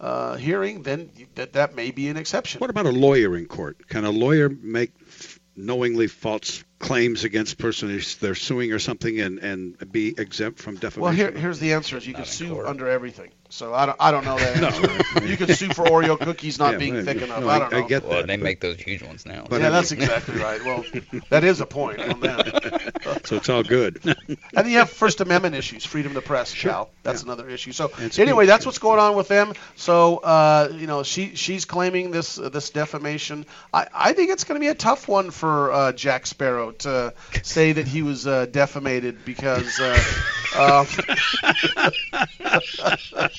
uh, 0.00 0.36
hearing, 0.36 0.82
then 0.82 1.10
that 1.34 1.52
that 1.52 1.74
may 1.74 1.90
be 1.90 2.08
an 2.08 2.16
exception. 2.16 2.60
What 2.60 2.70
about 2.70 2.86
a 2.86 2.90
lawyer 2.90 3.36
in 3.36 3.46
court? 3.46 3.86
Can 3.88 4.04
a 4.04 4.10
lawyer 4.10 4.48
make 4.48 4.92
knowingly 5.54 6.06
false 6.06 6.64
claims 6.78 7.24
against 7.24 7.58
person 7.58 8.00
they're 8.20 8.34
suing 8.34 8.72
or 8.72 8.78
something 8.78 9.20
and, 9.20 9.38
and 9.38 9.92
be 9.92 10.14
exempt 10.16 10.58
from 10.58 10.76
defamation? 10.76 11.02
Well, 11.02 11.12
here, 11.12 11.30
here's 11.30 11.58
the 11.58 11.74
answer: 11.74 11.96
is 11.98 12.06
you 12.06 12.14
can 12.14 12.24
sue 12.24 12.66
under 12.66 12.88
everything. 12.88 13.30
So 13.52 13.74
I 13.74 13.86
don't, 13.86 13.96
I 14.00 14.10
don't 14.12 14.24
know 14.24 14.38
that 14.38 14.62
answer. 15.14 15.26
you 15.26 15.36
can 15.36 15.48
sue 15.54 15.68
for 15.70 15.84
Oreo 15.84 16.18
cookies 16.18 16.58
not 16.58 16.72
Yeah, 16.72 16.78
being 16.78 16.94
well, 16.94 17.04
thick 17.04 17.16
no, 17.18 17.24
enough. 17.24 17.44
I- 17.44 17.48
I, 17.56 17.58
don't 17.58 17.72
know. 17.72 17.78
I 17.84 17.88
get 17.88 18.02
Well, 18.04 18.12
that, 18.18 18.26
they 18.28 18.36
but- 18.36 18.44
make 18.44 18.60
those 18.60 18.80
huge 18.80 19.02
ones 19.02 19.26
now. 19.26 19.44
But 19.48 19.60
yeah, 19.60 19.66
I- 19.66 19.70
that's 19.70 19.92
exactly 19.92 20.38
right. 20.40 20.64
Well, 20.64 20.84
that 21.30 21.42
is 21.44 21.60
a 21.60 21.66
point 21.66 22.00
on 22.00 22.20
that. 22.20 23.20
so 23.26 23.36
it's 23.36 23.48
all 23.48 23.62
good. 23.62 24.00
And 24.52 24.66
then 24.66 24.70
you 24.70 24.78
have 24.78 24.90
First 24.90 25.20
Amendment 25.20 25.54
issues, 25.54 25.84
freedom 25.84 26.10
of 26.10 26.14
the 26.14 26.22
press, 26.22 26.54
Cal. 26.54 26.90
That's 27.02 27.22
another 27.22 27.48
issue. 27.48 27.72
So 27.72 27.90
And 27.98 28.16
anyway, 28.18 28.44
speech, 28.44 28.48
that's 28.48 28.66
what's 28.66 28.78
going 28.78 28.98
on 29.00 29.16
with 29.16 29.28
them. 29.28 29.52
So 29.76 30.18
uh, 30.18 30.68
you 30.72 30.86
know, 30.86 31.02
she 31.02 31.34
she's 31.36 31.64
claiming 31.64 32.10
this 32.10 32.38
uh, 32.38 32.48
this 32.48 32.70
defamation. 32.70 33.46
I, 33.72 33.86
I 33.94 34.12
think 34.12 34.30
it's 34.30 34.44
going 34.44 34.60
to 34.60 34.64
be 34.64 34.68
a 34.68 34.74
tough 34.74 35.08
one 35.08 35.30
for 35.30 35.72
uh, 35.72 35.92
Jack 35.92 36.26
Sparrow 36.26 36.72
to 36.72 37.14
say 37.42 37.72
that 37.72 37.86
he 37.88 38.02
was 38.02 38.26
uh, 38.26 38.46
defamated 38.46 39.24
because. 39.24 39.80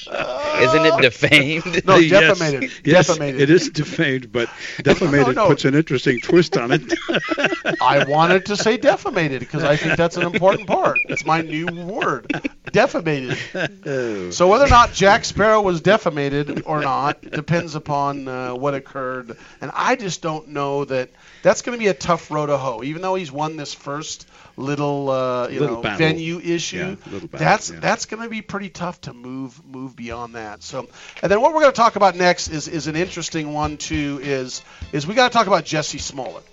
Isn't 0.61 0.85
it 0.85 1.01
defamed? 1.01 1.85
No, 1.85 1.95
Yes, 1.95 2.37
defamated. 2.37 2.71
Yes, 2.83 3.07
defamated. 3.07 3.41
it 3.41 3.49
is 3.49 3.69
defamed, 3.69 4.31
but 4.31 4.49
defamated 4.83 5.35
no. 5.35 5.47
puts 5.47 5.65
an 5.65 5.75
interesting 5.75 6.19
twist 6.19 6.57
on 6.57 6.71
it. 6.71 6.81
I 7.81 8.05
wanted 8.05 8.47
to 8.47 8.57
say 8.57 8.77
defamated 8.77 9.39
because 9.39 9.63
I 9.63 9.75
think 9.75 9.97
that's 9.97 10.17
an 10.17 10.23
important 10.23 10.67
part. 10.67 11.01
It's 11.05 11.25
my 11.25 11.41
new 11.41 11.65
word, 11.67 12.31
defamated. 12.71 14.33
So 14.33 14.47
whether 14.47 14.65
or 14.65 14.69
not 14.69 14.93
Jack 14.93 15.25
Sparrow 15.25 15.61
was 15.61 15.81
defamated 15.81 16.63
or 16.65 16.81
not 16.81 17.21
depends 17.21 17.75
upon 17.75 18.27
uh, 18.27 18.53
what 18.55 18.73
occurred, 18.73 19.37
and 19.61 19.71
I 19.73 19.95
just 19.95 20.21
don't 20.21 20.49
know 20.49 20.85
that 20.85 21.09
that's 21.43 21.61
going 21.61 21.77
to 21.77 21.79
be 21.79 21.87
a 21.87 21.93
tough 21.93 22.29
row 22.31 22.45
to 22.45 22.57
hoe. 22.57 22.83
Even 22.83 23.01
though 23.01 23.15
he's 23.15 23.31
won 23.31 23.55
this 23.57 23.73
first 23.73 24.27
little, 24.57 25.09
uh, 25.09 25.47
you 25.47 25.59
Little 25.59 25.77
know, 25.77 25.81
battle. 25.81 25.97
venue 25.97 26.39
issue, 26.39 26.77
Yeah, 26.77 26.95
battle, 27.11 27.29
that's 27.31 27.69
yeah. 27.71 27.79
that's 27.79 28.05
going 28.05 28.23
to 28.23 28.29
be 28.29 28.41
pretty 28.41 28.69
tough 28.69 29.01
to 29.01 29.13
move 29.13 29.63
move 29.65 29.95
beyond 29.95 30.35
that. 30.35 30.63
So, 30.63 30.87
and 31.21 31.31
then 31.31 31.41
what 31.41 31.53
we're 31.53 31.61
going 31.61 31.73
to 31.73 31.77
talk 31.77 31.95
about 31.95 32.15
next 32.15 32.49
is 32.49 32.67
is 32.67 32.87
an 32.87 32.95
interesting 32.95 33.53
one 33.53 33.77
too. 33.77 34.19
Is 34.21 34.61
is 34.91 35.07
we 35.07 35.15
got 35.15 35.31
to 35.31 35.37
talk 35.37 35.47
about 35.47 35.65
Jussie 35.65 35.99
Smollett. 35.99 36.43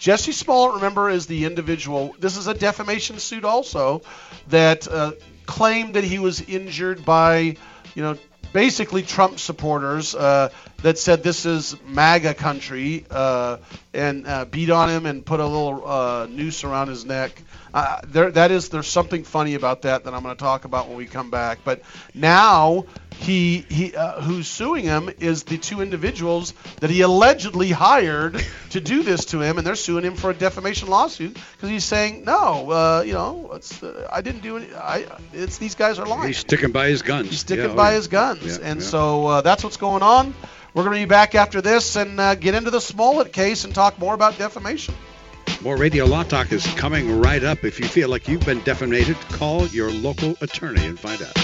Jussie 0.00 0.34
Smollett, 0.34 0.74
remember, 0.76 1.08
is 1.08 1.26
the 1.26 1.44
individual. 1.46 2.14
This 2.18 2.36
is 2.36 2.46
a 2.46 2.54
defamation 2.54 3.18
suit 3.18 3.44
also 3.44 4.02
that 4.48 4.86
uh, 4.86 5.12
claimed 5.46 5.94
that 5.94 6.04
he 6.04 6.18
was 6.18 6.42
injured 6.42 7.04
by, 7.04 7.56
you 7.94 8.02
know, 8.02 8.18
basically 8.52 9.02
Trump 9.02 9.38
supporters 9.38 10.14
uh, 10.14 10.50
that 10.84 10.98
said 10.98 11.22
this 11.22 11.46
is 11.46 11.76
MAGA 11.86 12.34
country 12.34 13.06
uh, 13.10 13.56
and 13.94 14.26
uh, 14.26 14.44
beat 14.44 14.68
on 14.68 14.90
him 14.90 15.06
and 15.06 15.24
put 15.24 15.40
a 15.40 15.46
little 15.46 15.82
uh, 15.88 16.26
noose 16.26 16.62
around 16.62 16.88
his 16.88 17.06
neck. 17.06 17.42
Uh, 17.72 18.02
there, 18.06 18.30
that 18.30 18.50
is, 18.50 18.68
there's 18.68 18.86
something 18.86 19.24
funny 19.24 19.54
about 19.54 19.82
that 19.82 20.04
that 20.04 20.12
I'm 20.12 20.22
going 20.22 20.36
to 20.36 20.38
talk 20.40 20.66
about 20.66 20.88
when 20.88 20.98
we 20.98 21.06
come 21.06 21.30
back. 21.30 21.60
But 21.64 21.80
now 22.12 22.84
he, 23.16 23.64
he, 23.70 23.96
uh, 23.96 24.20
who's 24.20 24.46
suing 24.46 24.84
him 24.84 25.08
is 25.20 25.44
the 25.44 25.56
two 25.56 25.80
individuals 25.80 26.52
that 26.80 26.90
he 26.90 27.00
allegedly 27.00 27.70
hired 27.70 28.44
to 28.70 28.80
do 28.80 29.02
this 29.02 29.24
to 29.26 29.40
him, 29.40 29.56
and 29.56 29.66
they're 29.66 29.76
suing 29.76 30.04
him 30.04 30.16
for 30.16 30.30
a 30.30 30.34
defamation 30.34 30.88
lawsuit 30.88 31.32
because 31.32 31.70
he's 31.70 31.84
saying, 31.84 32.26
no, 32.26 32.70
uh, 32.70 33.02
you 33.06 33.14
know, 33.14 33.50
it's, 33.54 33.82
uh, 33.82 34.06
I 34.12 34.20
didn't 34.20 34.42
do 34.42 34.58
it. 34.58 34.70
I, 34.74 35.06
it's 35.32 35.56
these 35.56 35.74
guys 35.74 35.98
are 35.98 36.06
lying. 36.06 36.26
He's 36.26 36.38
sticking 36.38 36.72
by 36.72 36.88
his 36.88 37.00
guns. 37.00 37.30
He's 37.30 37.40
sticking 37.40 37.64
Yeah, 37.64 37.70
oh, 37.72 37.76
by 37.76 37.90
yeah. 37.90 37.96
his 37.96 38.08
guns. 38.08 38.58
Yeah, 38.58 38.68
and 38.68 38.82
so 38.82 39.26
uh, 39.26 39.40
that's 39.40 39.64
what's 39.64 39.78
going 39.78 40.02
on. 40.02 40.34
We're 40.74 40.82
going 40.82 40.96
to 40.96 41.06
be 41.06 41.08
back 41.08 41.36
after 41.36 41.60
this 41.60 41.94
and 41.94 42.18
uh, 42.18 42.34
get 42.34 42.56
into 42.56 42.70
the 42.70 42.80
Smollett 42.80 43.32
case 43.32 43.64
and 43.64 43.72
talk 43.72 43.96
more 44.00 44.12
about 44.12 44.36
defamation. 44.38 44.94
More 45.60 45.76
Radio 45.76 46.04
Law 46.04 46.24
Talk 46.24 46.50
is 46.50 46.66
coming 46.74 47.20
right 47.20 47.44
up. 47.44 47.64
If 47.64 47.78
you 47.78 47.86
feel 47.86 48.08
like 48.08 48.26
you've 48.26 48.44
been 48.44 48.60
defamated, 48.64 49.16
call 49.30 49.68
your 49.68 49.92
local 49.92 50.36
attorney 50.40 50.84
and 50.84 50.98
find 50.98 51.22
out. 51.22 51.43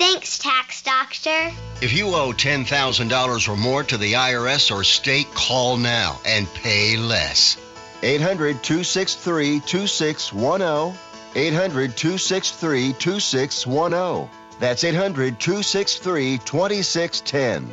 Thanks, 0.00 0.38
Tax 0.38 0.80
Doctor. 0.80 1.52
If 1.82 1.92
you 1.92 2.06
owe 2.14 2.32
$10,000 2.32 3.48
or 3.50 3.56
more 3.58 3.82
to 3.84 3.98
the 3.98 4.14
IRS 4.14 4.74
or 4.74 4.82
state, 4.82 5.26
call 5.34 5.76
now 5.76 6.18
and 6.24 6.48
pay 6.54 6.96
less. 6.96 7.58
800 8.02 8.62
263 8.62 9.60
2610. 9.60 10.98
800 11.34 11.96
263 11.98 12.94
2610. 12.94 14.30
That's 14.58 14.84
800 14.84 15.38
263 15.38 16.38
2610. 16.38 17.70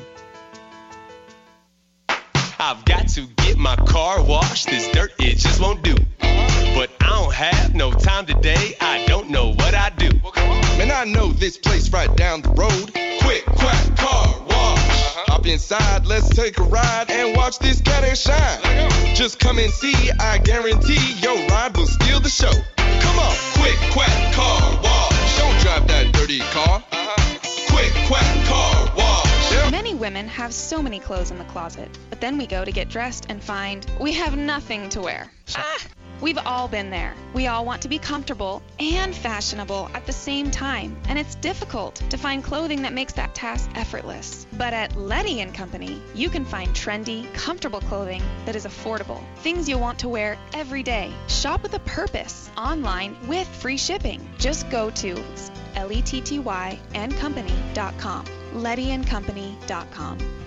I've 2.60 2.84
got 2.84 3.08
to 3.08 3.26
get 3.38 3.56
my 3.56 3.78
car 3.78 4.22
washed. 4.22 4.68
This 4.68 4.92
dirt, 4.92 5.14
it 5.20 5.38
just 5.38 5.62
won't 5.62 5.82
do. 5.82 5.96
But 6.78 6.92
I 7.02 7.10
don't 7.10 7.34
have 7.34 7.74
no 7.74 7.92
time 7.92 8.28
today. 8.28 8.76
I 8.80 9.04
don't 9.08 9.32
know 9.32 9.48
what 9.52 9.74
I 9.74 9.90
do. 9.98 10.12
Man, 10.78 10.92
I 10.92 11.06
know 11.06 11.32
this 11.32 11.58
place 11.58 11.92
right 11.92 12.16
down 12.16 12.44
the 12.44 12.50
road. 12.50 12.94
Quick, 13.24 13.44
quack, 13.46 13.98
car 13.98 14.28
wash. 14.46 15.16
Hop 15.26 15.48
inside, 15.48 16.06
let's 16.06 16.30
take 16.30 16.60
a 16.60 16.62
ride 16.62 17.10
and 17.10 17.36
watch 17.36 17.58
this 17.58 17.82
cat 17.82 18.04
and 18.04 18.16
shine. 18.16 19.16
Just 19.16 19.40
come 19.40 19.58
and 19.58 19.74
see, 19.74 20.12
I 20.20 20.38
guarantee 20.38 21.14
your 21.20 21.36
ride 21.48 21.76
will 21.76 21.88
steal 21.88 22.20
the 22.20 22.30
show. 22.30 22.54
Come 22.78 23.18
on, 23.18 23.36
quick, 23.56 23.80
quack, 23.92 24.36
car 24.36 24.80
wash. 24.84 25.38
Don't 25.40 25.60
drive 25.62 25.88
that 25.88 26.14
dirty 26.14 26.42
car. 26.54 26.84
Quick, 27.72 27.92
quack, 28.06 28.46
car 28.46 28.94
wash. 28.96 29.72
Many 29.72 29.96
women 29.96 30.28
have 30.28 30.54
so 30.54 30.84
many 30.84 31.00
clothes 31.00 31.32
in 31.32 31.40
the 31.40 31.44
closet, 31.46 31.90
but 32.12 32.22
then 32.22 32.38
we 32.38 32.46
go 32.46 32.64
to 32.64 32.72
get 32.72 32.88
dressed 32.88 33.26
and 33.30 33.44
find 33.44 33.84
we 34.00 34.14
have 34.14 34.38
nothing 34.38 34.90
to 34.90 35.02
wear. 35.02 35.32
Ah! 35.56 35.78
We've 36.20 36.38
all 36.40 36.68
been 36.68 36.90
there. 36.90 37.14
We 37.36 37.46
all 37.46 37.64
want 37.64 37.84
to 37.84 37.88
be 37.88 38.00
comfortable 38.00 38.64
and 38.80 39.16
fashionable 39.16 39.92
at 39.94 40.08
the 40.08 40.12
same 40.12 40.50
time, 40.50 40.98
and 41.08 41.20
it's 41.20 41.36
difficult 41.36 41.96
to 42.10 42.18
find 42.18 42.44
clothing 42.44 42.82
that 42.82 42.94
makes 42.94 43.14
that 43.14 43.36
task 43.36 43.70
effortless. 43.76 44.48
But 44.54 44.74
at 44.74 44.96
Letty 44.96 45.42
and 45.42 45.54
Company, 45.54 46.02
you 46.16 46.30
can 46.30 46.44
find 46.44 46.70
trendy, 46.70 47.32
comfortable 47.36 47.82
clothing 47.82 48.24
that 48.46 48.56
is 48.56 48.66
affordable. 48.66 49.22
Things 49.38 49.70
you'll 49.70 49.80
want 49.80 50.00
to 50.00 50.10
wear 50.10 50.40
every 50.56 50.82
day. 50.82 51.14
Shop 51.28 51.62
with 51.62 51.76
a 51.76 51.80
purpose 51.80 52.50
online 52.58 53.16
with 53.28 53.48
free 53.48 53.78
shipping. 53.78 54.28
Just 54.40 54.70
go 54.72 54.90
to 54.90 55.24
L-E-T-T-Y 55.76 56.80
and 56.96 57.16
company.com. 57.18 58.26
LettyandCompany.com. 58.56 60.47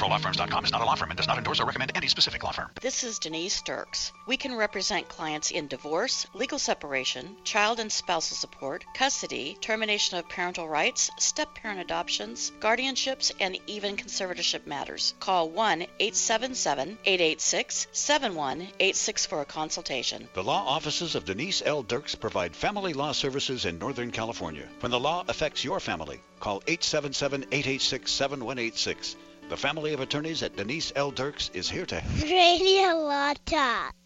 ProLawFirms.com 0.00 0.64
is 0.64 0.72
not 0.72 0.80
a 0.80 0.84
law 0.86 0.94
firm 0.94 1.10
and 1.10 1.16
does 1.18 1.26
not 1.26 1.36
endorse 1.36 1.60
or 1.60 1.66
recommend 1.66 1.92
any 1.94 2.08
specific 2.08 2.42
law 2.42 2.52
firm. 2.52 2.70
This 2.80 3.04
is 3.04 3.18
Denise 3.18 3.60
Dirks. 3.60 4.14
We 4.26 4.38
can 4.38 4.54
represent 4.54 5.10
clients 5.10 5.50
in 5.50 5.68
divorce, 5.68 6.26
legal 6.32 6.58
separation, 6.58 7.36
child 7.44 7.80
and 7.80 7.92
spousal 7.92 8.34
support, 8.34 8.86
custody, 8.94 9.58
termination 9.60 10.16
of 10.16 10.26
parental 10.26 10.66
rights, 10.66 11.10
step 11.18 11.54
parent 11.54 11.80
adoptions, 11.80 12.50
guardianships, 12.60 13.30
and 13.40 13.58
even 13.66 13.98
conservatorship 13.98 14.66
matters. 14.66 15.12
Call 15.20 15.50
1 15.50 15.82
877 15.82 16.96
886 17.04 17.86
7186 17.92 19.26
for 19.26 19.42
a 19.42 19.44
consultation. 19.44 20.30
The 20.32 20.42
law 20.42 20.64
offices 20.66 21.14
of 21.14 21.26
Denise 21.26 21.60
L. 21.62 21.82
Dirks 21.82 22.14
provide 22.14 22.56
family 22.56 22.94
law 22.94 23.12
services 23.12 23.66
in 23.66 23.78
Northern 23.78 24.12
California. 24.12 24.66
When 24.80 24.92
the 24.92 24.98
law 24.98 25.24
affects 25.28 25.62
your 25.62 25.78
family, 25.78 26.22
call 26.38 26.62
877 26.66 27.42
886 27.52 28.10
7186. 28.10 29.16
The 29.50 29.56
family 29.56 29.94
of 29.94 30.00
attorneys 30.00 30.44
at 30.44 30.54
Denise 30.56 30.92
L. 30.94 31.10
Dirks 31.10 31.50
is 31.54 31.68
here 31.68 31.84
to 31.84 31.98
help. 31.98 32.22
Radio 32.22 33.02
Law 33.02 33.34
Talk. 33.44 33.96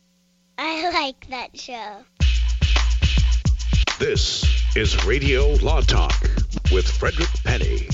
I 0.57 0.91
like 0.91 1.29
that 1.29 1.61
show. 1.61 1.99
This 3.99 4.43
is 4.75 5.05
Radio 5.05 5.49
Law 5.57 5.83
Talk 5.83 6.15
with 6.73 6.89
Frederick 6.89 7.29
Penny. 7.45 7.87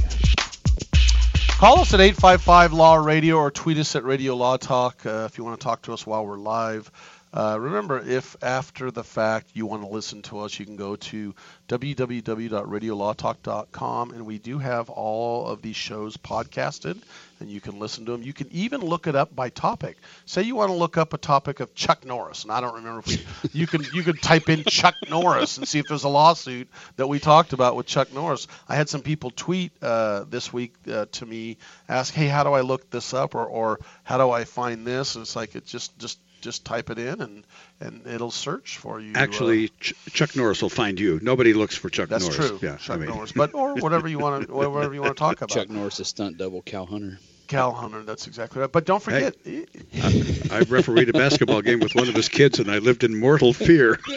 Call 1.58 1.80
us 1.80 1.92
at 1.92 1.98
855 1.98 2.72
Law 2.72 2.94
Radio 2.94 3.34
or 3.34 3.50
tweet 3.50 3.78
us 3.78 3.96
at 3.96 4.04
Radio 4.04 4.36
Law 4.36 4.56
Talk 4.56 5.04
uh, 5.04 5.26
if 5.28 5.36
you 5.36 5.42
want 5.42 5.58
to 5.58 5.64
talk 5.64 5.82
to 5.82 5.92
us 5.92 6.06
while 6.06 6.24
we're 6.24 6.38
live. 6.38 6.88
Uh, 7.32 7.56
remember, 7.60 8.00
if 8.00 8.34
after 8.42 8.90
the 8.90 9.04
fact 9.04 9.50
you 9.54 9.64
want 9.64 9.82
to 9.82 9.88
listen 9.88 10.20
to 10.20 10.40
us, 10.40 10.58
you 10.58 10.66
can 10.66 10.74
go 10.74 10.96
to 10.96 11.32
www.radiolawtalk.com, 11.68 14.10
and 14.10 14.26
we 14.26 14.38
do 14.38 14.58
have 14.58 14.90
all 14.90 15.46
of 15.46 15.62
these 15.62 15.76
shows 15.76 16.16
podcasted, 16.16 17.00
and 17.38 17.48
you 17.48 17.60
can 17.60 17.78
listen 17.78 18.04
to 18.04 18.10
them. 18.12 18.24
You 18.24 18.32
can 18.32 18.48
even 18.50 18.80
look 18.80 19.06
it 19.06 19.14
up 19.14 19.36
by 19.36 19.48
topic. 19.48 19.96
Say 20.26 20.42
you 20.42 20.56
want 20.56 20.70
to 20.70 20.76
look 20.76 20.98
up 20.98 21.14
a 21.14 21.18
topic 21.18 21.60
of 21.60 21.72
Chuck 21.76 22.04
Norris, 22.04 22.42
and 22.42 22.50
I 22.50 22.60
don't 22.60 22.74
remember 22.74 23.04
if 23.06 23.06
we, 23.06 23.20
you 23.60 23.68
can 23.68 23.84
you 23.94 24.02
can 24.02 24.16
type 24.16 24.48
in 24.48 24.64
Chuck 24.64 24.96
Norris 25.08 25.56
and 25.56 25.68
see 25.68 25.78
if 25.78 25.86
there's 25.86 26.02
a 26.02 26.08
lawsuit 26.08 26.66
that 26.96 27.06
we 27.06 27.20
talked 27.20 27.52
about 27.52 27.76
with 27.76 27.86
Chuck 27.86 28.12
Norris. 28.12 28.48
I 28.68 28.74
had 28.74 28.88
some 28.88 29.02
people 29.02 29.30
tweet 29.30 29.70
uh, 29.80 30.24
this 30.28 30.52
week 30.52 30.74
uh, 30.90 31.06
to 31.12 31.26
me, 31.26 31.58
ask, 31.88 32.12
"Hey, 32.12 32.26
how 32.26 32.42
do 32.42 32.54
I 32.54 32.62
look 32.62 32.90
this 32.90 33.14
up?" 33.14 33.36
or 33.36 33.46
or 33.46 33.78
how 34.02 34.18
do 34.18 34.32
I 34.32 34.42
find 34.42 34.84
this? 34.84 35.14
And 35.14 35.22
it's 35.22 35.36
like 35.36 35.54
it 35.54 35.64
just 35.64 35.96
just 35.96 36.18
just 36.40 36.64
type 36.64 36.90
it 36.90 36.98
in 36.98 37.20
and 37.20 37.44
and 37.80 38.06
it'll 38.06 38.30
search 38.30 38.78
for 38.78 39.00
you. 39.00 39.12
Actually, 39.14 39.66
uh, 39.66 39.68
Ch- 39.80 39.94
Chuck 40.12 40.36
Norris 40.36 40.62
will 40.62 40.68
find 40.68 40.98
you. 40.98 41.18
Nobody 41.22 41.54
looks 41.54 41.76
for 41.76 41.90
Chuck 41.90 42.08
that's 42.08 42.28
Norris. 42.28 42.48
true. 42.48 42.58
Yeah, 42.62 42.76
Chuck 42.76 42.96
I 42.96 43.00
mean. 43.00 43.08
Norris, 43.10 43.32
but 43.32 43.54
or 43.54 43.74
whatever 43.80 44.08
you 44.08 44.18
want 44.18 44.46
to 44.46 44.52
whatever 44.54 44.94
you 44.94 45.00
want 45.02 45.16
to 45.16 45.18
talk 45.18 45.36
about. 45.38 45.50
Chuck 45.50 45.68
Norris, 45.70 46.00
a 46.00 46.04
stunt 46.04 46.38
double, 46.38 46.62
Cal 46.62 46.86
Hunter. 46.86 47.18
Cal 47.46 47.72
Hunter, 47.72 48.02
that's 48.04 48.28
exactly 48.28 48.60
right. 48.60 48.70
But 48.70 48.84
don't 48.86 49.02
forget, 49.02 49.34
I, 49.44 50.48
I 50.52 50.60
refereed 50.68 51.08
a 51.08 51.12
basketball 51.12 51.62
game 51.62 51.80
with 51.80 51.96
one 51.96 52.08
of 52.08 52.14
his 52.14 52.28
kids, 52.28 52.60
and 52.60 52.70
I 52.70 52.78
lived 52.78 53.02
in 53.02 53.18
mortal 53.18 53.52
fear. 53.52 53.98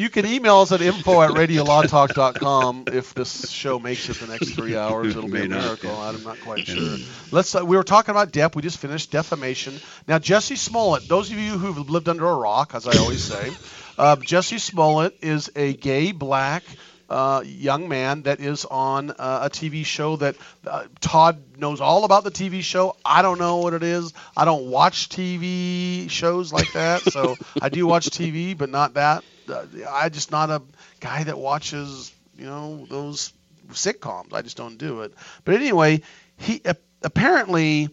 you 0.00 0.08
can 0.08 0.24
email 0.26 0.56
us 0.56 0.72
at 0.72 0.80
info 0.80 1.20
at 1.20 1.30
radiolawtalk.com 1.30 2.84
if 2.88 3.12
this 3.14 3.50
show 3.50 3.78
makes 3.78 4.08
it 4.08 4.16
the 4.16 4.26
next 4.26 4.54
three 4.54 4.76
hours. 4.76 5.14
It'll 5.14 5.28
be 5.28 5.42
a 5.42 5.48
not, 5.48 5.62
miracle. 5.62 5.90
yeah. 5.90 6.08
I'm 6.08 6.22
not 6.22 6.40
quite 6.40 6.66
sure. 6.66 6.96
Let's. 7.30 7.54
Uh, 7.54 7.64
we 7.64 7.76
were 7.76 7.84
talking 7.84 8.12
about 8.12 8.32
Depp. 8.32 8.56
We 8.56 8.62
just 8.62 8.78
finished 8.78 9.10
defamation. 9.10 9.74
Now 10.08 10.18
Jussie 10.18 10.56
Smollett. 10.56 11.06
Those 11.06 11.30
of 11.30 11.38
you 11.38 11.58
who've 11.58 11.90
lived 11.90 12.08
under 12.08 12.26
a 12.26 12.34
rock, 12.34 12.74
as 12.74 12.88
I 12.88 12.96
always 12.98 13.22
say, 13.22 13.50
uh, 13.98 14.16
Jussie 14.20 14.58
Smollett 14.58 15.18
is 15.22 15.50
a 15.54 15.74
gay 15.74 16.12
black. 16.12 16.64
Uh, 17.08 17.42
young 17.44 17.88
man 17.88 18.22
that 18.22 18.38
is 18.38 18.64
on 18.64 19.10
uh, 19.10 19.40
a 19.42 19.50
TV 19.50 19.84
show 19.84 20.14
that 20.14 20.36
uh, 20.64 20.84
Todd 21.00 21.42
knows 21.58 21.80
all 21.80 22.04
about 22.04 22.22
the 22.22 22.30
TV 22.30 22.62
show. 22.62 22.94
I 23.04 23.22
don't 23.22 23.40
know 23.40 23.56
what 23.56 23.74
it 23.74 23.82
is. 23.82 24.12
I 24.36 24.44
don't 24.44 24.66
watch 24.70 25.08
TV 25.08 26.08
shows 26.08 26.52
like 26.52 26.72
that. 26.74 27.02
So 27.02 27.34
I 27.60 27.68
do 27.68 27.84
watch 27.84 28.10
TV, 28.10 28.56
but 28.56 28.70
not 28.70 28.94
that. 28.94 29.24
Uh, 29.50 29.66
I 29.88 30.08
just 30.08 30.30
not 30.30 30.50
a 30.50 30.62
guy 31.00 31.24
that 31.24 31.38
watches 31.38 32.12
you 32.36 32.46
know 32.46 32.86
those 32.88 33.32
sitcoms. 33.72 34.32
I 34.32 34.42
just 34.42 34.56
don't 34.56 34.78
do 34.78 35.02
it. 35.02 35.14
But 35.44 35.54
anyway, 35.54 36.02
he 36.36 36.62
apparently, 37.02 37.90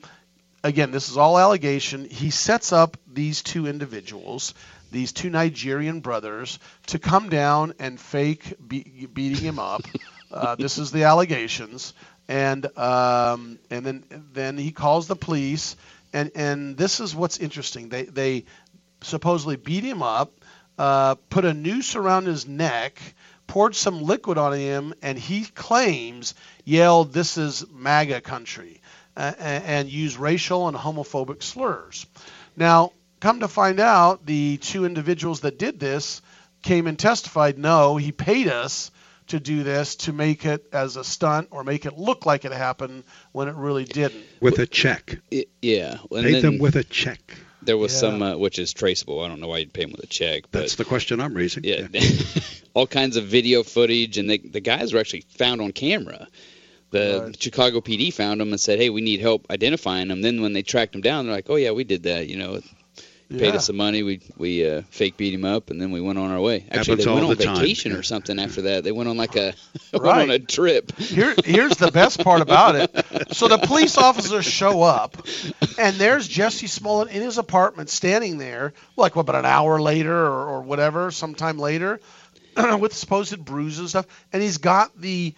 again, 0.64 0.92
this 0.92 1.10
is 1.10 1.18
all 1.18 1.38
allegation. 1.38 2.06
He 2.06 2.30
sets 2.30 2.72
up 2.72 2.98
these 3.12 3.42
two 3.42 3.68
individuals, 3.68 4.54
these 4.92 5.12
two 5.12 5.30
Nigerian 5.30 6.00
brothers, 6.00 6.60
to 6.88 7.00
come 7.00 7.30
down 7.30 7.74
and 7.80 8.00
fake 8.00 8.56
be- 8.66 9.08
beating 9.12 9.44
him 9.44 9.60
up. 9.60 9.82
uh, 10.32 10.56
this 10.56 10.78
is 10.78 10.92
the 10.92 11.04
allegations, 11.04 11.94
and 12.28 12.66
um, 12.78 13.60
and 13.70 13.86
then 13.86 14.04
then 14.34 14.58
he 14.58 14.72
calls 14.72 15.08
the 15.08 15.16
police, 15.16 15.76
and 16.14 16.32
and 16.36 16.78
this 16.78 17.00
is 17.00 17.16
what's 17.16 17.38
interesting. 17.38 17.90
They 17.90 18.04
they 18.04 18.46
supposedly 19.02 19.58
beat 19.58 19.84
him 19.84 20.02
up, 20.02 20.32
uh, 20.78 21.16
put 21.30 21.46
a 21.46 21.54
noose 21.54 21.96
around 21.96 22.26
his 22.26 22.48
neck, 22.48 23.00
poured 23.48 23.76
some 23.76 24.02
liquid 24.04 24.38
on 24.38 24.54
him, 24.54 24.94
and 25.02 25.18
he 25.18 25.46
claims 25.46 26.34
yelled, 26.66 27.14
"This 27.14 27.38
is 27.38 27.66
MAGA 27.72 28.22
country," 28.22 28.82
uh, 29.16 29.34
and, 29.40 29.64
and 29.64 29.90
used 29.90 30.18
racial 30.18 30.68
and 30.68 30.78
homophobic 30.78 31.42
slurs. 31.44 32.06
Now, 32.56 32.92
come 33.20 33.40
to 33.40 33.48
find 33.48 33.80
out, 33.80 34.26
the 34.26 34.58
two 34.58 34.86
individuals 34.86 35.42
that 35.42 35.60
did 35.60 35.80
this 35.80 36.22
came 36.62 36.88
and 36.88 36.98
testified, 36.98 37.58
no, 37.58 37.98
he 37.98 38.12
paid 38.12 38.48
us 38.48 38.92
to 39.28 39.40
do 39.40 39.64
this 39.64 39.96
to 39.96 40.14
make 40.14 40.46
it 40.46 40.68
as 40.72 40.96
a 40.96 41.04
stunt 41.04 41.50
or 41.52 41.64
make 41.64 41.86
it 41.86 41.98
look 41.98 42.26
like 42.26 42.46
it 42.46 42.52
happened 42.52 43.04
when 43.32 43.48
it 43.48 43.56
really 43.56 43.84
didn't. 43.84 44.24
With 44.40 44.60
a 44.60 44.66
check. 44.66 45.20
It, 45.30 45.50
yeah. 45.62 45.98
And 46.12 46.24
Paid 46.24 46.36
then 46.36 46.42
them 46.42 46.58
with 46.60 46.76
a 46.76 46.84
check. 46.84 47.38
There 47.68 47.78
was 47.78 47.94
Yeah. 47.94 48.00
some, 48.00 48.22
uh, 48.24 48.36
which 48.38 48.58
is 48.58 48.74
traceable. 48.74 49.20
I 49.22 49.28
don't 49.28 49.40
know 49.40 49.48
why 49.48 49.60
you'd 49.60 49.72
pay 49.74 49.84
him 49.84 49.92
with 49.92 50.04
a 50.04 50.08
check. 50.08 50.46
But 50.52 50.62
That's 50.62 50.76
the 50.76 50.86
question 50.86 51.22
I'm 51.22 51.36
raising. 51.36 51.64
yeah, 51.64 51.88
all 52.74 52.88
kinds 52.88 53.16
of 53.18 53.26
video 53.26 53.62
footage, 53.62 54.18
and 54.18 54.28
they, 54.30 54.40
the 54.40 54.60
guys 54.60 54.94
were 54.94 55.00
actually 55.00 55.26
found 55.38 55.62
on 55.62 55.72
camera. 55.72 56.28
The 56.90 57.36
Chicago 57.40 57.82
PD 57.82 58.14
found 58.14 58.40
them 58.42 58.50
and 58.52 58.60
said, 58.60 58.80
"Hey, 58.80 58.90
we 58.90 59.02
need 59.02 59.20
help 59.20 59.46
identifying 59.52 60.08
them." 60.08 60.22
Then 60.22 60.42
when 60.42 60.54
they 60.54 60.64
tracked 60.64 60.94
them 60.94 61.02
down, 61.02 61.26
they're 61.26 61.36
like, 61.36 61.50
"Oh 61.50 61.56
yeah, 61.58 61.72
we 61.72 61.84
did 61.84 62.04
that. 62.04 62.28
You 62.28 62.38
know, 62.38 62.62
paid 63.30 63.56
us 63.56 63.68
some 63.68 63.76
money. 63.78 64.04
We 64.04 64.22
we 64.38 64.68
uh, 64.68 64.84
fake 64.90 65.18
beat 65.18 65.34
him 65.34 65.46
up, 65.46 65.70
and 65.70 65.82
then 65.82 65.92
we 65.92 66.02
went 66.02 66.18
on 66.18 66.32
our 66.32 66.40
way. 66.40 66.66
Actually, 66.72 67.04
Happens 67.04 67.06
they 67.06 67.12
went 67.12 67.24
on 67.26 67.30
the 67.36 67.44
time. 67.44 67.56
vacation 67.58 67.92
or 67.94 68.04
something 68.04 68.40
after 68.40 68.62
that. 68.64 68.84
They 68.84 68.92
went 68.92 69.10
on 69.10 69.18
like 69.18 69.36
a 69.36 69.54
went 69.94 70.06
on 70.06 70.30
a 70.32 70.40
trip. 70.40 70.98
Here, 70.98 71.36
here's 71.44 71.78
the 71.78 71.92
best 71.92 72.24
part 72.24 72.42
about 72.42 72.76
it. 72.76 73.36
So 73.36 73.48
the 73.48 73.58
police 73.58 73.98
officers 73.98 74.46
show 74.46 74.82
up, 74.82 75.18
and 75.78 75.96
there's 75.98 76.30
Jussie 76.30 76.70
Smollett 76.70 77.10
in 77.10 77.22
his 77.22 77.38
apartment, 77.38 77.90
standing 77.90 78.38
there, 78.38 78.74
like 78.96 79.16
what, 79.16 79.22
about 79.24 79.36
an 79.36 79.46
hour 79.46 79.82
later 79.82 80.16
or, 80.16 80.48
or 80.48 80.62
whatever, 80.62 81.12
sometime 81.12 81.58
later, 81.60 82.00
with 82.80 82.94
supposed 82.94 83.44
bruises 83.44 83.80
and 83.80 83.90
stuff, 83.90 84.08
and 84.32 84.42
he's 84.42 84.58
got 84.58 85.00
the 85.00 85.34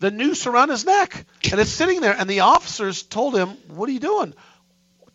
the 0.00 0.10
noose 0.10 0.46
around 0.46 0.70
his 0.70 0.84
neck, 0.84 1.26
and 1.50 1.60
it's 1.60 1.70
sitting 1.70 2.00
there, 2.00 2.16
and 2.18 2.28
the 2.28 2.40
officers 2.40 3.02
told 3.02 3.36
him, 3.36 3.50
"What 3.68 3.88
are 3.88 3.92
you 3.92 4.00
doing?" 4.00 4.34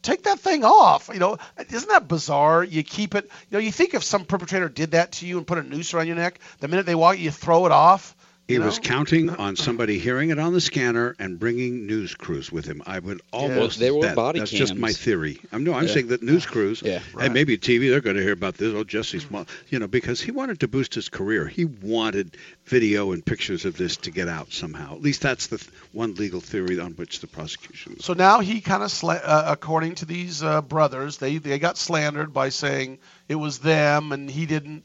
Take 0.05 0.21
that 0.25 0.39
thing 0.39 0.63
off. 0.63 1.09
You 1.11 1.19
know, 1.19 1.39
isn't 1.57 1.89
that 1.89 2.07
bizarre? 2.07 2.63
You 2.63 2.83
keep 2.83 3.15
it. 3.15 3.25
You 3.49 3.57
know, 3.57 3.59
you 3.59 3.71
think 3.71 3.95
if 3.95 4.03
some 4.03 4.23
perpetrator 4.23 4.69
did 4.69 4.91
that 4.91 5.13
to 5.13 5.25
you 5.25 5.39
and 5.39 5.47
put 5.47 5.57
a 5.57 5.63
noose 5.63 5.95
around 5.95 6.05
your 6.05 6.15
neck, 6.15 6.39
the 6.59 6.67
minute 6.67 6.85
they 6.85 6.93
walk, 6.93 7.17
you 7.17 7.31
throw 7.31 7.65
it 7.65 7.71
off. 7.71 8.15
He 8.47 8.53
you 8.53 8.61
was 8.61 8.77
counting 8.77 9.29
on 9.45 9.55
somebody 9.55 9.97
hearing 9.97 10.29
it 10.29 10.37
on 10.37 10.53
the 10.53 10.61
scanner 10.61 11.15
and 11.17 11.39
bringing 11.39 11.87
news 11.87 12.13
crews 12.13 12.51
with 12.51 12.65
him. 12.65 12.83
I 12.85 12.99
would 12.99 13.21
almost 13.33 13.79
yeah, 13.79 13.85
there 13.85 13.93
were 13.95 14.01
bet. 14.01 14.15
body 14.15 14.37
That's 14.39 14.51
just 14.51 14.75
my 14.75 14.91
theory. 14.93 15.39
I'm 15.51 15.63
no, 15.63 15.73
I'm 15.73 15.87
Yeah. 15.87 15.93
saying 15.93 16.07
that 16.09 16.21
news 16.21 16.45
crews 16.45 16.83
Yeah. 16.85 16.99
and 17.19 17.33
maybe 17.33 17.57
TV 17.57 17.89
they're 17.89 18.01
going 18.01 18.17
to 18.17 18.21
hear 18.21 18.33
about 18.33 18.53
this. 18.55 18.71
Oh, 18.75 18.83
Jesse 18.83 19.17
Small, 19.19 19.47
you 19.69 19.79
know, 19.79 19.87
because 19.87 20.21
he 20.21 20.29
wanted 20.29 20.59
to 20.59 20.67
boost 20.67 20.93
his 20.93 21.09
career. 21.09 21.47
He 21.47 21.65
wanted 21.65 22.37
video 22.65 23.13
and 23.13 23.25
pictures 23.25 23.65
of 23.65 23.77
this 23.77 23.97
to 23.97 24.11
get 24.11 24.27
out 24.27 24.53
somehow. 24.53 24.93
At 24.93 25.01
least 25.01 25.21
that's 25.23 25.47
the 25.47 25.57
th- 25.57 25.71
one 25.91 26.13
legal 26.13 26.39
theory 26.39 26.79
on 26.79 26.91
which 26.91 27.21
the 27.21 27.27
prosecution. 27.27 27.99
So 27.99 28.13
now 28.13 28.41
he 28.41 28.61
kind 28.61 28.83
of, 28.83 28.89
sla- 28.89 29.21
uh, 29.23 29.45
according 29.47 29.95
to 29.95 30.05
these 30.05 30.43
uh, 30.43 30.61
brothers, 30.61 31.17
they 31.17 31.39
they 31.39 31.57
got 31.57 31.77
slandered 31.79 32.31
by 32.31 32.49
saying 32.49 32.99
it 33.27 33.35
was 33.35 33.57
them 33.57 34.11
and 34.11 34.29
he 34.29 34.45
didn't. 34.45 34.83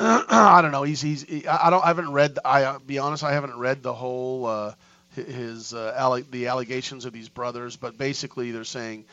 I 0.30 0.60
don't 0.62 0.72
know. 0.72 0.84
He's 0.84 1.02
he's. 1.02 1.24
He, 1.24 1.46
I 1.48 1.70
don't. 1.70 1.84
I 1.84 1.88
haven't 1.88 2.12
read. 2.12 2.38
I 2.44 2.64
uh, 2.64 2.80
be 2.80 2.98
honest. 3.00 3.24
I 3.24 3.32
haven't 3.34 3.58
read 3.58 3.82
the 3.82 3.94
whole 3.94 4.46
uh, 4.46 4.74
his 5.14 5.74
uh, 5.74 5.94
alle- 5.96 6.22
the 6.30 6.48
allegations 6.48 7.06
of 7.06 7.14
these 7.14 7.28
brothers. 7.30 7.76
But 7.76 7.98
basically, 7.98 8.52
they're 8.52 8.64
saying 8.64 9.06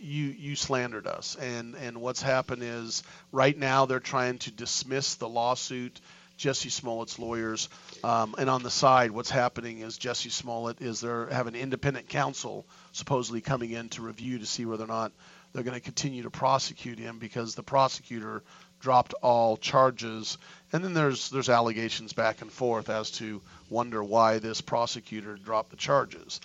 you 0.00 0.26
you 0.26 0.56
slandered 0.56 1.08
us, 1.08 1.36
and 1.36 1.76
and 1.76 2.00
what's 2.02 2.22
happened 2.22 2.62
is 2.64 3.04
right 3.32 3.58
now 3.58 3.86
they're 3.86 4.00
trying 4.00 4.38
to 4.40 4.52
dismiss 4.52 5.16
the 5.16 5.28
lawsuit. 5.28 6.00
Jussie 6.38 6.72
Smollett's 6.72 7.18
lawyers, 7.18 7.68
um, 8.04 8.36
and 8.38 8.50
on 8.50 8.62
the 8.62 8.70
side, 8.70 9.10
what's 9.12 9.30
happening 9.30 9.80
is 9.80 9.98
Jussie 9.98 10.30
Smollett 10.32 10.82
is 10.82 11.02
have 11.02 11.48
an 11.48 11.56
independent 11.56 12.08
counsel 12.10 12.66
supposedly 12.92 13.42
coming 13.42 13.72
in 13.72 13.90
to 13.90 14.02
review 14.02 14.38
to 14.40 14.46
see 14.46 14.66
whether 14.66 14.84
or 14.84 14.88
not 14.88 15.12
they're 15.54 15.64
going 15.64 15.74
to 15.78 15.84
continue 15.84 16.24
to 16.24 16.30
prosecute 16.30 16.98
him 17.00 17.18
because 17.18 17.56
the 17.56 17.64
prosecutor 17.64 18.42
dropped 18.82 19.14
all 19.22 19.56
charges, 19.56 20.36
and 20.72 20.84
then 20.84 20.92
there's 20.92 21.30
there's 21.30 21.48
allegations 21.48 22.12
back 22.12 22.42
and 22.42 22.52
forth 22.52 22.90
as 22.90 23.10
to 23.12 23.40
wonder 23.70 24.04
why 24.04 24.38
this 24.38 24.60
prosecutor 24.60 25.36
dropped 25.36 25.70
the 25.70 25.76
charges. 25.76 26.40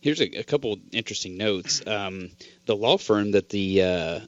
Here's 0.00 0.20
a, 0.20 0.38
a 0.38 0.44
couple 0.44 0.78
interesting 0.92 1.36
notes. 1.38 1.82
Um, 1.86 2.30
the 2.66 2.76
law 2.76 2.98
firm 2.98 3.32
that 3.32 3.48
the 3.48 3.82
uh, 3.82 4.20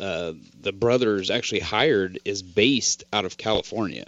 uh, 0.00 0.32
the 0.60 0.72
brothers 0.72 1.30
actually 1.30 1.60
hired 1.60 2.18
is 2.24 2.42
based 2.42 3.04
out 3.12 3.24
of 3.26 3.36
California. 3.36 4.06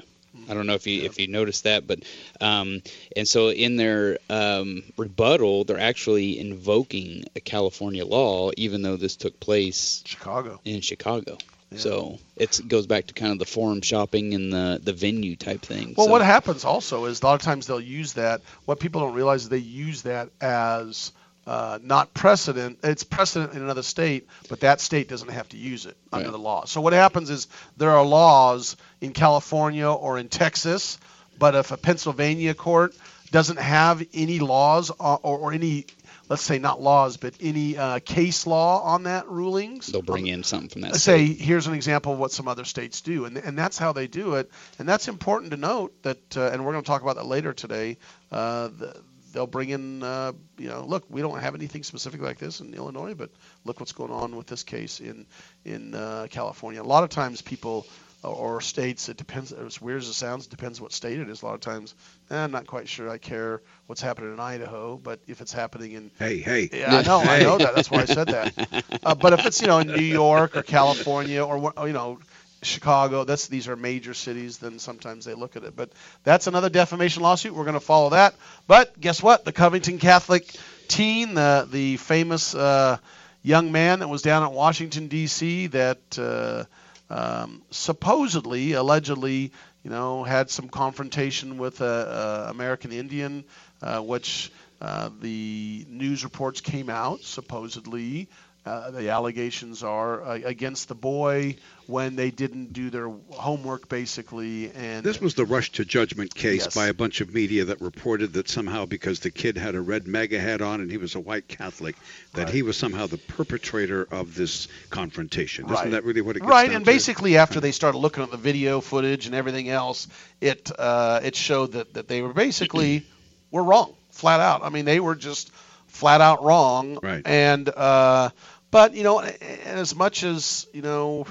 I 0.48 0.54
don't 0.54 0.66
know 0.66 0.74
if 0.74 0.86
you 0.86 1.02
if 1.02 1.20
you 1.20 1.28
noticed 1.28 1.64
that, 1.64 1.86
but 1.86 2.00
um, 2.40 2.80
and 3.14 3.28
so 3.28 3.50
in 3.50 3.76
their 3.76 4.18
um, 4.30 4.82
rebuttal, 4.96 5.64
they're 5.64 5.78
actually 5.78 6.38
invoking 6.38 7.24
a 7.36 7.40
California 7.40 8.06
law, 8.06 8.50
even 8.56 8.80
though 8.80 8.96
this 8.96 9.16
took 9.16 9.38
place 9.38 10.02
Chicago 10.06 10.58
in 10.64 10.80
Chicago. 10.80 11.36
So 11.78 12.18
it's, 12.36 12.60
it 12.60 12.68
goes 12.68 12.86
back 12.86 13.06
to 13.06 13.14
kind 13.14 13.32
of 13.32 13.38
the 13.38 13.44
forum 13.44 13.80
shopping 13.82 14.34
and 14.34 14.52
the 14.52 14.80
the 14.82 14.92
venue 14.92 15.36
type 15.36 15.62
thing. 15.62 15.94
Well, 15.96 16.06
so, 16.06 16.12
what 16.12 16.22
happens 16.22 16.64
also 16.64 17.04
is 17.06 17.22
a 17.22 17.26
lot 17.26 17.34
of 17.34 17.42
times 17.42 17.66
they'll 17.66 17.80
use 17.80 18.14
that. 18.14 18.40
What 18.64 18.80
people 18.80 19.00
don't 19.00 19.14
realize 19.14 19.42
is 19.44 19.48
they 19.48 19.58
use 19.58 20.02
that 20.02 20.30
as 20.40 21.12
uh, 21.46 21.78
not 21.82 22.14
precedent. 22.14 22.78
It's 22.84 23.02
precedent 23.04 23.54
in 23.54 23.62
another 23.62 23.82
state, 23.82 24.28
but 24.48 24.60
that 24.60 24.80
state 24.80 25.08
doesn't 25.08 25.30
have 25.30 25.48
to 25.50 25.56
use 25.56 25.86
it 25.86 25.96
under 26.12 26.26
Right. 26.26 26.32
the 26.32 26.38
law. 26.38 26.64
So 26.66 26.80
what 26.80 26.92
happens 26.92 27.30
is 27.30 27.48
there 27.76 27.90
are 27.90 28.04
laws 28.04 28.76
in 29.00 29.12
California 29.12 29.88
or 29.88 30.18
in 30.18 30.28
Texas, 30.28 30.98
but 31.38 31.54
if 31.56 31.72
a 31.72 31.76
Pennsylvania 31.76 32.54
court 32.54 32.94
doesn't 33.32 33.58
have 33.58 34.06
any 34.14 34.38
laws 34.38 34.90
or, 34.90 35.18
or, 35.22 35.38
or 35.38 35.52
any, 35.52 35.86
let's 36.32 36.42
say 36.42 36.58
not 36.58 36.80
laws, 36.80 37.18
but 37.18 37.34
any 37.40 37.76
uh, 37.76 37.98
case 37.98 38.46
law 38.46 38.82
on 38.82 39.02
that 39.02 39.28
rulings, 39.28 39.88
they'll 39.88 40.00
bring 40.00 40.26
in 40.26 40.42
something 40.42 40.70
from 40.70 40.80
that. 40.80 40.96
Say 40.96 41.26
here's 41.26 41.66
an 41.66 41.74
example 41.74 42.14
of 42.14 42.18
what 42.18 42.32
some 42.32 42.48
other 42.48 42.64
states 42.64 43.02
do, 43.02 43.26
and 43.26 43.36
and 43.36 43.58
that's 43.58 43.76
how 43.76 43.92
they 43.92 44.06
do 44.06 44.36
it, 44.36 44.50
and 44.78 44.88
that's 44.88 45.08
important 45.08 45.50
to 45.50 45.58
note 45.58 46.02
that, 46.04 46.36
uh, 46.38 46.48
and 46.48 46.64
we're 46.64 46.72
going 46.72 46.84
to 46.84 46.88
talk 46.88 47.02
about 47.02 47.16
that 47.16 47.26
later 47.26 47.52
today. 47.52 47.98
Uh, 48.30 48.68
the, 48.68 49.02
they'll 49.34 49.46
bring 49.46 49.68
in, 49.68 50.02
uh, 50.02 50.32
you 50.56 50.68
know, 50.68 50.86
look, 50.86 51.04
we 51.10 51.20
don't 51.20 51.38
have 51.38 51.54
anything 51.54 51.82
specific 51.82 52.22
like 52.22 52.38
this 52.38 52.60
in 52.60 52.72
Illinois, 52.72 53.12
but 53.12 53.30
look 53.66 53.78
what's 53.78 53.92
going 53.92 54.10
on 54.10 54.34
with 54.34 54.46
this 54.46 54.62
case 54.62 55.00
in 55.00 55.26
in 55.66 55.94
uh, 55.94 56.28
California. 56.30 56.80
A 56.80 56.82
lot 56.82 57.04
of 57.04 57.10
times 57.10 57.42
people 57.42 57.86
or, 58.22 58.60
states, 58.60 59.08
it 59.08 59.16
depends. 59.16 59.52
As 59.52 59.80
weird 59.80 60.02
as 60.02 60.08
it 60.08 60.14
sounds, 60.14 60.46
it 60.46 60.50
depends 60.50 60.80
what 60.80 60.92
state 60.92 61.18
it 61.18 61.28
is. 61.28 61.42
A 61.42 61.46
lot 61.46 61.54
of 61.54 61.60
times, 61.60 61.94
eh, 62.30 62.36
I'm 62.36 62.52
not 62.52 62.66
quite 62.66 62.88
sure 62.88 63.10
I 63.10 63.18
care 63.18 63.62
what's 63.86 64.00
happening 64.00 64.32
in 64.32 64.40
Idaho, 64.40 64.96
but 64.96 65.20
if 65.26 65.40
it's 65.40 65.52
happening 65.52 65.92
in 65.92 66.10
Hey, 66.18 66.38
hey. 66.38 66.68
yeah, 66.72 66.96
I 66.96 67.02
know, 67.02 67.20
I 67.20 67.40
know 67.40 67.58
that. 67.58 67.74
That's 67.74 67.90
why 67.90 68.02
I 68.02 68.04
said 68.04 68.28
that. 68.28 68.84
Uh, 69.04 69.16
but 69.16 69.32
if 69.32 69.44
it's 69.46 69.60
you 69.60 69.66
know 69.66 69.78
in 69.78 69.88
New 69.88 70.02
York 70.02 70.56
or 70.56 70.62
California 70.62 71.44
or 71.44 71.72
you 71.86 71.92
know 71.92 72.20
Chicago, 72.62 73.24
that's 73.24 73.48
these 73.48 73.66
are 73.66 73.74
major 73.74 74.14
cities. 74.14 74.58
Then 74.58 74.78
sometimes 74.78 75.24
they 75.24 75.34
look 75.34 75.56
at 75.56 75.64
it. 75.64 75.74
But 75.74 75.90
that's 76.22 76.46
another 76.46 76.68
defamation 76.68 77.22
lawsuit. 77.22 77.52
We're 77.54 77.64
going 77.64 77.74
to 77.74 77.80
follow 77.80 78.10
that. 78.10 78.34
But 78.68 79.00
guess 79.00 79.20
what? 79.22 79.44
The 79.44 79.52
Covington 79.52 79.98
Catholic 79.98 80.54
teen, 80.86 81.34
the 81.34 81.66
the 81.68 81.96
famous 81.96 82.54
uh, 82.54 82.98
young 83.42 83.72
man 83.72 83.98
that 83.98 84.08
was 84.08 84.22
down 84.22 84.44
at 84.44 84.52
Washington 84.52 85.08
D.C. 85.08 85.66
that 85.68 86.18
uh, 86.18 86.64
um, 87.12 87.62
supposedly, 87.70 88.72
allegedly, 88.72 89.52
you 89.84 89.90
know, 89.90 90.24
had 90.24 90.48
some 90.48 90.68
confrontation 90.70 91.58
with 91.58 91.82
a, 91.82 92.46
a 92.46 92.50
American 92.50 92.90
Indian, 92.90 93.44
uh, 93.82 94.00
which 94.00 94.50
uh, 94.80 95.10
the 95.20 95.84
news 95.90 96.24
reports 96.24 96.62
came 96.62 96.88
out 96.88 97.20
supposedly. 97.20 98.28
Uh, 98.64 98.92
the 98.92 99.10
allegations 99.10 99.82
are 99.82 100.22
uh, 100.22 100.34
against 100.44 100.86
the 100.86 100.94
boy 100.94 101.56
when 101.88 102.14
they 102.14 102.30
didn't 102.30 102.72
do 102.72 102.90
their 102.90 103.08
homework, 103.30 103.88
basically, 103.88 104.70
and 104.70 105.02
This 105.04 105.20
was 105.20 105.34
the 105.34 105.44
rush 105.44 105.72
to 105.72 105.84
judgment 105.84 106.32
case 106.32 106.66
Yes. 106.66 106.74
by 106.74 106.86
a 106.86 106.94
bunch 106.94 107.20
of 107.20 107.34
media 107.34 107.64
that 107.64 107.80
reported 107.80 108.34
that 108.34 108.48
somehow 108.48 108.86
because 108.86 109.18
the 109.18 109.32
kid 109.32 109.56
had 109.56 109.74
a 109.74 109.80
red 109.80 110.06
MAGA 110.06 110.38
hat 110.38 110.62
on 110.62 110.80
and 110.80 110.88
he 110.92 110.96
was 110.96 111.16
a 111.16 111.20
white 111.20 111.48
Catholic, 111.48 111.96
that 112.34 112.50
he 112.50 112.62
was 112.62 112.76
somehow 112.76 113.08
the 113.08 113.18
perpetrator 113.18 114.06
of 114.12 114.36
this 114.36 114.68
confrontation. 114.90 115.66
Right. 115.66 115.80
Isn't 115.80 115.90
that 115.90 116.04
really 116.04 116.20
what 116.20 116.36
it 116.36 116.40
gets 116.40 116.50
right 116.50 116.70
and 116.70 116.84
to? 116.84 116.90
basically 116.90 117.38
after 117.38 117.58
they 117.58 117.72
started 117.72 117.98
looking 117.98 118.22
at 118.22 118.30
the 118.30 118.36
video 118.36 118.80
footage 118.80 119.26
and 119.26 119.34
everything 119.34 119.68
else 119.70 120.06
it 120.40 120.70
uh, 120.78 121.18
it 121.24 121.34
showed 121.34 121.72
that, 121.72 121.94
that 121.94 122.06
they 122.06 122.22
were 122.22 122.32
basically 122.32 123.04
were 123.50 123.64
wrong 123.64 123.92
flat 124.10 124.38
out 124.40 124.62
i 124.62 124.68
mean 124.68 124.84
they 124.84 125.00
were 125.00 125.14
just 125.16 125.50
flat 125.88 126.20
out 126.20 126.42
wrong 126.44 126.98
Right. 127.02 127.22
and 127.26 127.68
uh, 127.68 128.30
but 128.72 128.94
you 128.94 129.04
know 129.04 129.20
and 129.20 129.38
as 129.78 129.94
much 129.94 130.24
as 130.24 130.66
you 130.72 130.82
know 130.82 131.24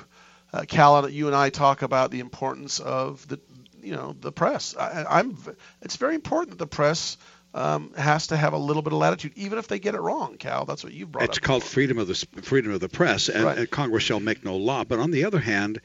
uh, 0.54 0.64
cal 0.66 1.10
you 1.10 1.28
and 1.28 1.36
i 1.36 1.50
talk 1.50 1.82
about 1.82 2.10
the 2.12 2.22
importance 2.22 2.80
of 2.80 3.28
the 3.28 3.38
you 3.82 3.94
know 3.94 4.16
the 4.22 4.32
press 4.32 4.74
I, 4.78 5.06
i'm 5.10 5.38
it's 5.82 5.98
very 5.98 6.16
important 6.16 6.52
that 6.52 6.60
the 6.60 6.68
press 6.68 7.18
um, 7.54 7.94
has 7.98 8.28
to 8.28 8.38
have 8.38 8.54
a 8.54 8.58
little 8.58 8.82
bit 8.82 8.94
of 8.94 9.00
latitude 9.00 9.34
even 9.36 9.60
if 9.60 9.68
they 9.68 9.80
get 9.80 9.94
it 9.94 10.00
wrong 10.00 10.38
cal 10.38 10.64
that's 10.64 10.86
what 10.86 10.94
you 10.94 11.06
brought 11.06 11.24
up. 11.24 11.30
It's 11.32 11.38
up 11.40 11.44
called 11.44 11.64
freedom 11.64 11.98
of 11.98 12.08
the 12.08 12.16
freedom 12.44 12.72
of 12.72 12.80
the 12.80 12.88
press, 12.88 13.28
and, 13.28 13.44
Right. 13.44 13.58
and 13.58 13.70
Congress 13.70 14.04
shall 14.04 14.22
make 14.22 14.46
no 14.46 14.56
law. 14.56 14.86
But 14.86 15.00
on 15.00 15.12
the 15.12 15.26
other 15.26 15.40
hand, 15.40 15.82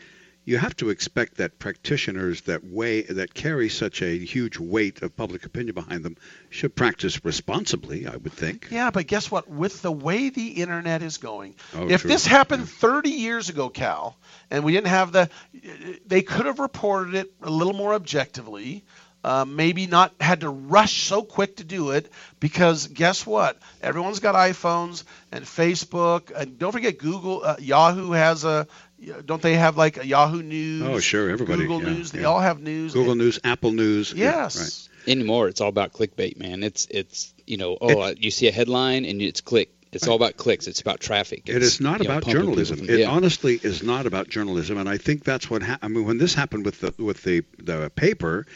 you 0.46 0.56
have 0.56 0.74
to 0.76 0.88
expect 0.90 1.36
that 1.36 1.58
practitioners 1.58 2.40
that 2.42 2.64
weigh 2.64 3.02
that 3.02 3.34
carry 3.34 3.68
such 3.68 4.00
a 4.00 4.16
huge 4.16 4.58
weight 4.58 5.02
of 5.02 5.14
public 5.16 5.44
opinion 5.44 5.74
behind 5.74 6.04
them 6.04 6.16
should 6.48 6.74
practice 6.74 7.22
responsibly. 7.24 8.06
I 8.06 8.12
would 8.16 8.32
think. 8.32 8.68
Yeah, 8.70 8.90
but 8.90 9.06
guess 9.06 9.30
what? 9.30 9.48
With 9.48 9.82
the 9.82 9.92
way 9.92 10.30
the 10.30 10.48
internet 10.62 11.02
is 11.02 11.18
going, 11.18 11.56
Oh, 11.74 11.88
if 11.90 12.02
true. 12.02 12.08
this 12.10 12.26
happened 12.26 12.68
30 12.68 13.10
years 13.10 13.48
ago, 13.48 13.68
Cal, 13.68 14.16
and 14.50 14.64
we 14.64 14.72
didn't 14.72 14.86
have 14.86 15.12
the, 15.12 15.28
they 16.06 16.22
could 16.22 16.46
have 16.46 16.60
reported 16.60 17.14
it 17.16 17.32
a 17.42 17.50
little 17.50 17.74
more 17.74 17.92
objectively. 17.94 18.84
Uh, 19.24 19.44
maybe 19.44 19.88
not 19.88 20.14
had 20.20 20.42
to 20.42 20.48
rush 20.48 21.02
so 21.02 21.20
quick 21.20 21.56
to 21.56 21.64
do 21.64 21.90
it 21.90 22.08
because 22.38 22.86
guess 22.86 23.26
what? 23.26 23.58
Everyone's 23.82 24.20
got 24.20 24.36
iPhones 24.36 25.02
and 25.32 25.44
Facebook, 25.44 26.30
and 26.30 26.60
don't 26.60 26.70
forget 26.70 26.96
Google. 26.98 27.42
Uh, 27.42 27.56
Yahoo 27.58 28.12
has 28.12 28.44
a, 28.44 28.68
don't 29.24 29.42
they 29.42 29.54
have 29.54 29.76
like 29.76 29.98
a 29.98 30.06
Yahoo 30.06 30.42
News? 30.42 30.82
Oh, 30.82 30.98
sure, 31.00 31.30
everybody. 31.30 31.62
Google 31.62 31.82
yeah, 31.82 31.90
News. 31.94 32.12
They 32.12 32.24
all 32.24 32.40
have 32.40 32.60
news. 32.60 32.92
Google 32.94 33.14
News, 33.14 33.38
Apple 33.44 33.72
News. 33.72 34.12
yeah, 34.12 34.42
Yes. 34.42 34.88
right. 35.06 35.12
Anymore, 35.12 35.48
it's 35.48 35.60
all 35.60 35.68
about 35.68 35.92
clickbait, 35.92 36.36
man. 36.38 36.62
It's 36.64 36.86
it's 36.90 37.32
you 37.46 37.56
know, 37.58 37.78
oh, 37.80 38.00
uh, 38.00 38.14
you 38.18 38.30
see 38.30 38.48
a 38.48 38.52
headline 38.52 39.04
and 39.04 39.22
it's 39.22 39.40
click. 39.40 39.70
It's 39.92 40.08
all 40.08 40.16
about 40.16 40.36
clicks. 40.36 40.66
It's 40.66 40.80
about 40.80 41.00
traffic. 41.00 41.44
It 41.48 41.62
It's, 41.62 41.80
not 41.80 42.02
you 42.02 42.08
know, 42.08 42.16
about 42.18 42.30
journalism. 42.30 42.80
people. 42.80 42.94
It 42.94 43.00
yeah. 43.00 43.10
honestly 43.10 43.58
is 43.62 43.82
not 43.82 44.04
about 44.04 44.28
journalism, 44.28 44.76
and 44.78 44.88
I 44.88 44.98
think 44.98 45.24
that's 45.24 45.48
what 45.48 45.62
ha- 45.62 45.78
I 45.80 45.88
mean. 45.88 46.04
When 46.04 46.18
this 46.18 46.34
happened 46.34 46.64
with 46.66 46.80
the 46.80 46.92
with 47.02 47.22
the 47.22 47.44
the 47.58 47.90
paper, 47.94 48.46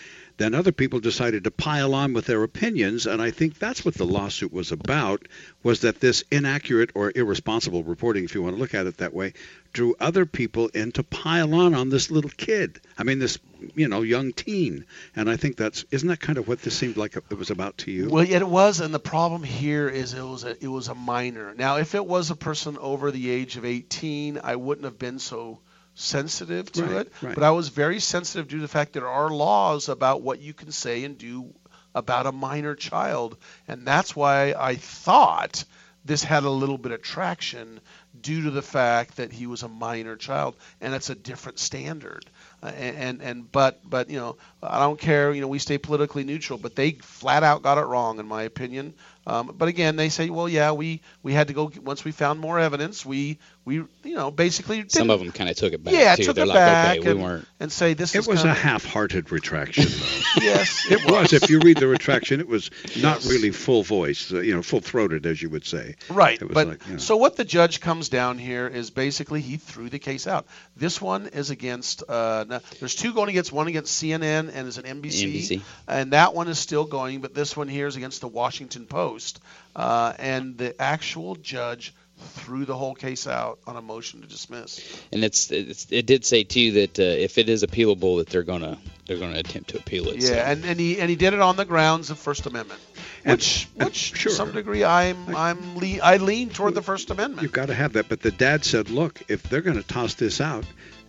then 0.41 0.55
other 0.55 0.73
people 0.73 1.01
decided 1.01 1.45
to 1.45 1.51
pile 1.51 1.95
on 1.95 2.15
with 2.15 2.25
their 2.25 2.43
opinions, 2.43 3.05
and 3.05 3.21
I 3.21 3.31
think 3.31 3.59
that's 3.59 3.85
what 3.85 3.93
the 3.93 4.07
lawsuit 4.07 4.51
was 4.51 4.73
about. 4.73 5.29
Was 5.63 5.81
that 5.81 6.01
this 6.01 6.25
inaccurate 6.31 6.93
or 6.95 7.13
irresponsible 7.15 7.85
reporting, 7.85 8.25
if 8.25 8.35
you 8.35 8.41
want 8.41 8.57
to 8.57 8.59
look 8.59 8.73
at 8.73 8.87
it 8.87 8.97
that 8.97 9.13
way, 9.13 9.35
drew 9.75 9.95
other 10.01 10.25
people 10.25 10.69
in 10.69 10.93
to 10.93 11.03
pile 11.03 11.55
on 11.55 11.75
on 11.75 11.91
this 11.91 12.11
little 12.11 12.31
kid. 12.31 12.81
I 12.97 13.05
mean, 13.05 13.19
this 13.19 13.39
you 13.75 13.87
know 13.87 14.01
young 14.01 14.33
teen, 14.33 14.87
and 15.15 15.29
I 15.29 15.37
think 15.37 15.59
that's 15.59 15.85
isn't 15.91 16.09
that 16.09 16.21
kind 16.21 16.39
of 16.39 16.49
what 16.49 16.63
this 16.63 16.75
seemed 16.75 16.97
like 16.97 17.17
it 17.17 17.37
was 17.37 17.51
about 17.51 17.77
to 17.79 17.91
you? 17.91 18.09
Well, 18.09 18.27
it 18.27 18.49
was, 18.49 18.81
and 18.81 18.95
the 18.95 18.99
problem 18.99 19.43
here 19.43 19.91
is 19.91 20.15
it 20.15 20.23
was 20.23 20.45
a 20.45 20.57
it 20.65 20.69
was 20.69 20.89
a 20.89 20.95
minor. 20.95 21.55
Now, 21.55 21.77
if 21.77 21.95
it 21.95 22.07
was 22.07 22.31
a 22.31 22.37
person 22.37 22.79
over 22.79 23.11
the 23.11 23.29
age 23.31 23.59
of 23.59 23.67
18, 23.67 24.41
I 24.43 24.57
wouldn't 24.57 24.87
have 24.87 24.99
been 24.99 25.19
so 25.19 25.59
sensitive 25.95 26.71
to 26.73 26.85
Right, 26.85 27.07
it. 27.07 27.13
right. 27.21 27.35
But 27.35 27.43
I 27.43 27.51
was 27.51 27.69
very 27.69 28.01
sensitive 28.01 28.49
due 28.49 28.57
to 28.57 28.63
the 28.63 28.69
fact 28.69 28.93
there 28.93 29.09
are 29.09 29.31
laws 29.31 29.89
about 29.89 30.23
what 30.23 30.41
you 30.41 30.53
can 30.55 30.73
say 30.73 31.05
and 31.05 31.17
do 31.19 31.53
about 31.95 32.27
a 32.27 32.33
minor 32.33 32.75
child, 32.75 33.37
and 33.69 33.87
that's 33.87 34.15
why 34.15 34.55
I 34.59 34.77
thought 34.77 35.65
this 36.05 36.23
had 36.23 36.45
a 36.45 36.51
little 36.51 36.79
bit 36.79 36.93
of 36.93 37.03
traction 37.03 37.81
due 38.21 38.43
to 38.45 38.51
the 38.51 38.63
fact 38.63 39.17
that 39.17 39.33
he 39.33 39.47
was 39.47 39.63
a 39.63 39.69
minor 39.69 40.17
child, 40.17 40.57
and 40.81 40.95
it's 40.95 41.11
a 41.11 41.15
different 41.15 41.59
standard. 41.59 42.25
Uh, 42.63 42.67
and, 42.67 42.97
and 42.97 43.23
and 43.23 43.53
but 43.53 43.81
but 43.89 44.09
you 44.11 44.19
know 44.19 44.37
I 44.63 44.79
don't 44.81 44.99
care. 44.99 45.33
You 45.33 45.41
know 45.41 45.49
we 45.49 45.59
stay 45.59 45.79
politically 45.79 46.25
neutral, 46.25 46.59
but 46.59 46.75
they 46.75 46.93
flat 46.93 47.43
out 47.43 47.63
got 47.63 47.79
it 47.79 47.83
wrong 47.87 48.19
in 48.19 48.27
my 48.27 48.43
opinion. 48.43 48.95
Um, 49.27 49.53
but 49.57 49.69
again, 49.69 49.97
they 49.97 50.09
say, 50.09 50.31
well, 50.31 50.49
yeah, 50.49 50.73
we 50.73 51.01
we 51.23 51.33
had 51.33 51.49
to 51.49 51.55
go 51.55 51.71
once 51.83 52.05
we 52.05 52.13
found 52.13 52.41
more 52.41 52.59
evidence. 52.59 53.05
We 53.05 53.39
we 53.71 54.09
you 54.11 54.15
know 54.17 54.31
basically 54.31 54.79
Some 54.89 55.09
didn't- 55.09 55.11
of 55.11 55.21
them 55.21 55.33
kind 55.33 55.49
of 55.51 55.57
took 55.57 55.73
it 55.73 55.83
back 55.85 55.95
yeah 55.95 56.17
too. 56.17 56.25
took 56.25 56.35
They're 56.37 56.45
it 56.45 56.49
like, 56.49 56.55
back 56.57 56.99
okay, 56.99 57.11
and, 57.11 57.19
we 57.19 57.25
weren't. 57.25 57.47
and 57.61 57.71
say 57.73 57.95
this 57.95 58.15
It 58.15 58.21
is 58.21 58.27
was 58.29 58.41
a 58.41 58.45
kinda- 58.45 58.61
half-hearted 58.61 59.31
retraction, 59.33 59.85
though. 59.85 60.43
yes 60.43 60.87
It 60.91 61.05
was. 61.11 61.33
If 61.33 61.49
you 61.49 61.61
read 61.61 61.77
the 61.79 61.87
retraction, 61.87 62.41
it 62.41 62.49
was 62.49 62.71
not 63.01 63.25
really 63.25 63.51
full 63.51 63.83
voice, 63.83 64.33
uh, 64.33 64.41
you 64.41 64.55
know, 64.55 64.63
full-throated, 64.63 65.25
as 65.27 65.41
you 65.41 65.51
would 65.51 65.65
say. 65.67 65.95
Right, 66.09 66.41
It 66.41 66.49
was 66.49 66.55
but 66.55 66.69
like, 66.69 66.87
you 66.87 66.93
know. 66.95 66.99
so 66.99 67.17
what 67.17 67.37
the 67.37 67.45
judge 67.45 67.81
comes 67.81 68.09
down 68.09 68.39
here 68.39 68.67
is 68.67 68.91
basically 68.91 69.41
he 69.41 69.57
threw 69.57 69.89
the 69.89 69.99
case 69.99 70.27
out. 70.27 70.47
This 70.77 71.01
one 71.01 71.29
is 71.29 71.51
against. 71.51 72.03
Uh, 72.09 72.45
now, 72.49 72.61
there's 72.81 72.95
two 72.95 73.13
going 73.13 73.29
against 73.29 73.53
one 73.53 73.69
against 73.69 74.03
CNN 74.03 74.51
and 74.53 74.67
is 74.69 74.79
an 74.79 74.85
NBC, 74.85 75.33
NBC. 75.33 75.61
and 75.87 76.13
that 76.13 76.35
one 76.35 76.49
is 76.49 76.59
still 76.59 76.85
going. 76.85 77.21
But 77.21 77.35
this 77.35 77.57
one 77.57 77.69
here 77.69 77.87
is 77.87 77.97
against 77.97 78.21
the 78.21 78.29
Washington 78.29 78.87
Post, 78.87 79.41
uh, 79.77 80.13
and 80.19 80.57
the 80.59 80.81
actual 80.81 81.37
judge 81.37 81.95
threw 82.21 82.65
the 82.65 82.77
whole 82.77 82.95
case 82.95 83.27
out 83.27 83.59
on 83.67 83.77
a 83.77 83.83
motion 83.83 84.21
to 84.21 84.27
dismiss. 84.27 84.81
And 85.13 85.25
it's, 85.25 85.51
it's 85.51 85.87
it 85.91 86.07
did 86.07 86.25
say 86.25 86.45
too 86.45 86.73
that 86.73 86.99
uh, 86.99 87.03
if 87.03 87.39
it 87.39 87.49
is 87.49 87.65
appealable, 87.65 88.19
that 88.19 88.29
they're 88.29 88.43
gonna 88.43 88.79
they're 89.07 89.19
gonna 89.19 89.39
attempt 89.39 89.71
to 89.71 89.79
appeal 89.79 90.09
it. 90.09 90.17
Yeah, 90.17 90.29
so. 90.29 90.35
and, 90.35 90.65
and 90.65 90.81
he 90.81 91.01
and 91.01 91.11
he 91.11 91.17
did 91.17 91.35
it 91.35 91.41
on 91.41 91.57
the 91.57 91.65
grounds 91.65 92.11
of 92.11 92.19
First 92.19 92.47
Amendment, 92.47 92.81
which 93.25 93.69
which 93.75 94.23
to 94.23 94.31
some 94.31 94.53
degree 94.53 94.85
I'm 94.85 95.35
I'm 95.35 95.77
le- 95.77 96.01
I 96.03 96.19
lean 96.19 96.51
toward 96.51 96.75
the 96.75 96.83
First 96.83 97.11
Amendment. 97.11 97.43
You've 97.43 97.53
got 97.53 97.67
to 97.67 97.75
have 97.75 97.95
that. 97.95 98.09
But 98.09 98.21
the 98.21 98.31
dad 98.31 98.65
said, 98.65 98.91
look, 98.91 99.23
if 99.29 99.43
they're 99.45 99.63
going 99.63 99.77
to 99.77 99.87
toss 99.87 100.15
this 100.15 100.41
out, 100.41 100.65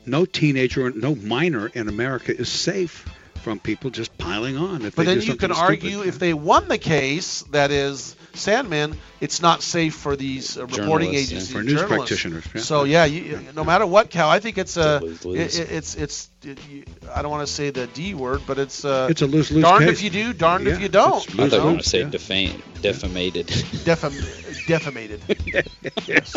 no 0.06 0.26
teenager, 0.26 0.90
no 0.92 1.16
minor 1.16 1.68
in 1.68 1.88
America 1.88 2.36
is 2.36 2.50
safe 2.50 3.08
from 3.36 3.60
people 3.60 3.90
just 3.90 4.18
piling 4.18 4.58
on. 4.58 4.84
If 4.84 4.96
But 4.96 5.06
they 5.06 5.16
then 5.16 5.24
you 5.26 5.36
can 5.36 5.52
argue 5.52 5.90
stupid. 5.90 6.08
if 6.08 6.20
they 6.20 6.34
won 6.34 6.68
the 6.68 6.78
case, 6.78 7.42
that 7.52 7.72
is 7.72 8.16
Sandmann, 8.34 8.96
it's 9.20 9.42
not 9.42 9.62
safe 9.62 9.94
for 9.96 10.16
these 10.16 10.58
uh, 10.58 10.66
reporting 10.66 11.14
agencies, 11.14 11.52
For 11.52 11.64
news 11.64 11.82
journalists. 11.82 11.96
practitioners, 11.98 12.44
yeah. 12.56 12.62
So 12.62 12.84
yeah, 12.86 13.06
you, 13.06 13.40
no 13.56 13.64
matter 13.64 13.86
what, 13.86 14.10
Cal, 14.10 14.30
I 14.30 14.40
think 14.40 14.58
it's 14.58 14.78
a, 14.78 15.00
lose-lose. 15.00 15.60
it, 15.60 15.72
it's 15.72 15.96
it's 15.96 16.30
I 16.44 17.22
don't 17.22 17.30
want 17.30 17.46
to 17.46 17.54
say 17.54 17.70
the 17.70 17.86
D 17.88 18.14
word, 18.16 18.42
but 18.48 18.58
it's 18.58 18.84
uh, 18.84 19.08
It's 19.12 19.22
a 19.22 19.28
lose-lose 19.28 19.64
Darned 19.64 19.86
case. 19.86 19.98
if 20.00 20.04
you 20.04 20.10
do, 20.10 20.34
darned 20.34 20.68
if 20.68 20.82
you 20.82 20.90
don't. 20.90 21.24
it's 21.24 21.34
I 21.40 21.50
thought 21.50 21.58
you 21.58 21.64
were 21.64 21.72
gonna 21.72 21.84
say 21.84 22.04
defame, 22.10 22.62
defamated. 22.82 23.48
Defam- 23.86 24.66
defamated. 24.66 25.22
yes. 26.08 26.34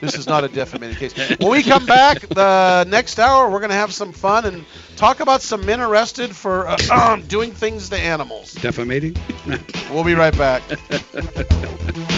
This 0.00 0.14
is 0.14 0.26
not 0.26 0.44
a 0.44 0.48
defamated 0.48 0.96
case. 0.98 1.38
When 1.40 1.50
we 1.50 1.62
come 1.62 1.86
back, 1.86 2.20
the 2.20 2.86
next 2.88 3.18
hour, 3.18 3.50
we're 3.50 3.58
going 3.60 3.70
to 3.70 3.76
have 3.76 3.92
some 3.92 4.12
fun 4.12 4.44
and 4.44 4.64
talk 4.96 5.20
about 5.20 5.42
some 5.42 5.64
men 5.66 5.80
arrested 5.80 6.34
for 6.34 6.68
uh, 6.68 7.16
doing 7.28 7.52
things 7.52 7.88
to 7.88 7.98
animals. 7.98 8.52
Defamating? 8.54 9.16
We'll 9.90 10.04
be 10.04 10.14
right 10.14 10.36
back. 10.36 10.62